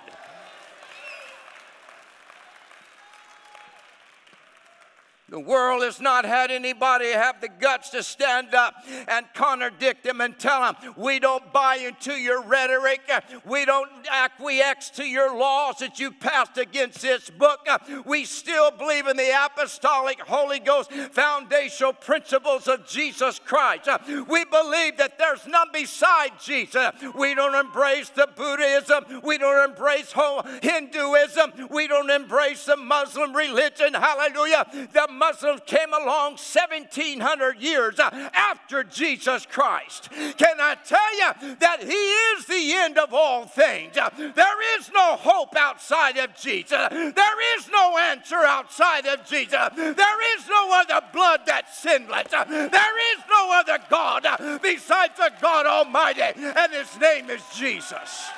The 5.28 5.40
world 5.40 5.82
has 5.82 6.00
not 6.00 6.24
had 6.24 6.52
anybody 6.52 7.12
have 7.12 7.42
the 7.42 7.50
guts 7.50 7.90
to 7.90 8.04
stand 8.04 8.54
up 8.54 8.76
and 9.08 9.26
contradict 9.34 10.04
them 10.04 10.22
and 10.22 10.38
tell 10.38 10.62
them, 10.62 10.94
we 10.96 11.20
don't 11.20 11.52
buy 11.52 11.78
into 11.78 12.14
your 12.14 12.44
rhetoric. 12.44 13.02
We 13.44 13.66
don't 13.66 13.90
acquiesce 14.10 14.92
to 14.92 15.04
your 15.04 15.36
laws 15.36 15.78
that 15.80 16.00
you 16.00 16.12
passed 16.12 16.60
against 16.60 17.02
this 17.02 17.32
book. 17.32 17.68
We 18.06 18.26
still 18.26 18.70
believe 18.70 19.08
in 19.08 19.18
the 19.18 19.32
apostolic 19.46 20.20
Holy 20.20 20.60
Ghost 20.60 20.92
foundational 20.92 21.94
principles 21.94 22.68
of 22.68 22.86
Jesus 22.88 23.40
Christ. 23.40 23.90
We 24.08 24.46
believe 24.46 24.98
that 24.98 25.18
there's 25.18 25.48
none 25.48 25.70
beside 25.74 26.40
Jesus. 26.40 26.92
We 27.16 27.34
don't 27.34 27.56
embrace 27.56 28.10
the 28.10 28.30
Buddhism. 28.36 29.22
We 29.24 29.40
don't 29.40 29.72
embrace 29.72 30.14
Hinduism. 30.62 31.70
We 31.72 31.88
don't 31.88 32.12
embrace 32.12 32.66
the 32.66 32.78
Muslim 32.78 33.36
religion. 33.36 33.96
Hallelujah. 33.96 34.68
The 34.94 35.15
Muslims 35.18 35.62
came 35.66 35.94
along 35.94 36.34
1700 36.34 37.60
years 37.60 38.00
uh, 38.00 38.30
after 38.34 38.84
Jesus 38.84 39.46
Christ. 39.46 40.10
Can 40.12 40.58
I 40.60 40.76
tell 40.86 41.18
you 41.18 41.56
that 41.56 41.84
He 41.84 41.94
is 41.94 42.46
the 42.46 42.74
end 42.74 42.98
of 42.98 43.14
all 43.14 43.46
things? 43.46 43.98
Uh, 43.98 44.10
there 44.18 44.80
is 44.80 44.92
no 44.94 45.16
hope 45.16 45.56
outside 45.56 46.18
of 46.18 46.36
Jesus. 46.36 46.88
There 46.90 47.58
is 47.58 47.70
no 47.72 47.98
answer 47.98 48.38
outside 48.38 49.06
of 49.06 49.26
Jesus. 49.26 49.70
There 49.76 50.38
is 50.38 50.48
no 50.50 50.70
other 50.74 51.06
blood 51.14 51.42
that's 51.46 51.78
sinless. 51.78 52.34
Uh, 52.34 52.44
there 52.46 53.14
is 53.14 53.24
no 53.30 53.52
other 53.54 53.80
God 53.90 54.26
besides 54.62 55.14
the 55.18 55.32
God 55.42 55.66
Almighty, 55.66 56.22
and 56.22 56.72
His 56.72 57.00
name 57.00 57.30
is 57.30 57.42
Jesus. 57.56 58.30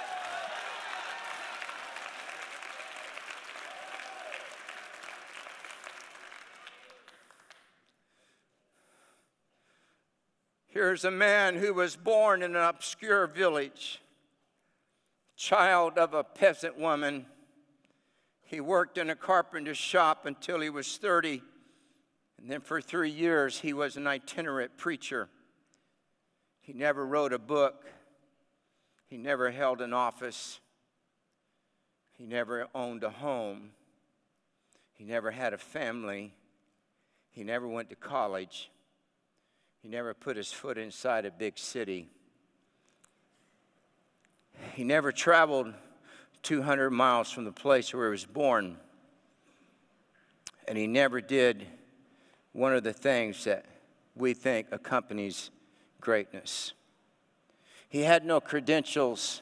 Here's 10.77 11.05
a 11.05 11.09
man 11.09 11.55
who 11.55 11.73
was 11.73 11.95
born 11.95 12.43
in 12.43 12.55
an 12.55 12.61
obscure 12.61 13.25
village, 13.25 13.99
child 15.35 15.97
of 15.97 16.13
a 16.13 16.23
peasant 16.23 16.77
woman. 16.77 17.25
He 18.43 18.61
worked 18.61 18.99
in 18.99 19.09
a 19.09 19.15
carpenter's 19.15 19.75
shop 19.75 20.27
until 20.27 20.59
he 20.59 20.69
was 20.69 20.97
30, 20.97 21.41
and 22.37 22.51
then 22.51 22.61
for 22.61 22.79
three 22.79 23.09
years 23.09 23.57
he 23.57 23.73
was 23.73 23.97
an 23.97 24.05
itinerant 24.05 24.77
preacher. 24.77 25.29
He 26.61 26.73
never 26.73 27.07
wrote 27.07 27.33
a 27.33 27.39
book, 27.39 27.87
he 29.07 29.17
never 29.17 29.49
held 29.49 29.81
an 29.81 29.93
office, 29.93 30.59
he 32.19 32.27
never 32.27 32.67
owned 32.75 33.03
a 33.03 33.09
home, 33.09 33.71
he 34.93 35.05
never 35.05 35.31
had 35.31 35.53
a 35.55 35.57
family, 35.57 36.35
he 37.31 37.43
never 37.43 37.67
went 37.67 37.89
to 37.89 37.95
college. 37.95 38.69
He 39.87 39.91
never 39.95 40.13
put 40.13 40.35
his 40.35 40.51
foot 40.51 40.77
inside 40.77 41.25
a 41.25 41.31
big 41.31 41.57
city. 41.57 42.09
He 44.73 44.83
never 44.83 45.13
traveled 45.13 45.73
200 46.43 46.89
miles 46.91 47.31
from 47.31 47.45
the 47.45 47.53
place 47.53 47.93
where 47.93 48.07
he 48.07 48.11
was 48.11 48.25
born. 48.25 48.75
And 50.67 50.77
he 50.77 50.87
never 50.87 51.21
did 51.21 51.67
one 52.51 52.73
of 52.73 52.83
the 52.83 52.91
things 52.91 53.45
that 53.45 53.63
we 54.13 54.33
think 54.33 54.67
accompanies 54.73 55.51
greatness. 56.01 56.73
He 57.87 58.01
had 58.01 58.25
no 58.25 58.41
credentials, 58.41 59.41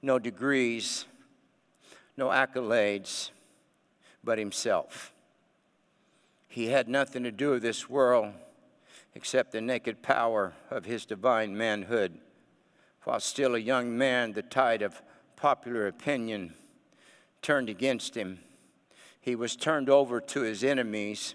no 0.00 0.18
degrees, 0.18 1.04
no 2.16 2.28
accolades, 2.28 3.28
but 4.24 4.38
himself. 4.38 5.12
He 6.48 6.68
had 6.68 6.88
nothing 6.88 7.24
to 7.24 7.30
do 7.30 7.50
with 7.50 7.62
this 7.62 7.90
world 7.90 8.32
except 9.16 9.50
the 9.50 9.62
naked 9.62 10.02
power 10.02 10.52
of 10.70 10.84
his 10.84 11.06
divine 11.06 11.56
manhood. 11.56 12.18
While 13.04 13.18
still 13.18 13.54
a 13.54 13.58
young 13.58 13.96
man, 13.96 14.34
the 14.34 14.42
tide 14.42 14.82
of 14.82 15.00
popular 15.36 15.86
opinion 15.86 16.52
turned 17.40 17.70
against 17.70 18.14
him. 18.14 18.40
He 19.18 19.34
was 19.34 19.56
turned 19.56 19.88
over 19.88 20.20
to 20.20 20.42
his 20.42 20.62
enemies, 20.62 21.34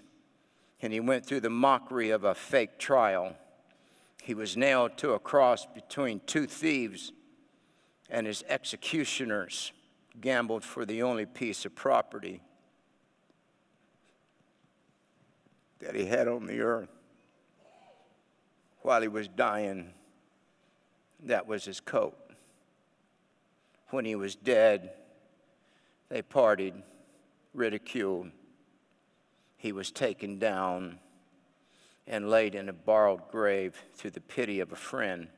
and 0.80 0.92
he 0.92 1.00
went 1.00 1.26
through 1.26 1.40
the 1.40 1.50
mockery 1.50 2.10
of 2.10 2.22
a 2.22 2.36
fake 2.36 2.78
trial. 2.78 3.34
He 4.22 4.32
was 4.32 4.56
nailed 4.56 4.96
to 4.98 5.14
a 5.14 5.18
cross 5.18 5.66
between 5.66 6.20
two 6.24 6.46
thieves, 6.46 7.10
and 8.08 8.28
his 8.28 8.44
executioners 8.48 9.72
gambled 10.20 10.62
for 10.62 10.86
the 10.86 11.02
only 11.02 11.26
piece 11.26 11.64
of 11.64 11.74
property 11.74 12.42
that 15.80 15.96
he 15.96 16.06
had 16.06 16.28
on 16.28 16.46
the 16.46 16.60
earth 16.60 17.01
while 18.82 19.00
he 19.00 19.08
was 19.08 19.28
dying, 19.28 19.92
that 21.24 21.46
was 21.46 21.64
his 21.64 21.80
coat. 21.80 22.18
When 23.90 24.04
he 24.04 24.14
was 24.14 24.34
dead, 24.34 24.92
they 26.08 26.22
partied, 26.22 26.74
ridiculed. 27.54 28.30
He 29.56 29.72
was 29.72 29.90
taken 29.90 30.38
down 30.38 30.98
and 32.06 32.28
laid 32.28 32.54
in 32.54 32.68
a 32.68 32.72
borrowed 32.72 33.30
grave 33.30 33.80
through 33.94 34.10
the 34.10 34.20
pity 34.20 34.60
of 34.60 34.72
a 34.72 34.76
friend. 34.76 35.28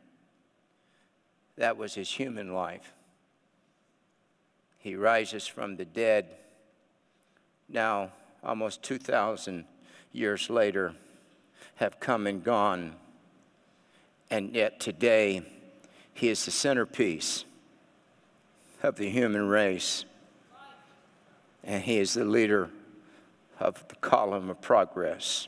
That 1.56 1.76
was 1.76 1.94
his 1.94 2.10
human 2.10 2.54
life. 2.54 2.94
He 4.78 4.96
rises 4.96 5.46
from 5.46 5.76
the 5.76 5.84
dead. 5.84 6.26
Now, 7.68 8.12
almost 8.42 8.82
2,000 8.82 9.64
years 10.12 10.48
later, 10.48 10.94
have 11.76 12.00
come 12.00 12.26
and 12.26 12.42
gone 12.42 12.96
and 14.34 14.52
yet 14.52 14.80
today, 14.80 15.42
he 16.12 16.28
is 16.28 16.44
the 16.44 16.50
centerpiece 16.50 17.44
of 18.82 18.96
the 18.96 19.08
human 19.08 19.46
race. 19.46 20.04
And 21.62 21.80
he 21.84 21.98
is 21.98 22.14
the 22.14 22.24
leader 22.24 22.68
of 23.60 23.86
the 23.86 23.94
column 23.94 24.50
of 24.50 24.60
progress. 24.60 25.46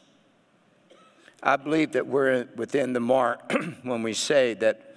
I 1.42 1.56
believe 1.56 1.92
that 1.92 2.06
we're 2.06 2.46
within 2.54 2.92
the 2.92 3.00
mark 3.00 3.52
when 3.82 4.04
we 4.04 4.12
say 4.12 4.54
that 4.54 4.94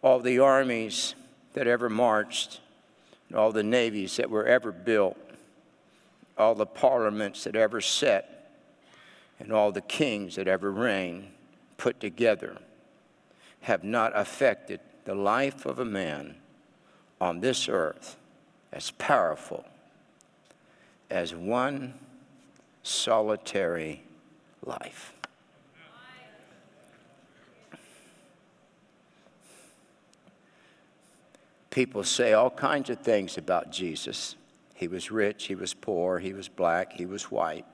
all 0.00 0.20
the 0.20 0.38
armies 0.38 1.16
that 1.54 1.66
ever 1.66 1.88
marched, 1.88 2.60
all 3.34 3.50
the 3.50 3.64
navies 3.64 4.16
that 4.18 4.30
were 4.30 4.46
ever 4.46 4.70
built, 4.70 5.18
all 6.38 6.54
the 6.54 6.66
parliaments 6.66 7.42
that 7.42 7.56
ever 7.56 7.80
set, 7.80 8.52
and 9.40 9.50
all 9.50 9.72
the 9.72 9.80
kings 9.80 10.36
that 10.36 10.46
ever 10.46 10.70
reigned 10.70 11.32
put 11.76 11.98
together 11.98 12.56
have 13.64 13.82
not 13.82 14.12
affected 14.14 14.78
the 15.06 15.14
life 15.14 15.64
of 15.64 15.78
a 15.78 15.84
man 15.86 16.34
on 17.18 17.40
this 17.40 17.66
earth 17.66 18.18
as 18.70 18.90
powerful 18.92 19.64
as 21.10 21.34
one 21.34 21.94
solitary 22.82 24.02
life. 24.66 25.14
People 31.70 32.04
say 32.04 32.34
all 32.34 32.50
kinds 32.50 32.90
of 32.90 32.98
things 32.98 33.38
about 33.38 33.72
Jesus. 33.72 34.36
He 34.74 34.88
was 34.88 35.10
rich, 35.10 35.46
he 35.46 35.54
was 35.54 35.72
poor, 35.72 36.18
he 36.18 36.34
was 36.34 36.48
black, 36.48 36.92
he 36.92 37.06
was 37.06 37.30
white. 37.30 37.64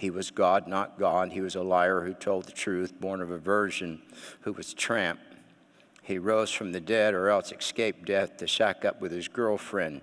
He 0.00 0.08
was 0.08 0.30
God, 0.30 0.66
not 0.66 0.98
God. 0.98 1.32
He 1.32 1.42
was 1.42 1.56
a 1.56 1.62
liar 1.62 2.00
who 2.00 2.14
told 2.14 2.46
the 2.46 2.52
truth, 2.52 2.98
born 2.98 3.20
of 3.20 3.30
a 3.30 3.36
virgin 3.36 4.00
who 4.40 4.54
was 4.54 4.72
tramp. 4.72 5.20
He 6.02 6.16
rose 6.16 6.50
from 6.50 6.72
the 6.72 6.80
dead 6.80 7.12
or 7.12 7.28
else 7.28 7.52
escaped 7.52 8.06
death 8.06 8.38
to 8.38 8.46
shack 8.46 8.86
up 8.86 9.02
with 9.02 9.12
his 9.12 9.28
girlfriend. 9.28 10.00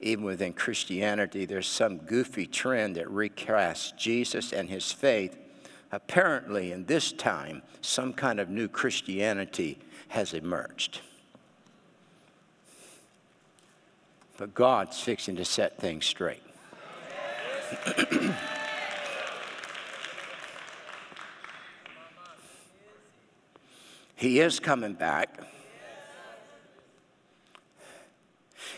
Even 0.00 0.24
within 0.24 0.54
Christianity, 0.54 1.44
there's 1.44 1.68
some 1.68 1.98
goofy 1.98 2.46
trend 2.46 2.96
that 2.96 3.08
recasts 3.08 3.94
Jesus 3.94 4.54
and 4.54 4.70
his 4.70 4.90
faith. 4.90 5.36
Apparently, 5.92 6.72
in 6.72 6.86
this 6.86 7.12
time, 7.12 7.60
some 7.82 8.14
kind 8.14 8.40
of 8.40 8.48
new 8.48 8.68
Christianity 8.68 9.78
has 10.08 10.32
emerged. 10.32 11.02
But 14.38 14.54
God's 14.54 14.98
fixing 14.98 15.36
to 15.36 15.44
set 15.44 15.78
things 15.78 16.06
straight. 16.06 16.42
He 24.16 24.40
is 24.40 24.58
coming 24.58 24.94
back. 24.94 25.38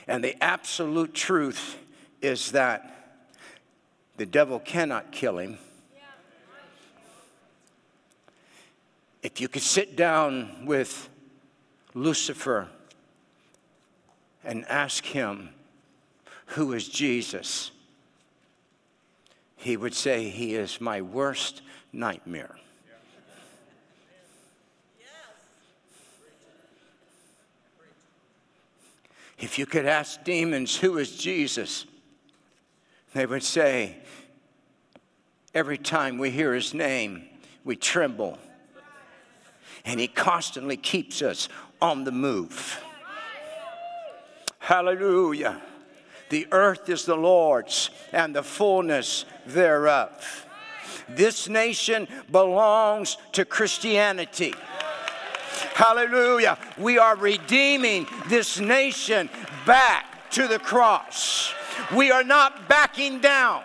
And 0.06 0.23
the 0.23 0.43
absolute 0.43 1.15
truth 1.15 1.78
is 2.20 2.52
that 2.52 3.24
the 4.16 4.27
devil 4.27 4.59
cannot 4.59 5.12
kill 5.12 5.39
him. 5.39 5.59
If 9.23 9.40
you 9.40 9.48
could 9.48 9.62
sit 9.62 9.97
down 9.97 10.66
with 10.66 11.09
Lucifer 11.94 12.69
and 14.44 14.66
ask 14.66 15.05
him, 15.05 15.51
Who 16.47 16.73
is 16.73 16.89
Jesus? 16.89 17.70
he 19.59 19.77
would 19.77 19.94
say, 19.94 20.31
He 20.31 20.55
is 20.55 20.81
my 20.81 21.02
worst 21.02 21.62
nightmare. 21.93 22.56
If 29.39 29.59
you 29.59 29.66
could 29.66 29.86
ask 29.86 30.24
demons, 30.24 30.77
Who 30.77 30.98
is 30.98 31.16
Jesus? 31.16 31.86
They 33.15 33.27
would 33.27 33.43
say, 33.43 33.97
Every 35.55 35.78
time 35.78 36.19
we 36.19 36.31
hear 36.31 36.55
his 36.55 36.74
name, 36.74 37.24
we 37.65 37.77
tremble. 37.77 38.39
And 39.85 39.98
he 39.98 40.09
constantly 40.09 40.77
keeps 40.77 41.23
us 41.23 41.48
on 41.81 42.05
the 42.05 42.12
move. 42.12 42.82
Hallelujah. 44.59 45.62
The 46.28 46.47
earth 46.52 46.89
is 46.90 47.06
the 47.06 47.16
Lord's 47.16 47.89
and 48.12 48.36
the 48.36 48.43
fullness 48.43 49.24
thereof. 49.47 50.47
This 51.09 51.48
nation 51.48 52.06
belongs 52.31 53.16
to 53.32 53.47
Christianity. 53.47 54.52
Hallelujah. 55.74 56.59
We 56.76 56.98
are 56.98 57.16
redeeming 57.16 58.06
this 58.28 58.59
nation 58.59 59.28
back 59.66 60.30
to 60.30 60.47
the 60.47 60.59
cross. 60.59 61.52
We 61.94 62.10
are 62.10 62.24
not 62.24 62.68
backing 62.68 63.20
down. 63.20 63.62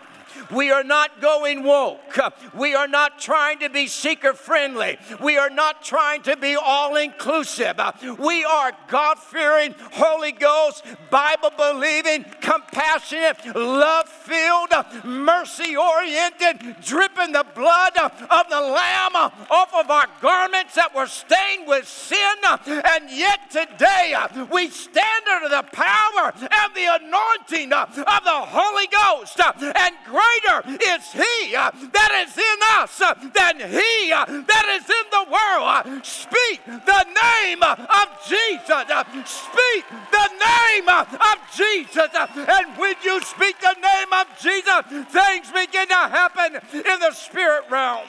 We 0.53 0.71
are 0.71 0.83
not 0.83 1.21
going 1.21 1.63
woke. 1.63 2.17
We 2.53 2.75
are 2.75 2.87
not 2.87 3.19
trying 3.19 3.59
to 3.59 3.69
be 3.69 3.87
seeker 3.87 4.33
friendly. 4.33 4.97
We 5.21 5.37
are 5.37 5.49
not 5.49 5.83
trying 5.83 6.21
to 6.23 6.37
be 6.37 6.55
all 6.55 6.95
inclusive. 6.95 7.79
We 8.19 8.43
are 8.45 8.71
God 8.87 9.19
fearing, 9.19 9.75
Holy 9.93 10.31
Ghost, 10.31 10.83
Bible 11.09 11.51
believing, 11.57 12.25
compassionate, 12.41 13.55
love 13.55 14.07
filled, 14.07 14.73
mercy 15.03 15.75
oriented, 15.75 16.77
dripping 16.81 17.31
the 17.31 17.45
blood 17.55 17.97
of 17.97 18.49
the 18.49 18.61
Lamb 18.61 19.15
off 19.49 19.73
of 19.73 19.89
our 19.89 20.07
garments 20.21 20.75
that 20.75 20.93
were 20.95 21.07
stained 21.07 21.67
with 21.67 21.87
sin. 21.87 22.35
And 22.65 23.09
yet 23.09 23.51
today 23.51 24.15
we 24.51 24.69
stand 24.69 25.25
under 25.31 25.49
the 25.49 25.63
power 25.71 26.33
and 26.35 26.75
the 26.75 26.85
anointing 27.01 27.73
of 27.73 27.95
the 27.95 28.41
Holy 28.47 28.87
Ghost. 28.87 29.39
And 29.39 29.95
great 30.05 30.42
greater 30.43 30.83
is 30.83 31.11
He 31.11 31.55
uh, 31.55 31.71
that 31.71 32.25
is 32.27 32.37
in 32.37 32.59
us 32.79 33.01
uh, 33.01 33.13
than 33.33 33.69
He 33.69 34.11
uh, 34.11 34.25
that 34.25 34.79
is 34.79 34.89
in 34.89 35.05
the 35.11 35.25
world. 35.31 36.05
Speak 36.05 36.61
the 36.65 37.05
name 37.05 37.63
of 37.63 38.09
Jesus. 38.27 38.83
Speak 39.25 39.85
the 40.11 40.29
name 40.39 40.89
of 40.89 41.07
Jesus. 41.55 42.09
And 42.13 42.77
when 42.77 42.95
you 43.03 43.21
speak 43.21 43.59
the 43.59 43.75
name 43.75 44.13
of 44.13 44.27
Jesus, 44.39 45.11
things 45.11 45.51
begin 45.51 45.87
to 45.87 45.93
happen 45.93 46.55
in 46.73 46.99
the 46.99 47.11
spirit 47.11 47.65
realm. 47.69 48.07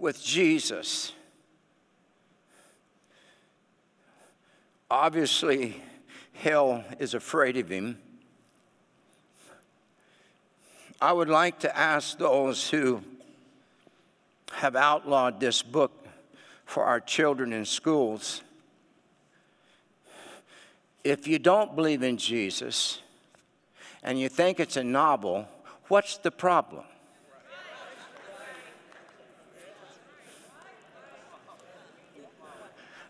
With 0.00 0.22
Jesus. 0.22 1.12
Obviously, 4.90 5.82
hell 6.32 6.84
is 6.98 7.14
afraid 7.14 7.56
of 7.56 7.68
him. 7.68 7.98
I 11.00 11.12
would 11.12 11.28
like 11.28 11.60
to 11.60 11.76
ask 11.76 12.18
those 12.18 12.68
who 12.68 13.02
have 14.52 14.76
outlawed 14.76 15.40
this 15.40 15.62
book 15.62 15.92
for 16.64 16.84
our 16.84 17.00
children 17.00 17.52
in 17.52 17.64
schools 17.64 18.42
if 21.04 21.26
you 21.26 21.38
don't 21.38 21.74
believe 21.74 22.02
in 22.02 22.16
Jesus 22.16 23.00
and 24.02 24.18
you 24.18 24.28
think 24.28 24.60
it's 24.60 24.76
a 24.76 24.84
novel, 24.84 25.48
what's 25.88 26.18
the 26.18 26.30
problem? 26.30 26.84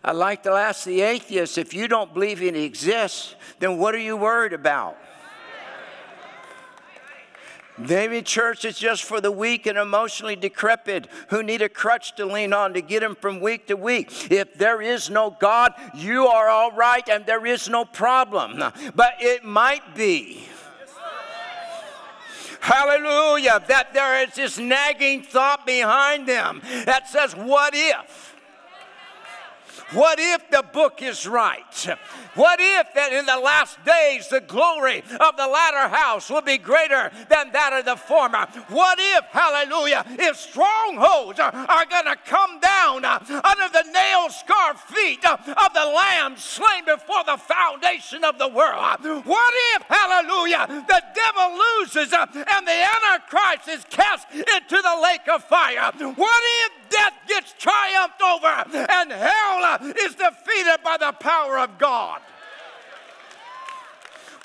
I'd 0.03 0.15
like 0.15 0.43
to 0.43 0.51
ask 0.51 0.85
the 0.85 1.01
atheist 1.01 1.57
if 1.57 1.73
you 1.73 1.87
don't 1.87 2.13
believe 2.13 2.41
it 2.41 2.55
exists, 2.55 3.35
then 3.59 3.77
what 3.77 3.93
are 3.93 3.99
you 3.99 4.17
worried 4.17 4.53
about? 4.53 4.97
Maybe 7.77 8.21
church 8.21 8.65
is 8.65 8.77
just 8.77 9.03
for 9.03 9.21
the 9.21 9.31
weak 9.31 9.65
and 9.65 9.77
emotionally 9.77 10.35
decrepit 10.35 11.07
who 11.29 11.41
need 11.41 11.61
a 11.61 11.69
crutch 11.69 12.15
to 12.17 12.25
lean 12.25 12.53
on 12.53 12.73
to 12.73 12.81
get 12.81 12.99
them 12.99 13.15
from 13.15 13.39
week 13.39 13.67
to 13.67 13.75
week. 13.75 14.31
If 14.31 14.55
there 14.55 14.81
is 14.81 15.09
no 15.09 15.35
God, 15.39 15.73
you 15.95 16.27
are 16.27 16.49
all 16.49 16.71
right 16.71 17.07
and 17.09 17.25
there 17.25 17.45
is 17.45 17.69
no 17.69 17.85
problem. 17.85 18.63
But 18.95 19.13
it 19.19 19.43
might 19.43 19.95
be. 19.95 20.47
Hallelujah, 22.59 23.63
that 23.67 23.93
there 23.93 24.23
is 24.23 24.35
this 24.35 24.59
nagging 24.59 25.23
thought 25.23 25.65
behind 25.65 26.27
them 26.27 26.61
that 26.85 27.09
says, 27.09 27.35
What 27.35 27.73
if? 27.75 28.30
What 29.93 30.19
if 30.19 30.40
the 30.51 30.63
book 30.73 31.01
is 31.01 31.25
right? 31.25 31.87
What 32.35 32.59
if 32.61 32.93
that 32.93 33.13
in 33.13 33.25
the 33.25 33.39
last 33.39 33.83
days 33.85 34.27
the 34.27 34.41
glory 34.41 34.99
of 34.99 35.37
the 35.37 35.47
latter 35.47 35.87
house 35.87 36.29
will 36.29 36.41
be 36.41 36.57
greater 36.57 37.11
than 37.29 37.51
that 37.51 37.73
of 37.73 37.85
the 37.85 37.95
former? 37.95 38.45
What 38.67 38.99
if, 38.99 39.25
hallelujah, 39.31 40.05
if 40.19 40.37
strongholds 40.37 41.39
are, 41.39 41.53
are 41.53 41.85
going 41.85 42.05
to 42.05 42.17
come 42.25 42.59
down 42.59 43.05
uh, 43.05 43.19
under 43.19 43.67
the 43.71 43.85
nail 43.91 44.29
scarred 44.29 44.77
feet 44.77 45.23
uh, 45.25 45.37
of 45.47 45.73
the 45.73 45.85
Lamb 45.85 46.35
slain 46.37 46.85
before 46.85 47.23
the 47.25 47.37
foundation 47.37 48.23
of 48.23 48.37
the 48.37 48.47
world? 48.47 48.99
What 49.25 49.53
if, 49.75 49.83
hallelujah, 49.87 50.67
the 50.67 51.03
devil 51.15 51.59
loses 51.79 52.13
uh, 52.13 52.27
and 52.33 52.67
the 52.67 52.87
Antichrist 52.91 53.67
is 53.67 53.85
cast 53.89 54.27
into 54.31 54.77
the 54.81 54.99
lake 55.01 55.27
of 55.31 55.43
fire? 55.43 55.91
What 56.15 56.43
if 56.65 56.89
death 56.89 57.13
gets 57.27 57.53
triumphed 57.57 58.21
over 58.21 58.87
and 58.91 59.11
hell 59.11 59.79
is 59.97 60.15
defeated 60.15 60.40
by 60.83 60.97
the 60.97 61.11
power 61.19 61.59
of 61.59 61.77
God. 61.77 62.21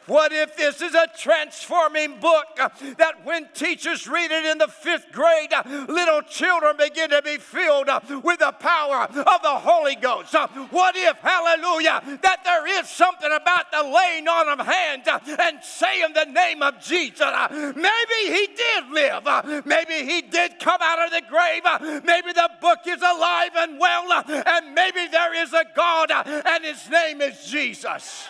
What 0.06 0.32
if 0.32 0.56
this 0.56 0.80
is 0.80 0.94
a 0.94 1.08
transforming 1.18 2.18
book 2.20 2.46
uh, 2.60 2.68
that 2.98 3.24
when 3.24 3.48
teachers 3.54 4.06
read 4.06 4.30
it 4.30 4.44
in 4.44 4.58
the 4.58 4.68
fifth 4.68 5.10
grade, 5.12 5.52
uh, 5.52 5.62
little 5.88 6.22
children 6.22 6.76
begin 6.76 7.10
to 7.10 7.22
be 7.22 7.38
filled 7.38 7.88
uh, 7.88 8.00
with 8.22 8.38
the 8.38 8.52
power 8.52 9.02
of 9.04 9.42
the 9.42 9.58
Holy 9.58 9.96
Ghost? 9.96 10.34
Uh, 10.34 10.46
what 10.70 10.94
if, 10.96 11.16
hallelujah, 11.18 12.18
that 12.22 12.44
there 12.44 12.80
is 12.80 12.88
something 12.88 13.30
about 13.32 13.70
the 13.72 13.82
laying 13.82 14.28
on 14.28 14.48
of 14.48 14.64
hands 14.64 15.08
uh, 15.08 15.18
and 15.40 15.62
saying 15.62 16.12
the 16.14 16.26
name 16.26 16.62
of 16.62 16.80
Jesus? 16.80 17.20
Uh, 17.20 17.72
maybe 17.74 18.36
he 18.36 18.48
did 18.54 18.90
live. 18.92 19.66
Maybe 19.66 20.10
he 20.10 20.22
did 20.22 20.60
come 20.60 20.78
out 20.82 21.04
of 21.04 21.10
the 21.10 21.22
grave. 21.28 22.02
Maybe 22.04 22.32
the 22.32 22.50
book 22.60 22.78
is 22.86 23.02
alive 23.02 23.50
and 23.56 23.78
well. 23.78 24.24
And 24.46 24.74
maybe 24.74 25.08
there 25.10 25.34
is 25.34 25.52
a 25.52 25.64
God 25.74 26.10
and 26.10 26.64
his 26.64 26.88
name 26.88 27.20
is 27.20 27.44
Jesus. 27.46 28.28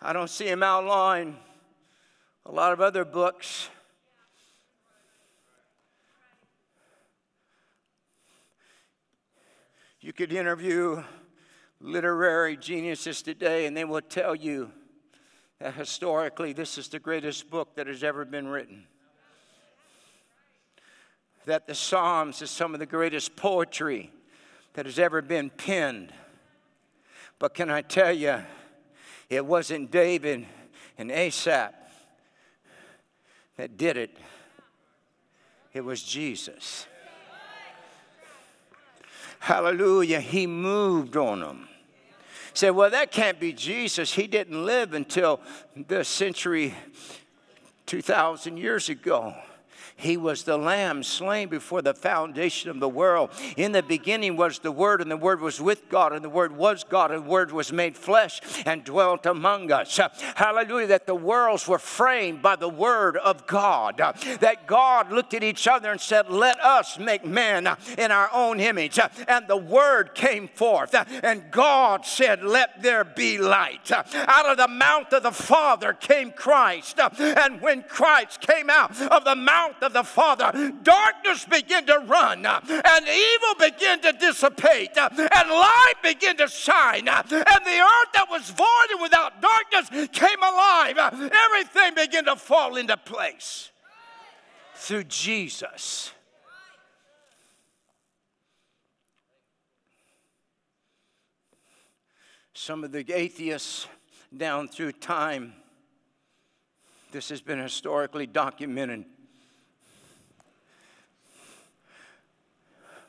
I 0.00 0.12
don't 0.12 0.30
see 0.30 0.46
him 0.46 0.62
outlawing 0.62 1.36
a 2.46 2.52
lot 2.52 2.72
of 2.72 2.80
other 2.80 3.04
books. 3.04 3.68
You 10.00 10.12
could 10.12 10.32
interview 10.32 11.02
literary 11.80 12.56
geniuses 12.56 13.22
today, 13.22 13.66
and 13.66 13.76
they 13.76 13.84
will 13.84 14.00
tell 14.00 14.36
you 14.36 14.70
that 15.58 15.74
historically 15.74 16.52
this 16.52 16.78
is 16.78 16.86
the 16.86 17.00
greatest 17.00 17.50
book 17.50 17.74
that 17.74 17.88
has 17.88 18.04
ever 18.04 18.24
been 18.24 18.46
written. 18.46 18.84
That 21.44 21.66
the 21.66 21.74
Psalms 21.74 22.40
is 22.40 22.50
some 22.50 22.72
of 22.72 22.78
the 22.78 22.86
greatest 22.86 23.34
poetry 23.34 24.12
that 24.74 24.86
has 24.86 25.00
ever 25.00 25.20
been 25.22 25.50
penned. 25.50 26.12
But 27.40 27.54
can 27.54 27.68
I 27.68 27.82
tell 27.82 28.12
you, 28.12 28.42
it 29.28 29.44
wasn't 29.44 29.90
David 29.90 30.46
and 30.96 31.10
Asaph 31.10 31.74
that 33.56 33.76
did 33.76 33.96
it. 33.96 34.16
It 35.72 35.84
was 35.84 36.02
Jesus. 36.02 36.86
Hallelujah. 39.40 40.20
He 40.20 40.46
moved 40.46 41.16
on 41.16 41.40
them. 41.40 41.68
Said, 42.54 42.70
well, 42.70 42.90
that 42.90 43.12
can't 43.12 43.38
be 43.38 43.52
Jesus. 43.52 44.12
He 44.12 44.26
didn't 44.26 44.64
live 44.64 44.92
until 44.92 45.40
the 45.76 46.04
century 46.04 46.74
2,000 47.86 48.56
years 48.56 48.88
ago. 48.88 49.34
He 49.98 50.16
was 50.16 50.44
the 50.44 50.56
lamb 50.56 51.02
slain 51.02 51.48
before 51.48 51.82
the 51.82 51.92
foundation 51.92 52.70
of 52.70 52.78
the 52.78 52.88
world. 52.88 53.30
In 53.56 53.72
the 53.72 53.82
beginning 53.82 54.36
was 54.36 54.60
the 54.60 54.70
Word, 54.70 55.02
and 55.02 55.10
the 55.10 55.16
Word 55.16 55.40
was 55.40 55.60
with 55.60 55.88
God, 55.88 56.12
and 56.12 56.24
the 56.24 56.28
Word 56.28 56.56
was 56.56 56.84
God, 56.84 57.10
and 57.10 57.24
the 57.24 57.28
Word 57.28 57.50
was 57.50 57.72
made 57.72 57.96
flesh 57.96 58.40
and 58.64 58.84
dwelt 58.84 59.26
among 59.26 59.72
us. 59.72 59.98
Hallelujah. 60.36 60.86
That 60.86 61.06
the 61.06 61.16
worlds 61.16 61.66
were 61.66 61.80
framed 61.80 62.42
by 62.42 62.54
the 62.54 62.68
Word 62.68 63.16
of 63.16 63.48
God. 63.48 63.96
That 63.96 64.68
God 64.68 65.10
looked 65.10 65.34
at 65.34 65.42
each 65.42 65.66
other 65.66 65.90
and 65.90 66.00
said, 66.00 66.30
Let 66.30 66.60
us 66.60 66.96
make 66.98 67.24
man 67.24 67.76
in 67.98 68.12
our 68.12 68.30
own 68.32 68.60
image. 68.60 69.00
And 69.26 69.48
the 69.48 69.56
Word 69.56 70.14
came 70.14 70.46
forth, 70.46 70.94
and 71.24 71.50
God 71.50 72.06
said, 72.06 72.44
Let 72.44 72.82
there 72.82 73.02
be 73.02 73.36
light. 73.38 73.90
Out 73.90 74.46
of 74.46 74.58
the 74.58 74.68
mouth 74.68 75.12
of 75.12 75.24
the 75.24 75.32
Father 75.32 75.92
came 75.92 76.30
Christ. 76.30 77.00
And 77.18 77.60
when 77.60 77.82
Christ 77.82 78.40
came 78.40 78.70
out 78.70 79.00
of 79.02 79.24
the 79.24 79.34
mouth 79.34 79.82
of 79.82 79.87
the 79.88 80.04
Father, 80.04 80.72
darkness 80.82 81.44
began 81.44 81.86
to 81.86 81.98
run, 82.06 82.44
uh, 82.46 82.60
and 82.68 83.08
evil 83.08 83.54
began 83.58 84.00
to 84.00 84.12
dissipate, 84.12 84.96
uh, 84.96 85.08
and 85.16 85.50
light 85.50 85.94
began 86.02 86.36
to 86.36 86.48
shine, 86.48 87.08
uh, 87.08 87.22
and 87.30 87.66
the 87.66 87.80
earth 87.80 88.12
that 88.14 88.26
was 88.30 88.50
void 88.50 88.90
and 88.90 89.02
without 89.02 89.40
darkness 89.40 90.08
came 90.12 90.42
alive. 90.42 90.98
Everything 90.98 91.94
began 91.94 92.24
to 92.24 92.36
fall 92.36 92.76
into 92.76 92.96
place 92.96 93.70
through 94.74 95.04
Jesus. 95.04 96.12
Some 102.54 102.82
of 102.84 102.92
the 102.92 103.04
atheists 103.14 103.86
down 104.36 104.68
through 104.68 104.92
time, 104.92 105.54
this 107.12 107.28
has 107.30 107.40
been 107.40 107.58
historically 107.58 108.26
documented 108.26 109.04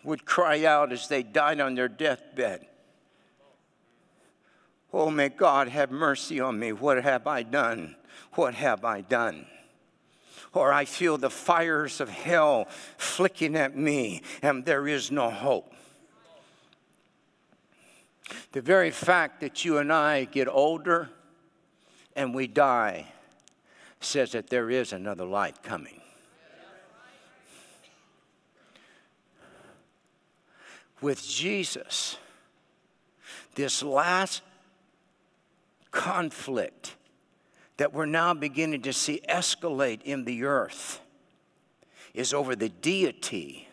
would 0.03 0.25
cry 0.25 0.63
out 0.63 0.91
as 0.91 1.07
they 1.07 1.23
died 1.23 1.59
on 1.59 1.75
their 1.75 1.89
deathbed 1.89 2.65
Oh, 4.91 5.11
may 5.11 5.29
God 5.29 5.67
have 5.67 5.91
mercy 5.91 6.39
on 6.39 6.59
me. 6.59 6.71
What 6.71 7.03
have 7.03 7.27
I 7.27 7.43
done? 7.43 7.95
What 8.33 8.55
have 8.55 8.83
I 8.83 9.01
done? 9.01 9.45
Or 10.53 10.73
I 10.73 10.85
feel 10.85 11.17
the 11.17 11.29
fires 11.29 12.01
of 12.01 12.09
hell 12.09 12.67
flicking 12.97 13.55
at 13.55 13.77
me, 13.77 14.23
and 14.41 14.65
there 14.65 14.87
is 14.87 15.11
no 15.11 15.29
hope. 15.29 15.73
The 18.51 18.61
very 18.61 18.89
fact 18.89 19.41
that 19.41 19.63
you 19.63 19.77
and 19.77 19.93
I 19.93 20.25
get 20.25 20.47
older 20.47 21.09
and 22.15 22.33
we 22.33 22.47
die 22.47 23.05
says 23.99 24.31
that 24.31 24.49
there 24.49 24.69
is 24.69 24.91
another 24.91 25.25
life 25.25 25.61
coming. 25.61 25.98
With 31.01 31.25
Jesus, 31.27 32.17
this 33.55 33.83
last 33.83 34.41
conflict 35.91 36.95
that 37.77 37.93
we're 37.93 38.05
now 38.05 38.33
beginning 38.33 38.81
to 38.81 38.93
see 38.93 39.21
escalate 39.29 40.01
in 40.03 40.25
the 40.25 40.43
earth 40.43 40.99
is 42.13 42.33
over 42.33 42.55
the 42.55 42.69
deity 42.69 43.67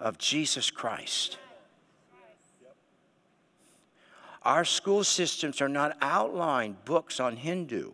of 0.00 0.18
Jesus 0.18 0.70
Christ. 0.70 1.38
Our 4.42 4.64
school 4.64 5.04
systems 5.04 5.60
are 5.60 5.68
not 5.68 5.96
outlined 6.02 6.84
books 6.84 7.18
on 7.18 7.36
Hindu. 7.36 7.92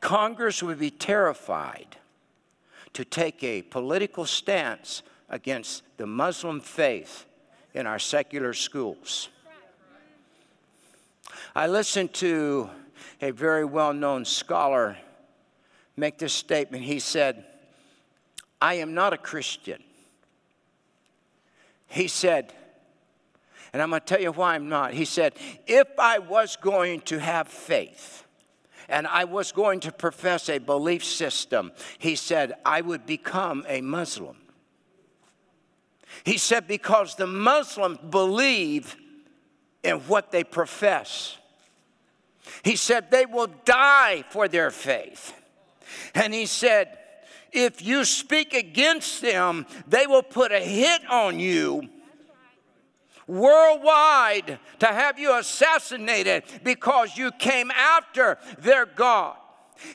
Congress 0.00 0.62
would 0.62 0.78
be 0.78 0.90
terrified 0.90 1.96
to 2.92 3.04
take 3.04 3.42
a 3.44 3.62
political 3.62 4.24
stance 4.24 5.02
against 5.30 5.82
the 5.96 6.06
Muslim 6.06 6.60
faith 6.60 7.24
in 7.72 7.86
our 7.86 7.98
secular 7.98 8.52
schools. 8.52 9.28
I 11.54 11.66
listened 11.66 12.12
to 12.14 12.68
a 13.20 13.30
very 13.30 13.64
well 13.64 13.92
known 13.92 14.24
scholar 14.24 14.96
make 15.96 16.18
this 16.18 16.32
statement. 16.32 16.84
He 16.84 16.98
said, 16.98 17.44
I 18.60 18.74
am 18.74 18.94
not 18.94 19.12
a 19.12 19.18
Christian. 19.18 19.82
He 21.86 22.08
said, 22.08 22.52
and 23.72 23.80
I'm 23.80 23.90
going 23.90 24.00
to 24.00 24.06
tell 24.06 24.20
you 24.20 24.32
why 24.32 24.54
I'm 24.54 24.68
not. 24.68 24.94
He 24.94 25.04
said, 25.04 25.34
if 25.66 25.86
I 25.98 26.18
was 26.18 26.56
going 26.56 27.00
to 27.02 27.18
have 27.18 27.48
faith, 27.48 28.24
and 28.88 29.06
I 29.06 29.24
was 29.24 29.52
going 29.52 29.80
to 29.80 29.92
profess 29.92 30.48
a 30.48 30.58
belief 30.58 31.04
system, 31.04 31.70
he 31.98 32.16
said, 32.16 32.54
I 32.64 32.80
would 32.80 33.06
become 33.06 33.64
a 33.68 33.80
Muslim. 33.80 34.36
He 36.24 36.38
said, 36.38 36.66
because 36.66 37.14
the 37.14 37.26
Muslims 37.26 37.98
believe 38.10 38.96
in 39.82 39.96
what 40.00 40.30
they 40.30 40.44
profess. 40.44 41.36
He 42.62 42.76
said, 42.76 43.10
they 43.10 43.26
will 43.26 43.48
die 43.64 44.24
for 44.30 44.48
their 44.48 44.70
faith. 44.70 45.32
And 46.14 46.34
he 46.34 46.46
said, 46.46 46.98
if 47.52 47.82
you 47.82 48.04
speak 48.04 48.54
against 48.54 49.22
them, 49.22 49.66
they 49.86 50.06
will 50.06 50.22
put 50.22 50.52
a 50.52 50.60
hit 50.60 51.08
on 51.10 51.40
you 51.40 51.88
worldwide 53.30 54.58
to 54.80 54.86
have 54.86 55.18
you 55.18 55.36
assassinated 55.38 56.42
because 56.64 57.16
you 57.16 57.30
came 57.32 57.70
after 57.70 58.38
their 58.58 58.84
God. 58.84 59.36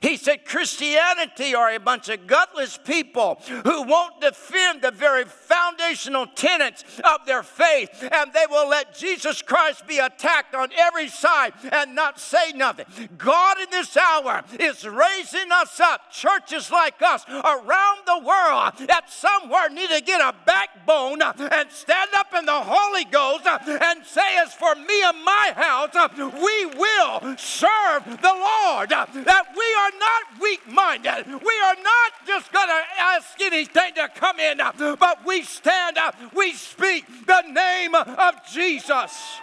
He 0.02 0.18
said 0.18 0.45
Christianity 0.45 1.56
are 1.56 1.72
a 1.72 1.80
bunch 1.80 2.10
of 2.10 2.28
gutless 2.28 2.78
people 2.78 3.41
who 3.64 3.84
won't 3.84 4.22
defend 4.22 4.82
the 4.82 4.91
very 4.91 5.26
foundational 5.26 6.28
tenets 6.28 6.84
of 7.03 7.26
their 7.26 7.44
faith, 7.44 7.90
and 8.12 8.34
they 8.34 8.45
will 8.49 8.70
let 8.70 8.95
Jesus 8.95 9.41
Christ 9.41 9.88
be 9.88 9.99
attacked 9.99 10.56
on 10.56 10.70
every 10.78 11.07
side 11.07 11.53
and 11.72 11.95
not 11.95 12.20
say 12.20 12.52
nothing. 12.53 12.86
God 13.18 13.60
in 13.60 13.70
this 13.72 13.95
hour 13.98 14.44
is 14.60 14.88
raising 14.88 15.52
us 15.52 15.80
up, 15.80 16.12
churches 16.12 16.72
like 16.72 17.02
us 17.02 17.26
around 17.30 17.99
the 18.06 18.20
world 18.20 18.88
that 18.88 19.10
somewhere 19.10 19.70
need 19.70 19.90
to 19.90 20.02
get 20.02 20.22
a 20.22 20.34
backbone 20.45 21.22
and 21.22 21.72
stand 21.72 22.10
up 22.16 22.34
in 22.38 22.45
the 22.45 22.62
Holy 22.64 23.06
Ghost 23.06 23.45
and 23.45 24.06
say, 24.06 24.38
As 24.38 24.53
for 24.53 24.76
me 24.76 25.03
and 25.03 25.24
my 25.24 25.53
house, 25.56 25.94
we 26.18 26.66
will 26.66 27.38
serve 27.38 28.06
the 28.06 28.34
Lord. 28.34 28.90
That 28.90 29.48
we 29.56 29.74
are 29.76 29.91
not 29.99 30.41
weak 30.41 30.72
minded. 30.72 31.26
We 31.27 31.60
are 31.64 31.76
not 31.76 32.11
just 32.26 32.52
going 32.52 32.68
to 32.68 32.81
ask 32.99 33.39
anything 33.41 33.93
to 33.95 34.10
come 34.15 34.39
in, 34.39 34.57
but 34.77 35.26
we 35.26 35.43
stand 35.43 35.97
up, 35.97 36.15
we 36.34 36.53
speak 36.53 37.06
the 37.26 37.41
name 37.41 37.93
of 37.95 38.35
Jesus. 38.52 39.39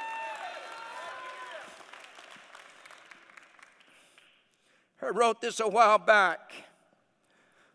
I 5.03 5.09
wrote 5.09 5.41
this 5.41 5.59
a 5.59 5.67
while 5.69 5.99
back 5.99 6.53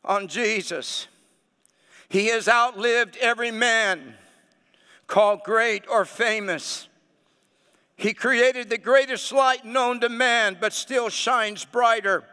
on 0.05 0.27
Jesus. 0.29 1.07
He 2.07 2.27
has 2.27 2.47
outlived 2.47 3.17
every 3.17 3.51
man 3.51 4.15
called 5.07 5.43
great 5.43 5.83
or 5.89 6.05
famous. 6.05 6.87
He 7.97 8.13
created 8.13 8.69
the 8.69 8.77
greatest 8.77 9.31
light 9.31 9.65
known 9.65 9.99
to 10.01 10.09
man, 10.09 10.57
but 10.59 10.71
still 10.71 11.09
shines 11.09 11.65
brighter. 11.65 12.23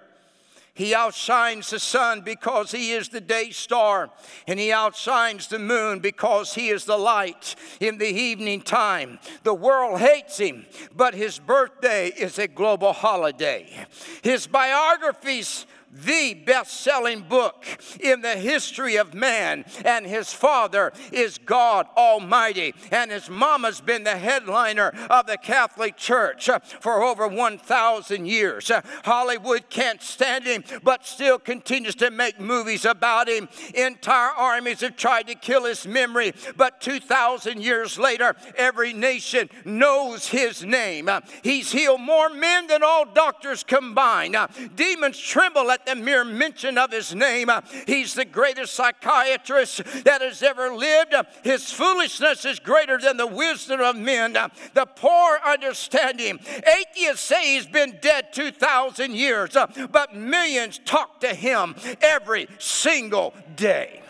He 0.74 0.92
outshines 0.92 1.70
the 1.70 1.78
sun 1.78 2.22
because 2.22 2.72
he 2.72 2.90
is 2.90 3.08
the 3.08 3.20
day 3.20 3.50
star, 3.50 4.10
and 4.48 4.58
he 4.58 4.72
outshines 4.72 5.46
the 5.46 5.60
moon 5.60 6.00
because 6.00 6.54
he 6.54 6.68
is 6.68 6.84
the 6.84 6.98
light 6.98 7.54
in 7.78 7.98
the 7.98 8.08
evening 8.08 8.60
time. 8.60 9.20
The 9.44 9.54
world 9.54 10.00
hates 10.00 10.36
him, 10.36 10.66
but 10.94 11.14
his 11.14 11.38
birthday 11.38 12.08
is 12.08 12.40
a 12.40 12.48
global 12.48 12.92
holiday. 12.92 13.86
His 14.22 14.48
biographies 14.48 15.66
the 15.94 16.34
best 16.34 16.80
selling 16.80 17.20
book 17.20 17.64
in 18.00 18.20
the 18.20 18.36
history 18.36 18.96
of 18.96 19.14
man. 19.14 19.64
And 19.84 20.06
his 20.06 20.32
father 20.32 20.92
is 21.12 21.38
God 21.38 21.86
Almighty. 21.96 22.74
And 22.90 23.10
his 23.10 23.30
mama's 23.30 23.80
been 23.80 24.04
the 24.04 24.16
headliner 24.16 24.92
of 25.08 25.26
the 25.26 25.36
Catholic 25.36 25.96
Church 25.96 26.48
uh, 26.48 26.58
for 26.58 27.02
over 27.02 27.28
1,000 27.28 28.26
years. 28.26 28.70
Uh, 28.70 28.82
Hollywood 29.04 29.70
can't 29.70 30.02
stand 30.02 30.44
him, 30.44 30.64
but 30.82 31.06
still 31.06 31.38
continues 31.38 31.94
to 31.96 32.10
make 32.10 32.40
movies 32.40 32.84
about 32.84 33.28
him. 33.28 33.48
Entire 33.74 34.30
armies 34.30 34.80
have 34.80 34.96
tried 34.96 35.28
to 35.28 35.34
kill 35.34 35.64
his 35.64 35.86
memory, 35.86 36.32
but 36.56 36.80
2,000 36.80 37.62
years 37.62 37.98
later, 37.98 38.34
every 38.56 38.92
nation 38.92 39.48
knows 39.64 40.26
his 40.26 40.64
name. 40.64 41.08
Uh, 41.08 41.20
he's 41.42 41.70
healed 41.70 42.00
more 42.00 42.30
men 42.30 42.66
than 42.66 42.82
all 42.82 43.04
doctors 43.04 43.62
combined. 43.62 44.36
Demons 44.74 45.18
tremble 45.18 45.70
at 45.70 45.83
the 45.86 45.94
mere 45.94 46.24
mention 46.24 46.78
of 46.78 46.90
his 46.90 47.14
name. 47.14 47.48
Uh, 47.48 47.60
he's 47.86 48.14
the 48.14 48.24
greatest 48.24 48.74
psychiatrist 48.74 49.82
that 50.04 50.20
has 50.20 50.42
ever 50.42 50.74
lived. 50.74 51.14
Uh, 51.14 51.24
his 51.42 51.70
foolishness 51.72 52.44
is 52.44 52.58
greater 52.58 52.98
than 52.98 53.16
the 53.16 53.26
wisdom 53.26 53.80
of 53.80 53.96
men. 53.96 54.36
Uh, 54.36 54.48
the 54.74 54.86
poor 54.86 55.38
understand 55.44 56.20
him. 56.20 56.38
Atheists 56.46 57.24
say 57.24 57.54
he's 57.54 57.66
been 57.66 57.98
dead 58.00 58.32
2,000 58.32 59.14
years, 59.14 59.56
but 59.90 60.14
millions 60.14 60.80
talk 60.84 61.20
to 61.20 61.34
him 61.34 61.74
every 62.00 62.48
single 62.58 63.34
day. 63.56 64.00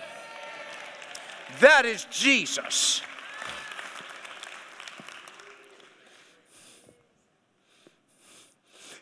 That 1.61 1.87
is 1.87 2.07
Jesus. 2.11 3.03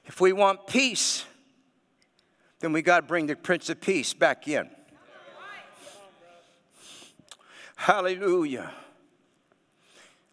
If 0.07 0.21
we 0.21 0.35
want 0.35 0.67
peace, 0.67 1.25
then 2.63 2.73
we 2.73 2.81
got 2.81 3.01
to 3.01 3.07
bring 3.07 3.27
the 3.27 3.35
Prince 3.35 3.69
of 3.69 3.81
Peace 3.81 4.15
back 4.15 4.47
in. 4.47 4.71
Hallelujah. 7.75 8.71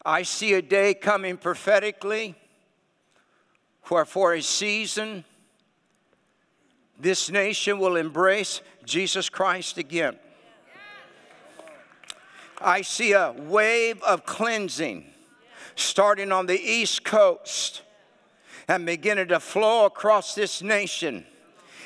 I 0.05 0.21
see 0.21 0.53
a 0.53 0.61
day 0.61 0.93
coming 0.93 1.37
prophetically 1.37 2.35
where 3.85 4.05
for 4.05 4.35
a 4.35 4.41
season 4.43 5.25
this 6.99 7.31
nation 7.31 7.79
will 7.79 7.95
embrace 7.95 8.61
Jesus 8.85 9.27
Christ 9.27 9.79
again. 9.79 10.15
I 12.61 12.83
see 12.83 13.13
a 13.13 13.31
wave 13.31 14.03
of 14.03 14.25
cleansing 14.25 15.05
starting 15.75 16.31
on 16.31 16.45
the 16.45 16.59
East 16.59 17.03
Coast 17.03 17.81
and 18.67 18.85
beginning 18.85 19.29
to 19.29 19.39
flow 19.39 19.85
across 19.85 20.35
this 20.35 20.61
nation. 20.61 21.25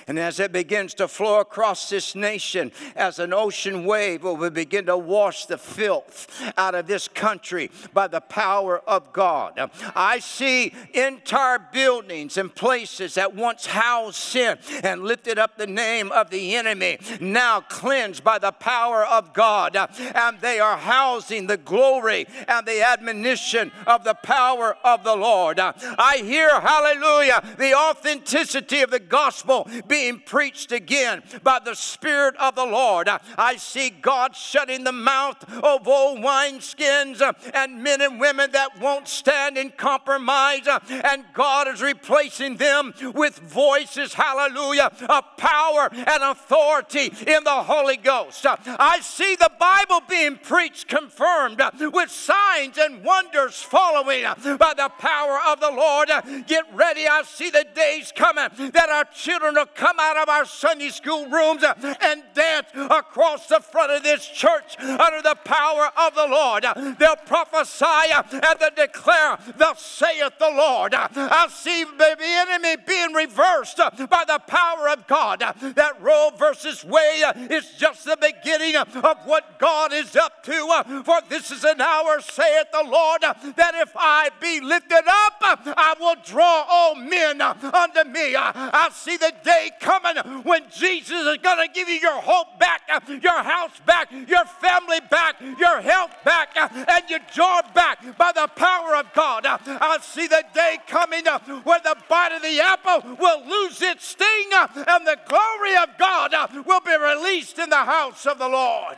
And 0.07 0.19
as 0.19 0.39
it 0.39 0.51
begins 0.51 0.93
to 0.95 1.07
flow 1.07 1.39
across 1.39 1.89
this 1.89 2.15
nation, 2.15 2.71
as 2.95 3.19
an 3.19 3.33
ocean 3.33 3.85
wave, 3.85 4.25
it 4.25 4.37
will 4.37 4.49
begin 4.49 4.85
to 4.87 4.97
wash 4.97 5.45
the 5.45 5.57
filth 5.57 6.27
out 6.57 6.75
of 6.75 6.87
this 6.87 7.07
country 7.07 7.71
by 7.93 8.07
the 8.07 8.21
power 8.21 8.79
of 8.87 9.13
God. 9.13 9.69
I 9.95 10.19
see 10.19 10.73
entire 10.93 11.59
buildings 11.71 12.37
and 12.37 12.53
places 12.53 13.15
that 13.15 13.35
once 13.35 13.65
housed 13.65 14.17
sin 14.17 14.57
and 14.83 15.03
lifted 15.03 15.39
up 15.39 15.57
the 15.57 15.67
name 15.67 16.11
of 16.11 16.29
the 16.29 16.55
enemy, 16.55 16.99
now 17.19 17.61
cleansed 17.61 18.23
by 18.23 18.39
the 18.39 18.51
power 18.51 19.05
of 19.05 19.33
God. 19.33 19.75
And 19.75 20.39
they 20.41 20.59
are 20.59 20.77
housing 20.77 21.47
the 21.47 21.57
glory 21.57 22.27
and 22.47 22.65
the 22.65 22.81
admonition 22.83 23.71
of 23.87 24.03
the 24.03 24.15
power 24.15 24.77
of 24.83 25.03
the 25.03 25.15
Lord. 25.15 25.59
I 25.59 26.21
hear, 26.23 26.59
hallelujah, 26.59 27.55
the 27.57 27.73
authenticity 27.73 28.81
of 28.81 28.91
the 28.91 28.99
gospel 28.99 29.67
being 29.93 30.19
preached 30.19 30.71
again 30.71 31.21
by 31.43 31.59
the 31.63 31.75
Spirit 31.75 32.35
of 32.37 32.55
the 32.55 32.65
Lord. 32.65 33.07
I 33.37 33.57
see 33.57 33.91
God 33.91 34.35
shutting 34.35 34.83
the 34.83 34.91
mouth 34.91 35.37
of 35.63 35.87
old 35.87 36.17
wineskins 36.17 37.21
and 37.53 37.83
men 37.83 38.01
and 38.01 38.19
women 38.19 38.49
that 38.53 38.81
won't 38.81 39.07
stand 39.07 39.55
in 39.55 39.69
compromise, 39.69 40.67
and 40.89 41.23
God 41.33 41.67
is 41.67 41.79
replacing 41.79 42.57
them 42.57 42.95
with 43.13 43.37
voices, 43.37 44.15
hallelujah, 44.15 44.91
of 45.07 45.25
power 45.37 45.89
and 45.93 46.23
authority 46.23 47.13
in 47.27 47.43
the 47.43 47.61
Holy 47.63 47.97
Ghost. 47.97 48.47
I 48.47 48.99
see 49.01 49.35
the 49.35 49.51
Bible 49.59 50.01
being 50.09 50.37
preached, 50.37 50.87
confirmed 50.87 51.61
with 51.79 52.09
signs 52.09 52.79
and 52.79 53.05
wonders 53.05 53.61
following 53.61 54.23
by 54.23 54.73
the 54.75 54.89
power 54.97 55.37
of 55.49 55.59
the 55.59 55.69
Lord. 55.69 56.09
Get 56.47 56.65
ready, 56.73 57.07
I 57.07 57.21
see 57.27 57.51
the 57.51 57.67
days 57.75 58.11
coming 58.15 58.49
that 58.71 58.89
our 58.89 59.05
children 59.13 59.53
will 59.53 59.67
come 59.83 59.99
out 59.99 60.15
of 60.15 60.29
our 60.29 60.45
Sunday 60.45 60.87
school 60.87 61.27
rooms 61.27 61.61
and 61.61 62.23
dance 62.33 62.67
across 62.73 63.47
the 63.47 63.59
front 63.59 63.91
of 63.91 64.01
this 64.01 64.25
church 64.25 64.79
under 64.79 65.21
the 65.21 65.35
power 65.43 65.89
of 65.97 66.15
the 66.15 66.25
Lord. 66.25 66.65
They'll 66.97 67.17
prophesy 67.25 67.85
and 68.13 68.59
they'll 68.61 68.87
declare, 68.87 69.37
Thus 69.57 69.81
saith 69.81 70.39
the 70.39 70.51
Lord. 70.55 70.93
I 70.93 71.47
see 71.49 71.83
the 71.83 72.15
enemy 72.17 72.81
being 72.87 73.11
reversed 73.11 73.75
by 73.77 74.23
the 74.25 74.39
power 74.47 74.87
of 74.87 75.05
God. 75.05 75.39
That 75.39 76.01
Roe 76.01 76.29
versus 76.37 76.85
Wade 76.85 77.51
is 77.51 77.69
just 77.77 78.05
the 78.05 78.17
beginning 78.21 78.77
of 78.77 79.17
what 79.25 79.59
God 79.59 79.91
is 79.91 80.15
up 80.15 80.45
to. 80.45 81.01
For 81.03 81.19
this 81.27 81.51
is 81.51 81.65
an 81.65 81.81
hour, 81.81 82.21
saith 82.21 82.67
the 82.71 82.87
Lord, 82.89 83.21
that 83.21 83.75
if 83.75 83.91
I 83.97 84.29
be 84.39 84.61
lifted 84.61 85.03
up, 85.05 85.41
I 85.41 85.95
will 85.99 86.15
draw 86.23 86.63
all 86.69 86.95
men 86.95 87.41
unto 87.41 88.05
me. 88.05 88.37
I 88.37 88.89
see 88.93 89.17
the 89.17 89.33
day 89.43 89.71
coming 89.79 90.15
when 90.43 90.63
Jesus 90.69 91.11
is 91.11 91.37
going 91.37 91.67
to 91.67 91.73
give 91.73 91.87
you 91.89 91.95
your 91.95 92.21
hope 92.21 92.59
back, 92.59 92.81
your 93.07 93.43
house 93.43 93.79
back, 93.85 94.11
your 94.11 94.45
family 94.45 94.99
back, 95.09 95.41
your 95.41 95.81
health 95.81 96.11
back, 96.23 96.49
and 96.55 97.09
your 97.09 97.19
job 97.33 97.73
back 97.73 97.99
by 98.17 98.31
the 98.33 98.47
power 98.55 98.95
of 98.95 99.11
God. 99.13 99.45
I 99.45 99.97
see 100.01 100.27
the 100.27 100.43
day 100.53 100.77
coming 100.87 101.25
where 101.63 101.79
the 101.79 101.95
bite 102.09 102.33
of 102.35 102.41
the 102.41 102.59
apple 102.59 103.15
will 103.15 103.45
lose 103.47 103.81
its 103.81 104.07
sting 104.07 104.49
and 104.75 105.07
the 105.07 105.17
glory 105.27 105.75
of 105.77 105.97
God 105.97 106.33
will 106.65 106.81
be 106.81 106.95
released 106.95 107.59
in 107.59 107.69
the 107.69 107.75
house 107.75 108.25
of 108.25 108.37
the 108.39 108.47
Lord. 108.47 108.97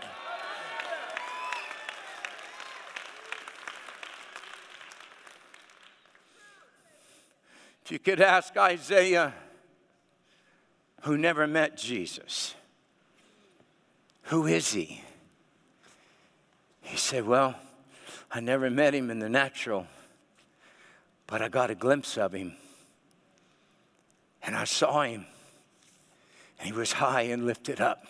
If 7.86 7.92
you 7.92 8.00
could 8.00 8.20
ask 8.20 8.58
Isaiah, 8.58 9.32
who 11.06 11.20
never 11.20 11.46
met 11.46 11.78
Jesus, 11.78 12.56
who 14.24 14.48
is 14.48 14.74
he? 14.74 15.04
He 16.82 16.98
said, 16.98 17.28
Well, 17.28 17.54
I 18.32 18.40
never 18.40 18.72
met 18.72 18.96
him 18.96 19.12
in 19.12 19.20
the 19.20 19.30
natural, 19.30 19.86
but 21.28 21.44
I 21.44 21.48
got 21.48 21.70
a 21.70 21.76
glimpse 21.76 22.18
of 22.18 22.34
him. 22.34 22.54
And 24.42 24.56
I 24.56 24.64
saw 24.64 25.04
him, 25.04 25.28
and 26.58 26.66
he 26.66 26.74
was 26.74 26.94
high 26.94 27.24
and 27.24 27.46
lifted 27.46 27.80
up. 27.80 28.08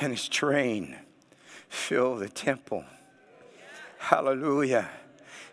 And 0.00 0.10
his 0.10 0.28
train 0.28 0.96
filled 1.68 2.18
the 2.18 2.28
temple. 2.28 2.84
Hallelujah. 3.98 4.88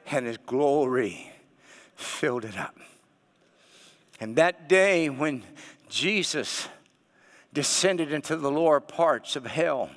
And 0.08 0.26
his 0.26 0.38
glory 0.38 1.32
filled 1.96 2.46
it 2.46 2.58
up. 2.58 2.76
And 4.20 4.36
that 4.36 4.70
day 4.70 5.10
when 5.10 5.44
Jesus 5.90 6.68
descended 7.54 8.12
into 8.12 8.36
the 8.36 8.52
lower 8.52 8.80
parts 8.80 9.36
of 9.36 9.46
hell, 9.46 9.90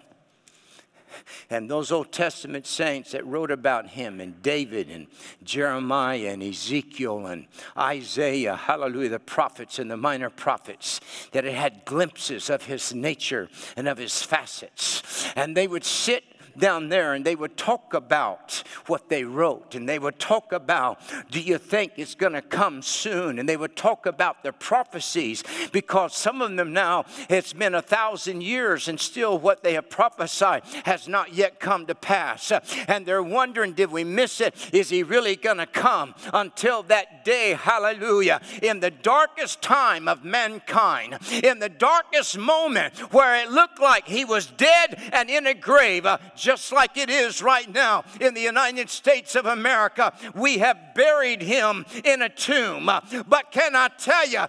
and 1.51 1.71
those 1.71 1.91
Old 1.91 2.13
Testament 2.13 2.67
saints 2.67 3.13
that 3.13 3.27
wrote 3.27 3.51
about 3.51 3.89
him, 3.89 4.21
and 4.21 4.43
David, 4.43 4.91
and 4.91 5.07
Jeremiah, 5.43 6.29
and 6.29 6.43
Ezekiel, 6.43 7.27
and 7.27 7.47
Isaiah, 7.77 8.57
hallelujah, 8.57 9.09
the 9.11 9.19
prophets 9.19 9.79
and 9.79 9.91
the 9.91 9.97
minor 9.97 10.31
prophets, 10.31 11.01
that 11.33 11.45
had 11.45 11.85
glimpses 11.85 12.51
of 12.51 12.65
his 12.65 12.95
nature 12.95 13.49
and 13.77 13.89
of 13.89 13.99
his 13.99 14.23
facets. 14.23 15.33
And 15.35 15.57
they 15.57 15.67
would 15.67 15.85
sit 15.85 16.25
down 16.59 16.89
there 16.89 17.15
and 17.15 17.25
they 17.25 17.37
would 17.37 17.57
talk 17.57 17.95
about 17.95 18.63
what 18.87 19.09
they 19.09 19.25
wrote 19.25 19.75
and 19.75 19.89
they 19.89 19.99
would 19.99 20.19
talk 20.19 20.53
about, 20.53 21.01
do 21.31 21.41
you 21.41 21.59
think 21.59 21.93
it's 21.97 22.15
going 22.15 22.33
to 22.33 22.43
come 22.43 22.83
soon? 22.83 23.39
And 23.39 23.49
they 23.49 23.57
would 23.57 23.77
talk 23.77 24.07
about 24.07 24.43
their 24.43 24.53
prophecies 24.53 25.45
because 25.73 26.17
some 26.17 26.43
of 26.43 26.57
them 26.57 26.73
now, 26.73 27.05
it's 27.29 27.53
been 27.53 27.75
a 27.75 27.83
thousand 27.83 28.43
years 28.43 28.89
and 28.89 28.99
still 28.99 29.39
what 29.39 29.63
they 29.63 29.75
have 29.75 29.91
prophesied 29.91 30.63
has 30.85 31.09
not 31.09 31.35
yet 31.35 31.61
come 31.61 31.87
to 31.87 31.95
pass. 31.95 32.53
And 32.87 33.07
they're 33.07 33.23
wondering, 33.23 33.73
did 33.73 33.91
we 33.91 34.05
miss 34.05 34.41
it? 34.41 34.55
Is 34.73 34.91
he 34.91 35.03
really 35.03 35.37
going 35.37 35.59
to 35.59 35.67
come 35.67 36.15
until 36.33 36.83
that 36.85 37.25
day? 37.25 37.55
Hallelujah. 37.55 38.41
In 38.63 38.81
the 38.81 38.91
darkest 38.91 39.63
time 39.63 40.09
of 40.09 40.25
mankind, 40.25 41.19
in 41.43 41.59
the 41.59 41.69
darkest 41.69 42.39
moment 42.39 42.97
where 43.13 43.43
it 43.43 43.51
looked 43.51 43.81
like 43.81 44.07
he 44.07 44.25
was 44.25 44.47
dead 44.47 45.01
and 45.13 45.31
in 45.31 45.47
a 45.47 45.55
grave, 45.55 46.07
uh, 46.07 46.19
just 46.49 46.73
like 46.73 46.97
it 46.97 47.11
is 47.11 47.43
right 47.43 47.71
now 47.75 48.03
in 48.23 48.33
the 48.33 48.41
United 48.41 48.89
States 48.89 49.35
of 49.35 49.45
America. 49.45 50.15
We 50.35 50.57
have 50.57 50.95
buried 50.95 51.43
him 51.43 51.85
in 52.05 52.23
a 52.23 52.31
tomb. 52.31 52.87
But 52.87 53.53
can 53.53 53.77
I 53.77 53.89
tell 53.99 54.27
you, 54.27 54.47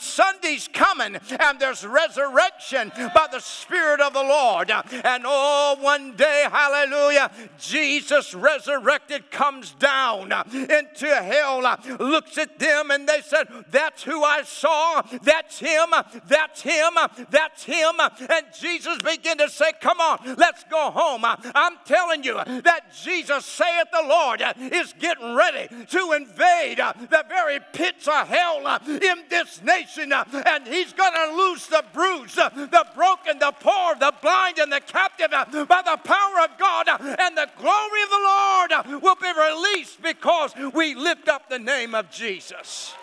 Sunday's 0.00 0.68
coming 0.72 1.16
and 1.38 1.60
there's 1.60 1.84
resurrection 1.84 2.90
by 3.14 3.26
the 3.30 3.40
Spirit 3.40 4.00
of 4.00 4.14
the 4.14 4.22
Lord. 4.22 4.70
And 4.70 5.24
oh, 5.26 5.76
one 5.80 6.16
day, 6.16 6.46
hallelujah, 6.50 7.30
Jesus 7.58 8.32
resurrected 8.32 9.30
comes 9.30 9.72
down 9.72 10.32
into 10.50 11.14
hell, 11.14 11.60
looks 11.98 12.38
at 12.38 12.58
them, 12.58 12.90
and 12.90 13.06
they 13.06 13.20
said, 13.20 13.48
That's 13.70 14.02
who 14.02 14.24
I 14.24 14.44
saw. 14.44 15.02
That's 15.22 15.58
him. 15.58 15.92
That's 16.26 16.62
him. 16.62 16.92
That's 17.28 17.64
him. 17.64 17.92
And 18.00 18.46
Jesus 18.58 18.96
began 19.02 19.36
to 19.36 19.50
say, 19.50 19.72
Come 19.82 20.00
on, 20.00 20.36
let's 20.38 20.64
go 20.70 20.90
home. 20.90 21.23
I'm 21.24 21.78
telling 21.84 22.22
you 22.22 22.34
that 22.34 22.94
Jesus 23.02 23.44
saith 23.44 23.88
the 23.92 24.06
Lord, 24.06 24.42
is 24.58 24.94
getting 24.98 25.34
ready 25.34 25.68
to 25.86 26.12
invade 26.12 26.78
the 26.78 27.24
very 27.28 27.60
pits 27.72 28.06
of 28.08 28.28
hell 28.28 28.66
uh, 28.66 28.78
in 28.86 29.24
this 29.28 29.62
nation. 29.62 30.12
Uh, 30.12 30.24
and 30.46 30.66
he's 30.66 30.92
going 30.92 31.12
to 31.12 31.36
loose 31.36 31.66
the 31.66 31.84
bruised, 31.92 32.38
uh, 32.38 32.50
the 32.50 32.86
broken, 32.94 33.38
the 33.38 33.52
poor, 33.60 33.94
the 33.98 34.12
blind, 34.22 34.58
and 34.58 34.72
the 34.72 34.80
captive 34.80 35.30
by 35.30 35.82
the 35.84 35.98
power 36.04 36.40
of 36.44 36.58
God. 36.58 36.88
And 36.88 37.36
the 37.36 37.48
glory 37.58 38.02
of 38.02 38.10
the 38.10 38.22
Lord 38.22 39.02
will 39.02 39.16
be 39.16 39.32
released 39.32 40.02
because 40.02 40.54
we 40.74 40.94
lift 40.94 41.28
up 41.28 41.48
the 41.48 41.58
name 41.58 41.94
of 41.94 42.10
Jesus. 42.10 42.94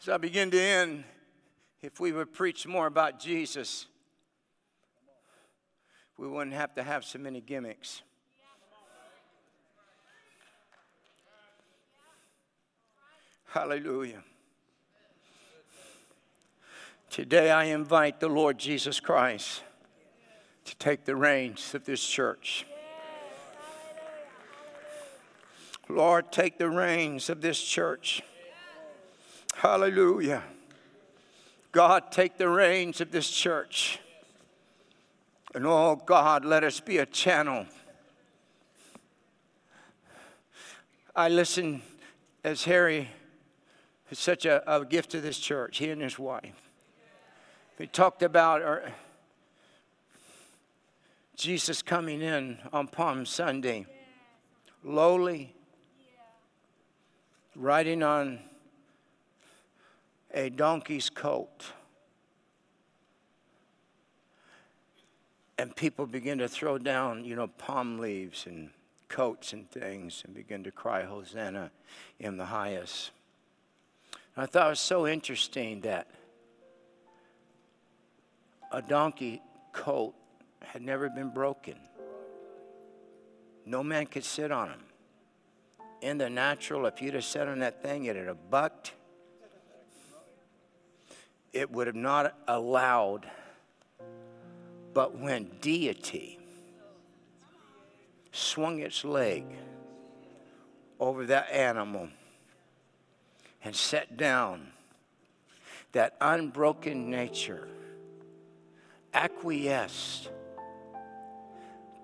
As 0.00 0.08
I 0.08 0.16
begin 0.16 0.50
to 0.52 0.60
end, 0.60 1.04
if 1.82 2.00
we 2.00 2.12
would 2.12 2.32
preach 2.32 2.66
more 2.66 2.86
about 2.86 3.20
Jesus, 3.20 3.86
we 6.16 6.26
wouldn't 6.26 6.56
have 6.56 6.74
to 6.74 6.82
have 6.82 7.04
so 7.04 7.18
many 7.18 7.40
gimmicks. 7.40 8.02
Hallelujah. 13.46 14.22
Today 17.08 17.50
I 17.50 17.64
invite 17.64 18.20
the 18.20 18.28
Lord 18.28 18.58
Jesus 18.58 19.00
Christ 19.00 19.62
to 20.64 20.76
take 20.76 21.04
the 21.04 21.16
reins 21.16 21.74
of 21.74 21.84
this 21.84 22.06
church. 22.06 22.66
Lord, 25.88 26.30
take 26.30 26.58
the 26.58 26.68
reins 26.68 27.30
of 27.30 27.40
this 27.40 27.62
church. 27.62 28.22
Hallelujah. 29.54 30.42
God, 31.72 32.10
take 32.10 32.38
the 32.38 32.48
reins 32.48 33.00
of 33.00 33.10
this 33.10 33.30
church. 33.30 33.98
And 35.54 35.66
oh, 35.66 36.00
God, 36.04 36.44
let 36.44 36.64
us 36.64 36.80
be 36.80 36.98
a 36.98 37.06
channel. 37.06 37.66
I 41.14 41.28
listen 41.28 41.82
as 42.44 42.64
Harry 42.64 43.08
is 44.10 44.18
such 44.18 44.46
a, 44.46 44.62
a 44.72 44.84
gift 44.84 45.10
to 45.10 45.20
this 45.20 45.38
church, 45.38 45.78
he 45.78 45.90
and 45.90 46.00
his 46.00 46.18
wife. 46.18 46.70
We 47.78 47.86
talked 47.86 48.22
about 48.22 48.62
our, 48.62 48.92
Jesus 51.36 51.82
coming 51.82 52.22
in 52.22 52.58
on 52.72 52.88
Palm 52.88 53.26
Sunday, 53.26 53.86
lowly, 54.82 55.54
riding 57.54 58.02
on 58.02 58.40
a 60.32 60.50
donkey's 60.50 61.10
coat. 61.10 61.72
And 65.58 65.74
people 65.74 66.06
begin 66.06 66.38
to 66.38 66.48
throw 66.48 66.78
down, 66.78 67.24
you 67.24 67.34
know, 67.34 67.48
palm 67.48 67.98
leaves 67.98 68.46
and 68.46 68.70
coats 69.08 69.52
and 69.52 69.68
things 69.70 70.22
and 70.24 70.34
begin 70.34 70.62
to 70.64 70.70
cry, 70.70 71.02
Hosanna 71.02 71.70
in 72.20 72.36
the 72.36 72.46
highest. 72.46 73.10
And 74.36 74.44
I 74.44 74.46
thought 74.46 74.66
it 74.66 74.70
was 74.70 74.80
so 74.80 75.06
interesting 75.06 75.80
that 75.80 76.08
a 78.70 78.82
donkey 78.82 79.42
coat 79.72 80.14
had 80.62 80.82
never 80.82 81.08
been 81.08 81.30
broken. 81.30 81.74
No 83.64 83.82
man 83.82 84.06
could 84.06 84.24
sit 84.24 84.52
on 84.52 84.68
him. 84.70 84.80
In 86.00 86.18
the 86.18 86.30
natural, 86.30 86.86
if 86.86 87.02
you'd 87.02 87.14
have 87.14 87.24
sat 87.24 87.48
on 87.48 87.58
that 87.58 87.82
thing, 87.82 88.04
it'd 88.04 88.28
have 88.28 88.50
bucked. 88.50 88.92
It 91.52 91.70
would 91.70 91.86
have 91.86 91.96
not 91.96 92.34
allowed. 92.46 93.28
But 94.94 95.18
when 95.18 95.50
deity 95.60 96.38
swung 98.32 98.80
its 98.80 99.04
leg 99.04 99.44
over 101.00 101.26
that 101.26 101.50
animal 101.50 102.08
and 103.64 103.74
set 103.74 104.16
down, 104.16 104.68
that 105.92 106.16
unbroken 106.20 107.10
nature 107.10 107.68
acquiesced 109.14 110.30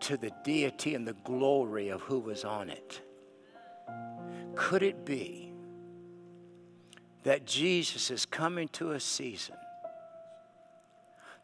to 0.01 0.17
the 0.17 0.31
deity 0.45 0.95
and 0.95 1.07
the 1.07 1.15
glory 1.25 1.89
of 1.89 2.03
who 2.03 2.19
was 2.19 2.45
on 2.45 2.69
it. 2.69 3.01
Could 4.55 4.83
it 4.83 5.05
be 5.05 5.54
that 7.25 7.47
Jesus 7.47 8.11
is 8.11 8.25
coming 8.25 8.69
to 8.69 8.93
a 8.93 9.01
season 9.01 9.57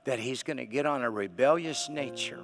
that 0.05 0.19
he's 0.19 0.43
going 0.43 0.57
to 0.57 0.67
get 0.67 0.87
on 0.87 1.03
a 1.03 1.11
rebellious 1.11 1.89
nature 1.91 2.43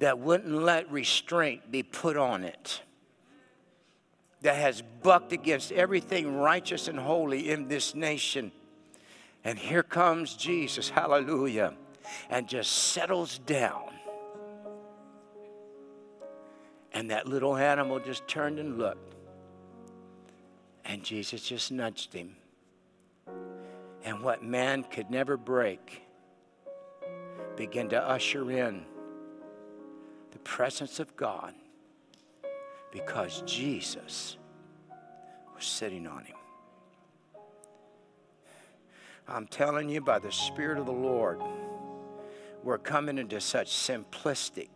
that 0.00 0.18
wouldn't 0.18 0.52
let 0.52 0.90
restraint 0.90 1.70
be 1.70 1.82
put 1.82 2.16
on 2.16 2.44
it? 2.44 2.82
That 4.42 4.56
has 4.56 4.82
bucked 5.02 5.32
against 5.32 5.72
everything 5.72 6.36
righteous 6.36 6.88
and 6.88 6.98
holy 6.98 7.50
in 7.50 7.68
this 7.68 7.94
nation 7.94 8.52
and 9.44 9.58
here 9.58 9.82
comes 9.82 10.34
Jesus, 10.34 10.90
hallelujah, 10.90 11.74
and 12.28 12.48
just 12.48 12.70
settles 12.70 13.38
down. 13.46 13.84
And 16.92 17.10
that 17.10 17.26
little 17.26 17.56
animal 17.56 18.00
just 18.00 18.26
turned 18.26 18.58
and 18.58 18.78
looked. 18.78 19.14
And 20.88 21.04
Jesus 21.04 21.42
just 21.42 21.70
nudged 21.70 22.14
him. 22.14 22.34
And 24.04 24.22
what 24.22 24.42
man 24.42 24.84
could 24.84 25.10
never 25.10 25.36
break 25.36 26.02
began 27.56 27.90
to 27.90 28.02
usher 28.02 28.50
in 28.50 28.84
the 30.30 30.38
presence 30.38 30.98
of 30.98 31.14
God 31.14 31.54
because 32.90 33.42
Jesus 33.44 34.38
was 35.54 35.64
sitting 35.64 36.06
on 36.06 36.24
him. 36.24 36.36
I'm 39.28 39.46
telling 39.46 39.90
you, 39.90 40.00
by 40.00 40.18
the 40.18 40.32
Spirit 40.32 40.78
of 40.78 40.86
the 40.86 40.92
Lord, 40.92 41.42
we're 42.64 42.78
coming 42.78 43.18
into 43.18 43.40
such 43.42 43.68
simplistic. 43.68 44.70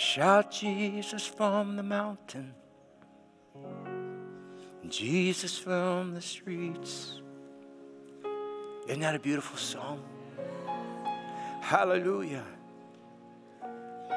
Shout 0.00 0.50
Jesus 0.50 1.26
from 1.26 1.76
the 1.76 1.82
mountain, 1.82 2.54
Jesus 4.88 5.58
from 5.58 6.14
the 6.14 6.22
streets. 6.22 7.20
Isn't 8.88 9.00
that 9.00 9.14
a 9.14 9.18
beautiful 9.18 9.58
song? 9.58 10.02
Hallelujah. 11.60 12.46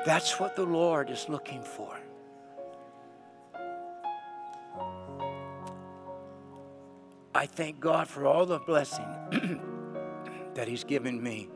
That's 0.05 0.39
what 0.39 0.55
the 0.55 0.63
Lord 0.63 1.09
is 1.09 1.27
looking 1.27 1.61
for. 1.61 1.99
I 7.35 7.45
thank 7.45 7.81
God 7.81 8.07
for 8.07 8.25
all 8.25 8.45
the 8.45 8.59
blessing 8.59 9.05
that 10.53 10.69
He's 10.69 10.85
given 10.85 11.21
me. 11.21 11.49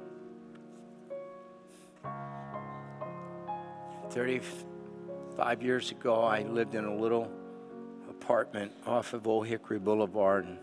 35 4.10 5.62
years 5.62 5.92
ago, 5.92 6.22
I 6.22 6.44
lived 6.44 6.76
in 6.76 6.86
a 6.86 6.96
little 6.96 7.32
apartment 8.10 8.72
off 8.86 9.14
of 9.14 9.28
Old 9.28 9.48
Hickory 9.48 9.80
Boulevard, 9.80 10.46
a 10.46 10.58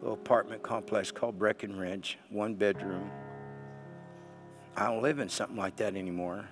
little 0.00 0.14
apartment 0.14 0.62
complex 0.62 1.10
called 1.10 1.38
Breckenridge, 1.38 2.18
one 2.30 2.54
bedroom. 2.54 3.10
I 4.76 4.86
don't 4.86 5.02
live 5.02 5.18
in 5.18 5.28
something 5.28 5.56
like 5.56 5.76
that 5.76 5.94
anymore. 5.96 6.48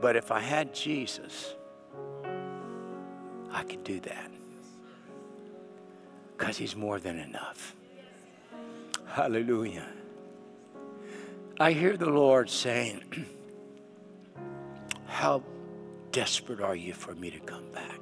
But 0.00 0.16
if 0.16 0.30
I 0.30 0.40
had 0.40 0.74
Jesus, 0.74 1.54
I 3.50 3.62
could 3.62 3.84
do 3.84 4.00
that 4.00 4.30
because 6.36 6.56
He's 6.56 6.74
more 6.74 6.98
than 6.98 7.18
enough. 7.18 7.74
Hallelujah. 9.06 9.86
I 11.60 11.72
hear 11.72 11.96
the 11.96 12.10
Lord 12.10 12.50
saying, 12.50 13.02
How 15.12 15.42
desperate 16.10 16.62
are 16.62 16.74
you 16.74 16.94
for 16.94 17.14
me 17.14 17.30
to 17.30 17.38
come 17.38 17.70
back? 17.70 18.00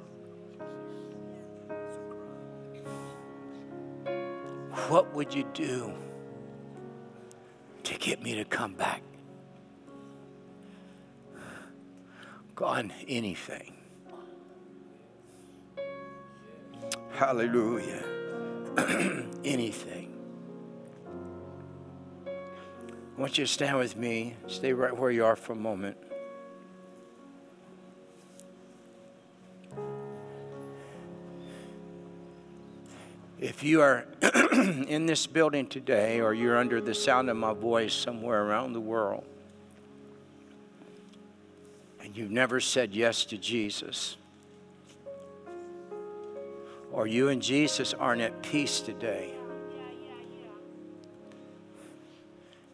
What 4.87 5.13
would 5.13 5.33
you 5.33 5.43
do 5.53 5.93
to 7.83 7.97
get 7.99 8.23
me 8.23 8.35
to 8.35 8.45
come 8.45 8.73
back? 8.75 9.03
God, 12.55 12.91
anything. 13.07 13.75
Hallelujah. 17.11 18.03
anything. 19.43 20.15
I 22.25 23.21
want 23.21 23.37
you 23.37 23.43
to 23.43 23.51
stand 23.51 23.77
with 23.77 23.97
me. 23.97 24.37
Stay 24.47 24.71
right 24.71 24.95
where 24.95 25.11
you 25.11 25.25
are 25.25 25.35
for 25.35 25.51
a 25.51 25.57
moment. 25.57 25.97
If 33.41 33.63
you 33.63 33.81
are 33.81 34.05
in 34.87 35.07
this 35.07 35.25
building 35.25 35.65
today 35.65 36.21
or 36.21 36.33
you're 36.33 36.57
under 36.57 36.79
the 36.79 36.93
sound 36.93 37.27
of 37.27 37.35
my 37.35 37.53
voice 37.53 37.91
somewhere 37.91 38.43
around 38.43 38.73
the 38.73 38.79
world 38.79 39.25
and 42.03 42.15
you've 42.15 42.29
never 42.29 42.59
said 42.59 42.93
yes 42.93 43.25
to 43.25 43.37
Jesus, 43.37 44.17
or 46.91 47.07
you 47.07 47.29
and 47.29 47.41
Jesus 47.41 47.93
aren't 47.93 48.21
at 48.21 48.43
peace 48.43 48.81
today, 48.81 49.31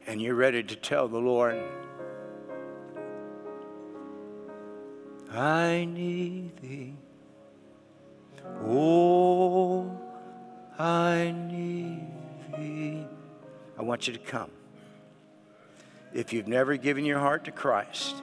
and 0.07 0.21
you're 0.21 0.33
ready 0.33 0.63
to 0.63 0.75
tell 0.75 1.07
the 1.07 1.19
Lord, 1.19 1.61
I 5.31 5.85
need 5.85 6.57
thee. 6.57 6.95
Oh, 8.65 10.06
I 10.79 11.33
need 11.49 12.07
thee. 12.57 13.05
I 13.77 13.81
want 13.81 14.07
you 14.07 14.13
to 14.13 14.19
come. 14.19 14.51
If 16.13 16.33
you've 16.33 16.47
never 16.47 16.77
given 16.77 17.05
your 17.05 17.19
heart 17.19 17.45
to 17.45 17.51
Christ, 17.51 18.15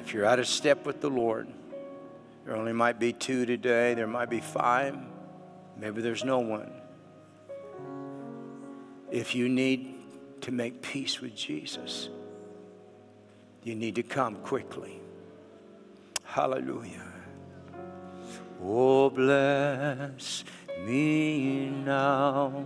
if 0.00 0.12
you're 0.12 0.26
out 0.26 0.38
of 0.38 0.46
step 0.46 0.86
with 0.86 1.00
the 1.00 1.10
Lord, 1.10 1.48
there 2.44 2.56
only 2.56 2.72
might 2.72 2.98
be 2.98 3.12
two 3.12 3.44
today, 3.44 3.94
there 3.94 4.06
might 4.06 4.30
be 4.30 4.40
five, 4.40 4.96
maybe 5.76 6.00
there's 6.00 6.24
no 6.24 6.38
one. 6.38 6.72
If 9.10 9.34
you 9.34 9.48
need 9.48 9.94
to 10.42 10.52
make 10.52 10.82
peace 10.82 11.20
with 11.20 11.34
Jesus, 11.34 12.08
you 13.64 13.74
need 13.74 13.96
to 13.96 14.02
come 14.02 14.36
quickly. 14.36 15.00
Hallelujah. 16.24 17.17
Oh, 18.60 19.08
bless 19.08 20.42
me 20.84 21.70
now, 21.70 22.64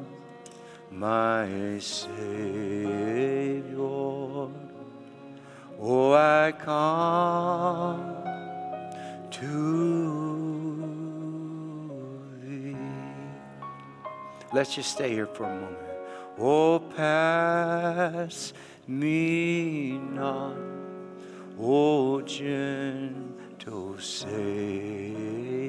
my 0.91 1.79
Savior. 1.79 3.33
Oh, 5.85 6.13
I 6.15 6.53
come 6.53 8.15
to 9.31 10.13
thee. 12.43 12.77
Let's 14.55 14.75
just 14.75 14.93
stay 14.93 15.11
here 15.11 15.27
for 15.27 15.45
a 15.45 15.55
moment. 15.55 15.77
Oh, 16.39 16.79
pass 16.97 18.55
me 18.87 19.99
not, 19.99 20.57
oh, 21.61 22.23
gentle 22.23 23.99
Savior. 23.99 25.62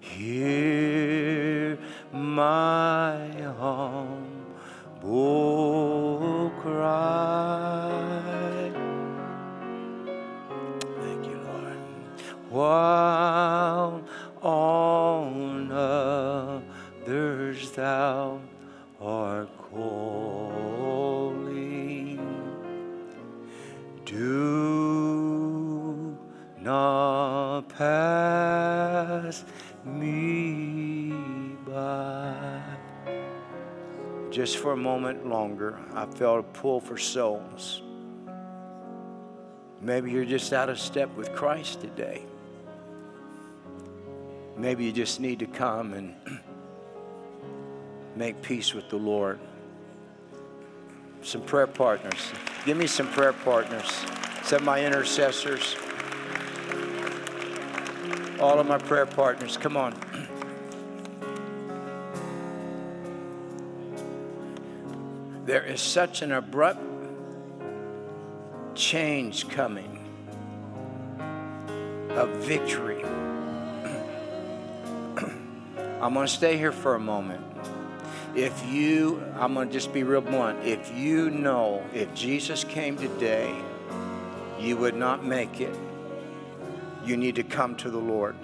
Hear 0.00 1.78
my 2.12 3.30
humble 3.58 4.40
cry. 6.60 7.90
Thank 11.00 11.26
you, 11.26 11.38
Lord. 11.44 11.78
While 12.50 14.02
on 14.42 15.70
others 15.70 17.70
thou 17.72 18.37
Just 34.48 34.62
for 34.62 34.72
a 34.72 34.76
moment 34.78 35.26
longer, 35.26 35.78
I 35.92 36.06
felt 36.06 36.40
a 36.40 36.42
pull 36.42 36.80
for 36.80 36.96
souls. 36.96 37.82
Maybe 39.82 40.10
you're 40.10 40.24
just 40.24 40.54
out 40.54 40.70
of 40.70 40.80
step 40.80 41.14
with 41.16 41.34
Christ 41.34 41.82
today. 41.82 42.22
Maybe 44.56 44.86
you 44.86 44.92
just 44.92 45.20
need 45.20 45.40
to 45.40 45.46
come 45.46 45.92
and 45.92 46.14
make 48.16 48.40
peace 48.40 48.72
with 48.72 48.88
the 48.88 48.96
Lord. 48.96 49.38
Some 51.20 51.42
prayer 51.42 51.66
partners. 51.66 52.32
Give 52.64 52.78
me 52.78 52.86
some 52.86 53.08
prayer 53.08 53.34
partners. 53.34 53.90
Some 54.44 54.60
of 54.60 54.64
my 54.64 54.82
intercessors. 54.82 55.76
All 58.40 58.58
of 58.58 58.66
my 58.66 58.78
prayer 58.78 59.04
partners. 59.04 59.58
Come 59.58 59.76
on. 59.76 60.07
There 65.48 65.64
is 65.64 65.80
such 65.80 66.20
an 66.20 66.30
abrupt 66.32 66.84
change 68.74 69.48
coming 69.48 70.04
of 72.10 72.28
victory. 72.44 73.02
I'm 76.02 76.12
going 76.12 76.26
to 76.26 76.28
stay 76.28 76.58
here 76.58 76.70
for 76.70 76.96
a 76.96 77.00
moment. 77.00 77.42
If 78.34 78.62
you, 78.66 79.24
I'm 79.36 79.54
going 79.54 79.68
to 79.68 79.72
just 79.72 79.90
be 79.94 80.02
real 80.02 80.20
blunt. 80.20 80.66
If 80.66 80.94
you 80.94 81.30
know 81.30 81.82
if 81.94 82.12
Jesus 82.12 82.62
came 82.64 82.98
today, 82.98 83.56
you 84.60 84.76
would 84.76 84.96
not 84.96 85.24
make 85.24 85.62
it, 85.62 85.74
you 87.06 87.16
need 87.16 87.36
to 87.36 87.42
come 87.42 87.74
to 87.76 87.88
the 87.90 87.96
Lord. 87.96 88.36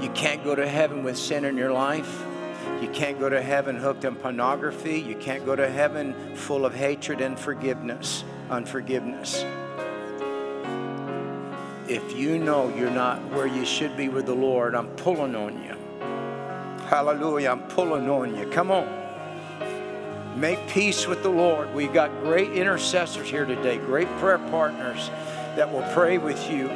You 0.00 0.08
can't 0.14 0.42
go 0.42 0.54
to 0.54 0.66
heaven 0.66 1.04
with 1.04 1.18
sin 1.18 1.44
in 1.44 1.58
your 1.58 1.72
life. 1.72 2.24
You 2.80 2.88
can't 2.90 3.18
go 3.18 3.28
to 3.28 3.40
heaven 3.40 3.76
hooked 3.76 4.04
on 4.04 4.16
pornography. 4.16 5.00
You 5.00 5.16
can't 5.16 5.44
go 5.46 5.56
to 5.56 5.70
heaven 5.70 6.36
full 6.36 6.66
of 6.66 6.74
hatred 6.74 7.20
and 7.20 7.38
forgiveness, 7.38 8.24
unforgiveness. 8.50 9.44
If 11.88 12.16
you 12.16 12.38
know 12.38 12.74
you're 12.76 12.90
not 12.90 13.22
where 13.30 13.46
you 13.46 13.64
should 13.64 13.96
be 13.96 14.08
with 14.08 14.26
the 14.26 14.34
Lord, 14.34 14.74
I'm 14.74 14.88
pulling 14.96 15.34
on 15.34 15.62
you. 15.62 15.76
Hallelujah, 16.86 17.50
I'm 17.50 17.62
pulling 17.68 18.08
on 18.08 18.36
you. 18.36 18.46
Come 18.50 18.70
on. 18.70 19.04
Make 20.38 20.66
peace 20.68 21.06
with 21.06 21.22
the 21.22 21.30
Lord. 21.30 21.72
We've 21.74 21.92
got 21.92 22.10
great 22.22 22.52
intercessors 22.52 23.28
here 23.28 23.44
today, 23.44 23.78
great 23.78 24.08
prayer 24.18 24.38
partners 24.38 25.10
that 25.56 25.72
will 25.72 25.86
pray 25.92 26.18
with 26.18 26.50
you. 26.50 26.70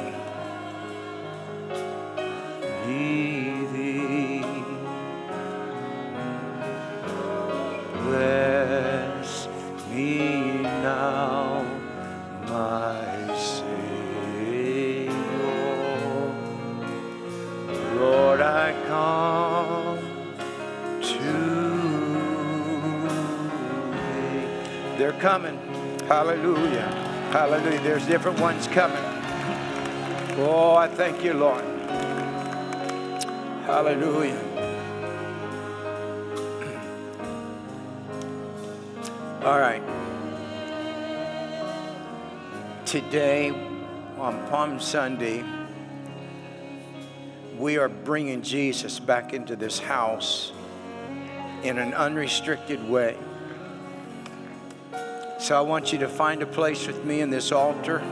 Coming. 25.19 25.57
Hallelujah. 26.07 26.87
Hallelujah. 27.31 27.81
There's 27.81 28.05
different 28.05 28.39
ones 28.39 28.67
coming. 28.67 29.03
Oh, 30.37 30.75
I 30.77 30.87
thank 30.87 31.23
you, 31.23 31.33
Lord. 31.33 31.63
Hallelujah. 33.65 34.39
All 39.43 39.59
right. 39.59 39.83
Today, 42.85 43.51
on 44.17 44.47
Palm 44.49 44.79
Sunday, 44.79 45.43
we 47.57 47.77
are 47.77 47.89
bringing 47.89 48.41
Jesus 48.41 48.99
back 48.99 49.33
into 49.33 49.57
this 49.57 49.79
house 49.79 50.53
in 51.63 51.77
an 51.77 51.93
unrestricted 51.93 52.89
way. 52.89 53.17
So 55.49 55.57
I 55.57 55.61
want 55.61 55.91
you 55.91 55.97
to 55.97 56.07
find 56.07 56.43
a 56.43 56.45
place 56.45 56.85
with 56.85 57.03
me 57.05 57.21
in 57.21 57.31
this 57.31 57.51
altar. 57.51 58.03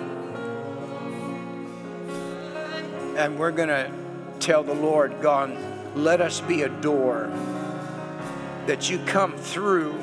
And 3.16 3.38
we're 3.38 3.52
going 3.52 3.70
to 3.70 3.92
tell 4.40 4.64
the 4.64 4.74
Lord, 4.74 5.22
God, 5.22 5.56
let 5.96 6.20
us 6.20 6.42
be 6.42 6.64
a 6.64 6.70
door 6.70 7.32
that 8.66 8.90
you 8.90 8.98
come 9.06 9.34
through 9.38 9.94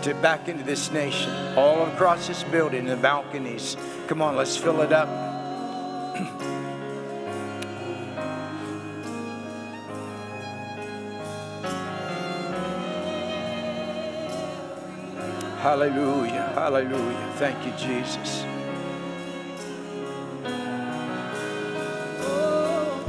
to 0.00 0.14
back 0.22 0.48
into 0.48 0.64
this 0.64 0.90
nation, 0.92 1.30
all 1.58 1.84
across 1.84 2.26
this 2.26 2.42
building, 2.44 2.86
the 2.86 2.96
balconies. 2.96 3.76
Come 4.06 4.22
on, 4.22 4.34
let's 4.34 4.56
fill 4.56 4.80
it 4.80 4.94
up. 4.94 5.21
Hallelujah. 15.62 16.50
Hallelujah. 16.56 17.32
Thank 17.36 17.64
you, 17.64 17.70
Jesus. 17.78 18.44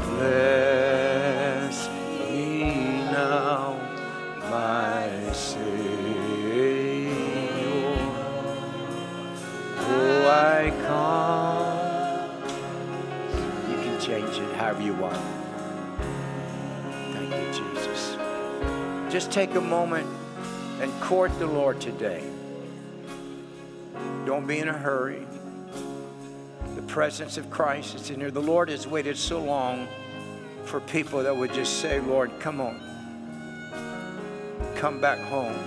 Bless 0.08 1.90
me 1.90 3.02
now, 3.10 3.76
my 4.52 5.34
Savior. 5.34 5.66
Oh, 9.80 10.28
I. 10.30 10.70
You 13.68 13.78
can 13.78 14.00
change 14.00 14.38
it 14.38 14.54
you 14.80 14.94
want. 14.94 15.18
Thank 17.14 17.32
you, 17.34 17.48
Jesus. 17.52 18.16
Just 19.12 19.32
take 19.32 19.56
a 19.56 19.62
moment 19.62 20.08
and 20.80 20.94
court 21.02 21.32
the 21.40 21.48
Lord 21.48 21.82
today. 21.82 22.24
Don't 24.44 24.50
be 24.50 24.60
in 24.60 24.68
a 24.68 24.78
hurry. 24.78 25.26
The 26.76 26.82
presence 26.82 27.38
of 27.38 27.50
Christ 27.50 27.96
is 27.96 28.10
in 28.10 28.20
here. 28.20 28.30
The 28.30 28.42
Lord 28.42 28.68
has 28.68 28.86
waited 28.86 29.16
so 29.16 29.42
long 29.42 29.88
for 30.66 30.82
people 30.82 31.24
that 31.24 31.34
would 31.34 31.54
just 31.54 31.80
say, 31.80 32.02
Lord, 32.02 32.30
come 32.42 32.60
on. 32.60 32.78
Come 34.76 35.00
back 35.00 35.20
home. 35.30 35.58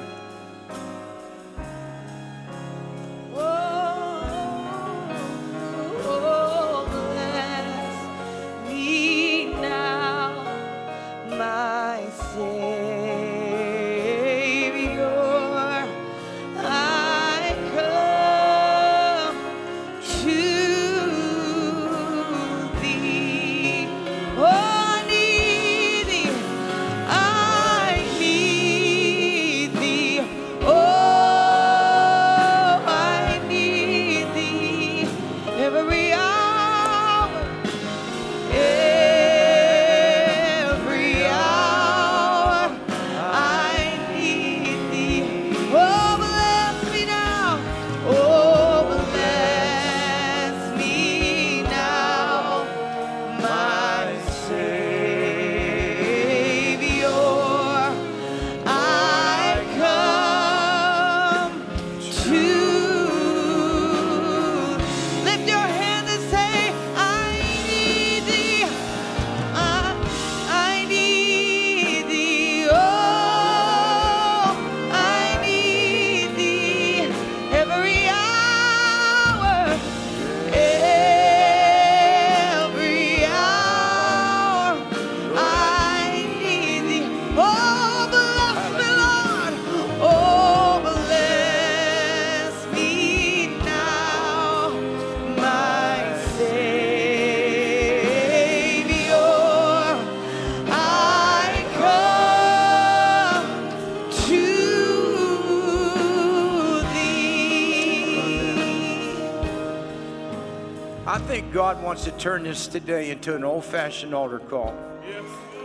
God 111.66 111.82
wants 111.82 112.04
to 112.04 112.12
turn 112.12 112.44
this 112.44 112.68
today 112.68 113.10
into 113.10 113.34
an 113.34 113.42
old 113.42 113.64
fashioned 113.64 114.14
altar 114.14 114.38
call. 114.38 114.72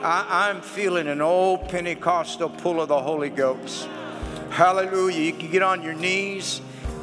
I, 0.02 0.50
I'm 0.50 0.60
feeling 0.64 1.08
an 1.08 1.22
old 1.22 1.70
Pentecostal 1.70 2.50
pull 2.50 2.82
of 2.82 2.88
the 2.88 3.00
Holy 3.00 3.30
Ghost. 3.30 3.88
Hallelujah. 4.50 5.20
You 5.20 5.32
can 5.32 5.52
get 5.52 5.62
on 5.62 5.84
your 5.84 5.94
knees, 5.94 6.60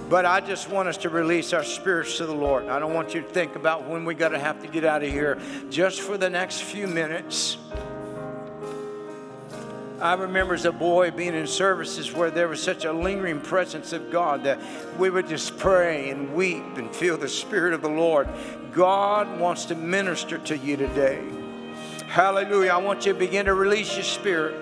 but 0.08 0.26
I 0.26 0.40
just 0.40 0.68
want 0.68 0.88
us 0.88 0.96
to 0.96 1.10
release 1.10 1.52
our 1.52 1.62
spirits 1.62 2.16
to 2.16 2.26
the 2.26 2.34
Lord. 2.34 2.66
I 2.66 2.80
don't 2.80 2.92
want 2.92 3.14
you 3.14 3.22
to 3.22 3.28
think 3.28 3.54
about 3.54 3.88
when 3.88 4.04
we 4.04 4.14
got 4.14 4.30
to 4.30 4.38
have 4.40 4.60
to 4.62 4.66
get 4.66 4.84
out 4.84 5.04
of 5.04 5.10
here. 5.10 5.38
Just 5.70 6.00
for 6.00 6.18
the 6.18 6.28
next 6.28 6.62
few 6.62 6.88
minutes. 6.88 7.56
I 10.00 10.14
remember 10.14 10.54
as 10.54 10.64
a 10.64 10.70
boy 10.70 11.10
being 11.10 11.34
in 11.34 11.48
services 11.48 12.12
where 12.12 12.30
there 12.30 12.46
was 12.46 12.62
such 12.62 12.84
a 12.84 12.92
lingering 12.92 13.40
presence 13.40 13.92
of 13.92 14.12
God 14.12 14.44
that 14.44 14.60
we 14.96 15.10
would 15.10 15.28
just 15.28 15.58
pray 15.58 16.10
and 16.10 16.34
weep 16.34 16.76
and 16.76 16.94
feel 16.94 17.16
the 17.16 17.28
Spirit 17.28 17.74
of 17.74 17.82
the 17.82 17.88
Lord. 17.88 18.28
God 18.70 19.40
wants 19.40 19.64
to 19.66 19.74
minister 19.74 20.38
to 20.38 20.56
you 20.56 20.76
today. 20.76 21.26
Hallelujah. 22.06 22.70
I 22.70 22.76
want 22.76 23.06
you 23.06 23.12
to 23.12 23.18
begin 23.18 23.46
to 23.46 23.54
release 23.54 23.94
your 23.94 24.04
spirit. 24.04 24.54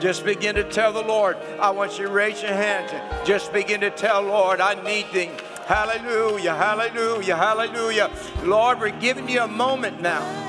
Just 0.00 0.24
begin 0.24 0.54
to 0.54 0.64
tell 0.64 0.94
the 0.94 1.02
Lord. 1.02 1.36
I 1.60 1.70
want 1.70 1.98
you 1.98 2.06
to 2.06 2.12
raise 2.12 2.40
your 2.40 2.52
hands. 2.52 2.90
and 2.92 3.26
Just 3.26 3.52
begin 3.52 3.82
to 3.82 3.90
tell 3.90 4.22
Lord, 4.22 4.60
I 4.60 4.82
need 4.82 5.06
thee. 5.12 5.30
Hallelujah, 5.66 6.54
hallelujah, 6.54 7.36
hallelujah. 7.36 8.10
Lord, 8.44 8.80
we're 8.80 8.98
giving 8.98 9.28
you 9.28 9.42
a 9.42 9.48
moment 9.48 10.00
now. 10.00 10.47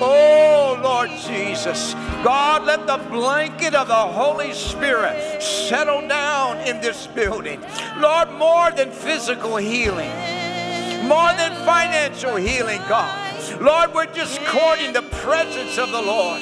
Oh, 0.00 0.80
Lord 0.82 1.10
Jesus. 1.10 1.94
God, 2.22 2.64
let 2.64 2.86
the 2.86 2.98
blanket 3.10 3.74
of 3.74 3.88
the 3.88 3.94
Holy 3.94 4.52
Spirit 4.52 5.42
settle 5.42 6.06
down 6.08 6.58
in 6.60 6.80
this 6.80 7.06
building. 7.06 7.62
Lord, 7.98 8.30
more 8.32 8.70
than 8.70 8.90
physical 8.90 9.56
healing, 9.56 10.10
more 11.06 11.32
than 11.34 11.52
financial 11.64 12.36
healing, 12.36 12.80
God. 12.88 13.20
Lord, 13.60 13.94
we're 13.94 14.06
just 14.06 14.40
courting 14.46 14.92
the 14.92 15.02
presence 15.02 15.78
of 15.78 15.90
the 15.90 16.02
Lord. 16.02 16.40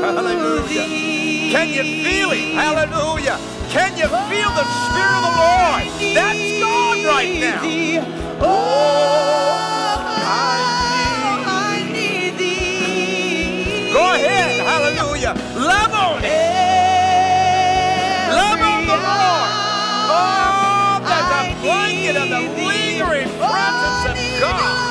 Hallelujah. 0.00 0.86
Can 1.52 1.68
you 1.68 1.84
feel 2.02 2.30
it? 2.32 2.54
Hallelujah. 2.54 3.38
Can 3.68 3.96
you 3.98 4.08
feel 4.08 4.50
the 4.56 4.64
Spirit 4.64 5.12
of 5.12 5.22
the 5.28 5.34
Lord? 5.36 5.84
That's 6.16 6.40
God 6.58 7.04
right 7.04 7.36
now. 7.38 7.60
I 11.52 11.84
need 11.92 12.32
thee. 12.38 13.92
Go 13.92 14.14
ahead. 14.14 14.60
Hallelujah. 14.64 15.34
Love 15.54 15.92
on 15.92 16.24
it. 16.24 16.30
Love 18.40 18.60
on 18.72 18.86
the 18.86 18.96
Lord. 18.96 19.50
Oh, 20.16 20.96
there's 21.04 21.30
a 21.36 21.60
blanket 21.60 22.16
of 22.16 22.28
the 22.30 22.40
lingering 22.64 23.28
presence 23.36 24.04
of 24.08 24.16
God. 24.40 24.89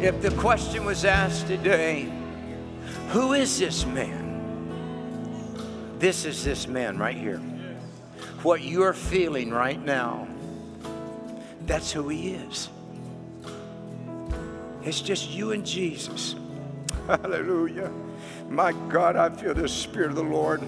If 0.00 0.22
the 0.22 0.30
question 0.30 0.84
was 0.84 1.04
asked 1.04 1.48
today, 1.48 2.08
who 3.08 3.32
is 3.32 3.58
this 3.58 3.84
man? 3.84 4.28
This 5.98 6.24
is 6.24 6.44
this 6.44 6.68
man 6.68 6.98
right 6.98 7.16
here. 7.16 7.38
What 8.44 8.62
you're 8.62 8.92
feeling 8.92 9.50
right 9.50 9.84
now, 9.84 10.28
that's 11.66 11.90
who 11.90 12.08
he 12.08 12.34
is. 12.34 12.68
It's 14.84 15.00
just 15.00 15.30
you 15.30 15.50
and 15.50 15.66
Jesus. 15.66 16.36
Hallelujah. 17.08 17.90
My 18.48 18.70
God, 18.88 19.16
I 19.16 19.30
feel 19.30 19.52
the 19.52 19.66
Spirit 19.66 20.10
of 20.10 20.16
the 20.16 20.22
Lord. 20.22 20.62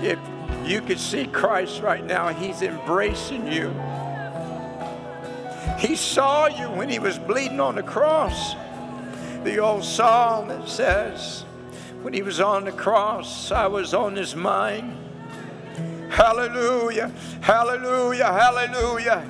If 0.00 0.18
you 0.64 0.80
could 0.80 0.98
see 0.98 1.26
Christ 1.26 1.82
right 1.82 2.02
now, 2.02 2.28
he's 2.28 2.62
embracing 2.62 3.52
you. 3.52 3.74
He 5.82 5.96
saw 5.96 6.46
you 6.46 6.70
when 6.70 6.88
he 6.88 7.00
was 7.00 7.18
bleeding 7.18 7.58
on 7.58 7.74
the 7.74 7.82
cross. 7.82 8.54
The 9.42 9.58
old 9.58 9.82
song 9.82 10.46
that 10.46 10.68
says, 10.68 11.44
When 12.02 12.12
he 12.12 12.22
was 12.22 12.40
on 12.40 12.66
the 12.66 12.70
cross, 12.70 13.50
I 13.50 13.66
was 13.66 13.92
on 13.92 14.14
his 14.14 14.36
mind. 14.36 14.96
Hallelujah, 16.08 17.10
hallelujah, 17.40 18.26
hallelujah. 18.26 19.28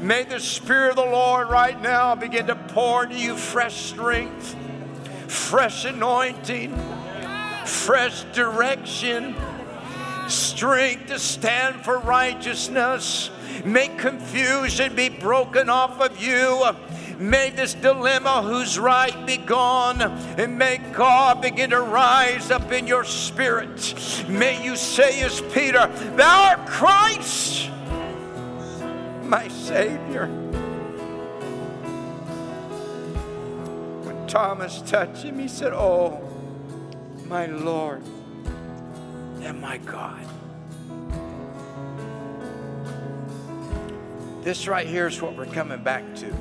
May 0.00 0.22
the 0.22 0.38
Spirit 0.38 0.90
of 0.90 0.96
the 0.96 1.02
Lord 1.02 1.50
right 1.50 1.80
now 1.82 2.14
begin 2.14 2.46
to 2.46 2.54
pour 2.54 3.02
into 3.02 3.16
you 3.16 3.36
fresh 3.36 3.86
strength, 3.86 4.54
fresh 5.26 5.84
anointing, 5.84 6.72
fresh 7.66 8.22
direction 8.32 9.34
strength 10.28 11.06
to 11.08 11.18
stand 11.18 11.84
for 11.84 11.98
righteousness. 11.98 13.30
Make 13.64 13.98
confusion 13.98 14.94
be 14.94 15.08
broken 15.08 15.68
off 15.68 16.00
of 16.00 16.20
you. 16.22 16.64
May 17.20 17.50
this 17.50 17.74
dilemma, 17.74 18.40
who's 18.42 18.78
right, 18.78 19.26
be 19.26 19.36
gone. 19.36 20.00
And 20.00 20.56
may 20.56 20.78
God 20.78 21.42
begin 21.42 21.70
to 21.70 21.80
rise 21.82 22.50
up 22.50 22.72
in 22.72 22.86
your 22.86 23.04
spirit. 23.04 24.24
May 24.26 24.64
you 24.64 24.74
say, 24.74 25.20
as 25.20 25.42
Peter, 25.52 25.86
Thou 26.16 26.56
art 26.56 26.66
Christ, 26.66 27.68
my 29.24 29.48
Savior. 29.48 30.28
When 34.02 34.26
Thomas 34.26 34.80
touched 34.82 35.22
him, 35.22 35.38
he 35.38 35.48
said, 35.48 35.74
Oh, 35.74 36.26
my 37.26 37.46
Lord 37.46 38.02
and 39.42 39.60
my 39.60 39.76
God. 39.76 40.26
This 44.42 44.66
right 44.66 44.86
here 44.86 45.06
is 45.06 45.20
what 45.20 45.36
we're 45.36 45.44
coming 45.44 45.82
back 45.82 46.02
to. 46.16 46.34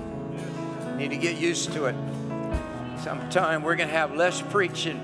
Need 0.95 1.09
to 1.09 1.17
get 1.17 1.37
used 1.37 1.73
to 1.73 1.85
it. 1.85 1.95
Sometime 3.03 3.61
we're 3.61 3.75
going 3.75 3.89
to 3.89 3.95
have 3.95 4.15
less 4.15 4.41
preaching 4.41 5.01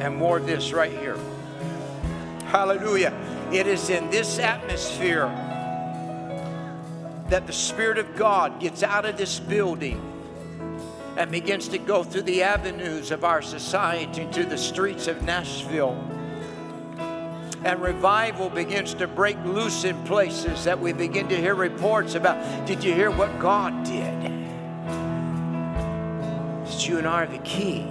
and 0.00 0.16
more 0.16 0.38
of 0.38 0.46
this 0.46 0.72
right 0.72 0.90
here. 0.90 1.16
Hallelujah. 2.46 3.12
It 3.52 3.68
is 3.68 3.90
in 3.90 4.10
this 4.10 4.40
atmosphere 4.40 5.28
that 7.28 7.46
the 7.46 7.52
Spirit 7.52 7.98
of 7.98 8.16
God 8.16 8.58
gets 8.60 8.82
out 8.82 9.04
of 9.04 9.16
this 9.16 9.38
building 9.38 10.00
and 11.16 11.30
begins 11.30 11.68
to 11.68 11.78
go 11.78 12.02
through 12.02 12.22
the 12.22 12.42
avenues 12.42 13.12
of 13.12 13.24
our 13.24 13.40
society 13.40 14.26
to 14.32 14.44
the 14.44 14.58
streets 14.58 15.06
of 15.06 15.22
Nashville 15.22 15.94
and 17.66 17.82
revival 17.82 18.48
begins 18.48 18.94
to 18.94 19.08
break 19.08 19.36
loose 19.44 19.82
in 19.82 20.00
places 20.04 20.62
that 20.62 20.78
we 20.78 20.92
begin 20.92 21.28
to 21.28 21.36
hear 21.36 21.56
reports 21.56 22.14
about. 22.14 22.64
Did 22.64 22.84
you 22.84 22.94
hear 22.94 23.10
what 23.10 23.40
God 23.40 23.84
did? 23.84 24.14
It's 26.64 26.86
you 26.86 26.98
and 26.98 27.08
I 27.08 27.24
are 27.24 27.26
the 27.26 27.38
key. 27.38 27.84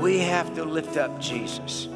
We 0.00 0.20
have 0.20 0.54
to 0.54 0.64
lift 0.64 0.96
up 0.96 1.20
Jesus. 1.20 1.86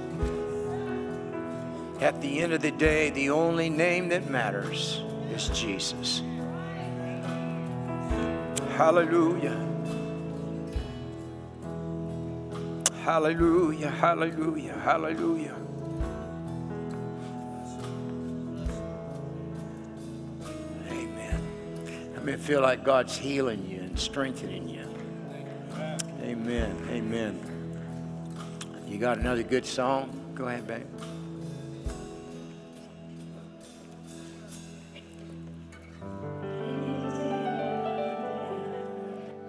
At 2.00 2.20
the 2.20 2.40
end 2.40 2.52
of 2.52 2.60
the 2.60 2.72
day, 2.72 3.08
the 3.08 3.30
only 3.30 3.70
name 3.70 4.10
that 4.10 4.28
matters 4.28 5.00
is 5.32 5.48
Jesus. 5.48 6.20
Hallelujah. 8.76 9.69
Hallelujah, 13.02 13.90
hallelujah, 13.90 14.74
hallelujah. 14.74 15.56
Amen. 20.90 21.40
I 22.14 22.20
mean, 22.20 22.36
feel 22.36 22.60
like 22.60 22.84
God's 22.84 23.16
healing 23.16 23.66
you 23.66 23.80
and 23.80 23.98
strengthening 23.98 24.68
you. 24.68 24.86
Amen, 26.22 26.76
amen. 26.90 27.40
You 28.86 28.98
got 28.98 29.16
another 29.16 29.42
good 29.42 29.64
song? 29.64 30.32
Go 30.34 30.46
ahead, 30.48 30.66
babe. 30.66 30.86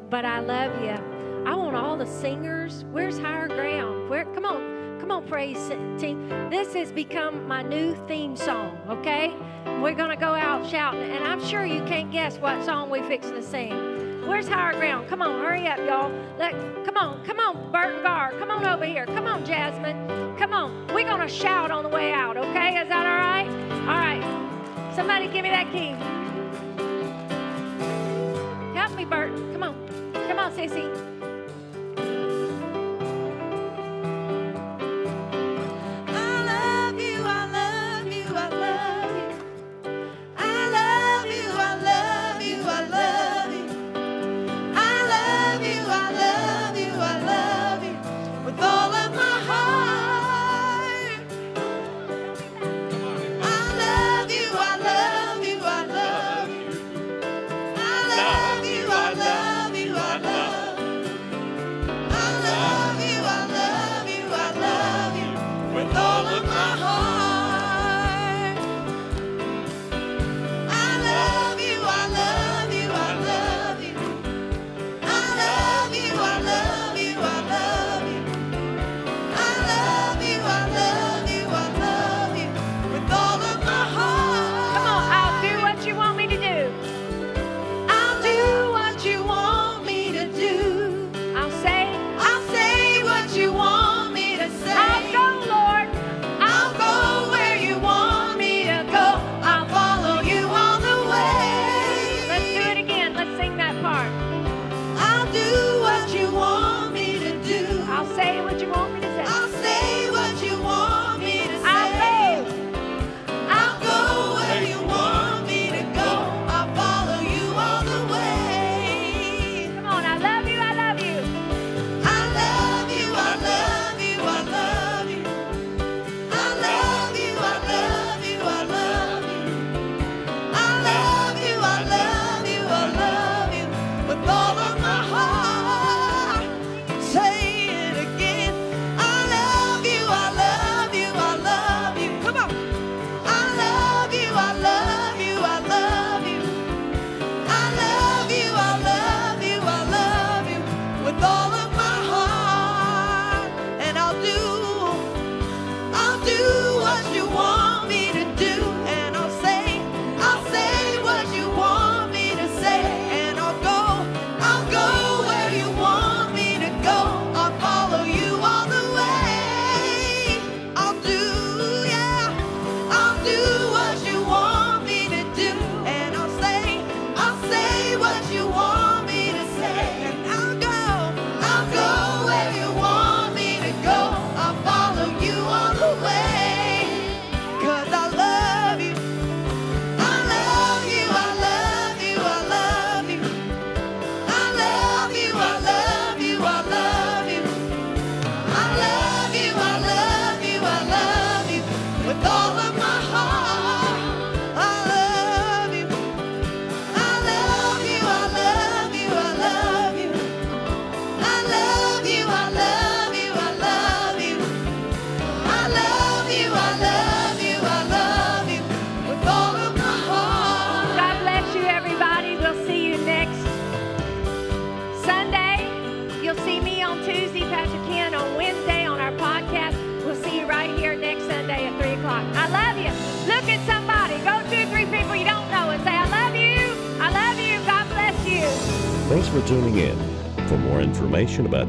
But 0.09 0.23
I 0.23 0.39
love 0.39 0.81
you. 0.81 1.20
I 1.45 1.55
want 1.55 1.75
all 1.75 1.97
the 1.97 2.05
singers. 2.05 2.85
Where's 2.91 3.17
higher 3.17 3.47
ground? 3.47 4.09
Where? 4.09 4.25
Come 4.25 4.45
on, 4.45 4.99
come 4.99 5.11
on, 5.11 5.27
praise 5.27 5.57
team. 5.99 6.29
This 6.49 6.73
has 6.73 6.91
become 6.91 7.47
my 7.47 7.63
new 7.63 7.95
theme 8.07 8.35
song. 8.35 8.77
Okay, 8.87 9.33
we're 9.81 9.95
gonna 9.95 10.15
go 10.15 10.35
out 10.35 10.69
shouting, 10.69 11.09
and 11.09 11.23
I'm 11.23 11.43
sure 11.43 11.65
you 11.65 11.83
can't 11.85 12.11
guess 12.11 12.37
what 12.37 12.63
song 12.63 12.89
we 12.89 13.01
fixing 13.01 13.33
to 13.33 13.41
sing. 13.41 14.27
Where's 14.27 14.47
higher 14.47 14.73
ground? 14.73 15.09
Come 15.09 15.23
on, 15.23 15.43
hurry 15.43 15.67
up, 15.67 15.79
y'all. 15.79 16.11
Let, 16.37 16.53
come 16.85 16.95
on, 16.95 17.25
come 17.25 17.39
on, 17.39 17.71
Burton 17.71 18.03
Gar. 18.03 18.33
Come 18.33 18.51
on 18.51 18.65
over 18.65 18.85
here. 18.85 19.05
Come 19.07 19.25
on, 19.25 19.43
Jasmine. 19.43 20.37
Come 20.37 20.53
on. 20.53 20.87
We're 20.93 21.07
gonna 21.07 21.27
shout 21.27 21.71
on 21.71 21.83
the 21.83 21.89
way 21.89 22.13
out. 22.13 22.37
Okay, 22.37 22.77
is 22.77 22.87
that 22.89 23.05
all 23.05 23.17
right? 23.17 23.49
All 23.87 23.99
right. 23.99 24.95
Somebody 24.95 25.27
give 25.27 25.43
me 25.43 25.49
that 25.49 25.71
key. 25.71 25.95
Help 28.77 28.95
me, 28.95 29.05
Burton. 29.05 29.51
Come 29.53 29.63
on. 29.63 29.75
Come 30.27 30.39
on, 30.39 30.51
Sissy. 30.51 31.10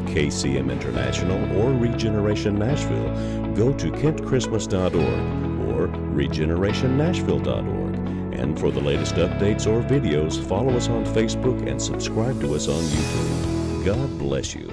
KCM 0.01 0.71
International 0.71 1.61
or 1.61 1.73
Regeneration 1.73 2.59
Nashville, 2.59 3.55
go 3.55 3.73
to 3.73 3.91
kentchristmas.org 3.91 4.95
or 4.95 5.89
regenerationnashville.org. 5.89 7.95
And 8.35 8.59
for 8.59 8.71
the 8.71 8.81
latest 8.81 9.17
updates 9.17 9.67
or 9.67 9.83
videos, 9.83 10.43
follow 10.49 10.75
us 10.77 10.89
on 10.89 11.05
Facebook 11.05 11.69
and 11.69 11.81
subscribe 11.81 12.41
to 12.41 12.55
us 12.55 12.69
on 12.69 12.83
YouTube. 12.83 13.85
God 13.85 14.19
bless 14.19 14.55
you. 14.55 14.71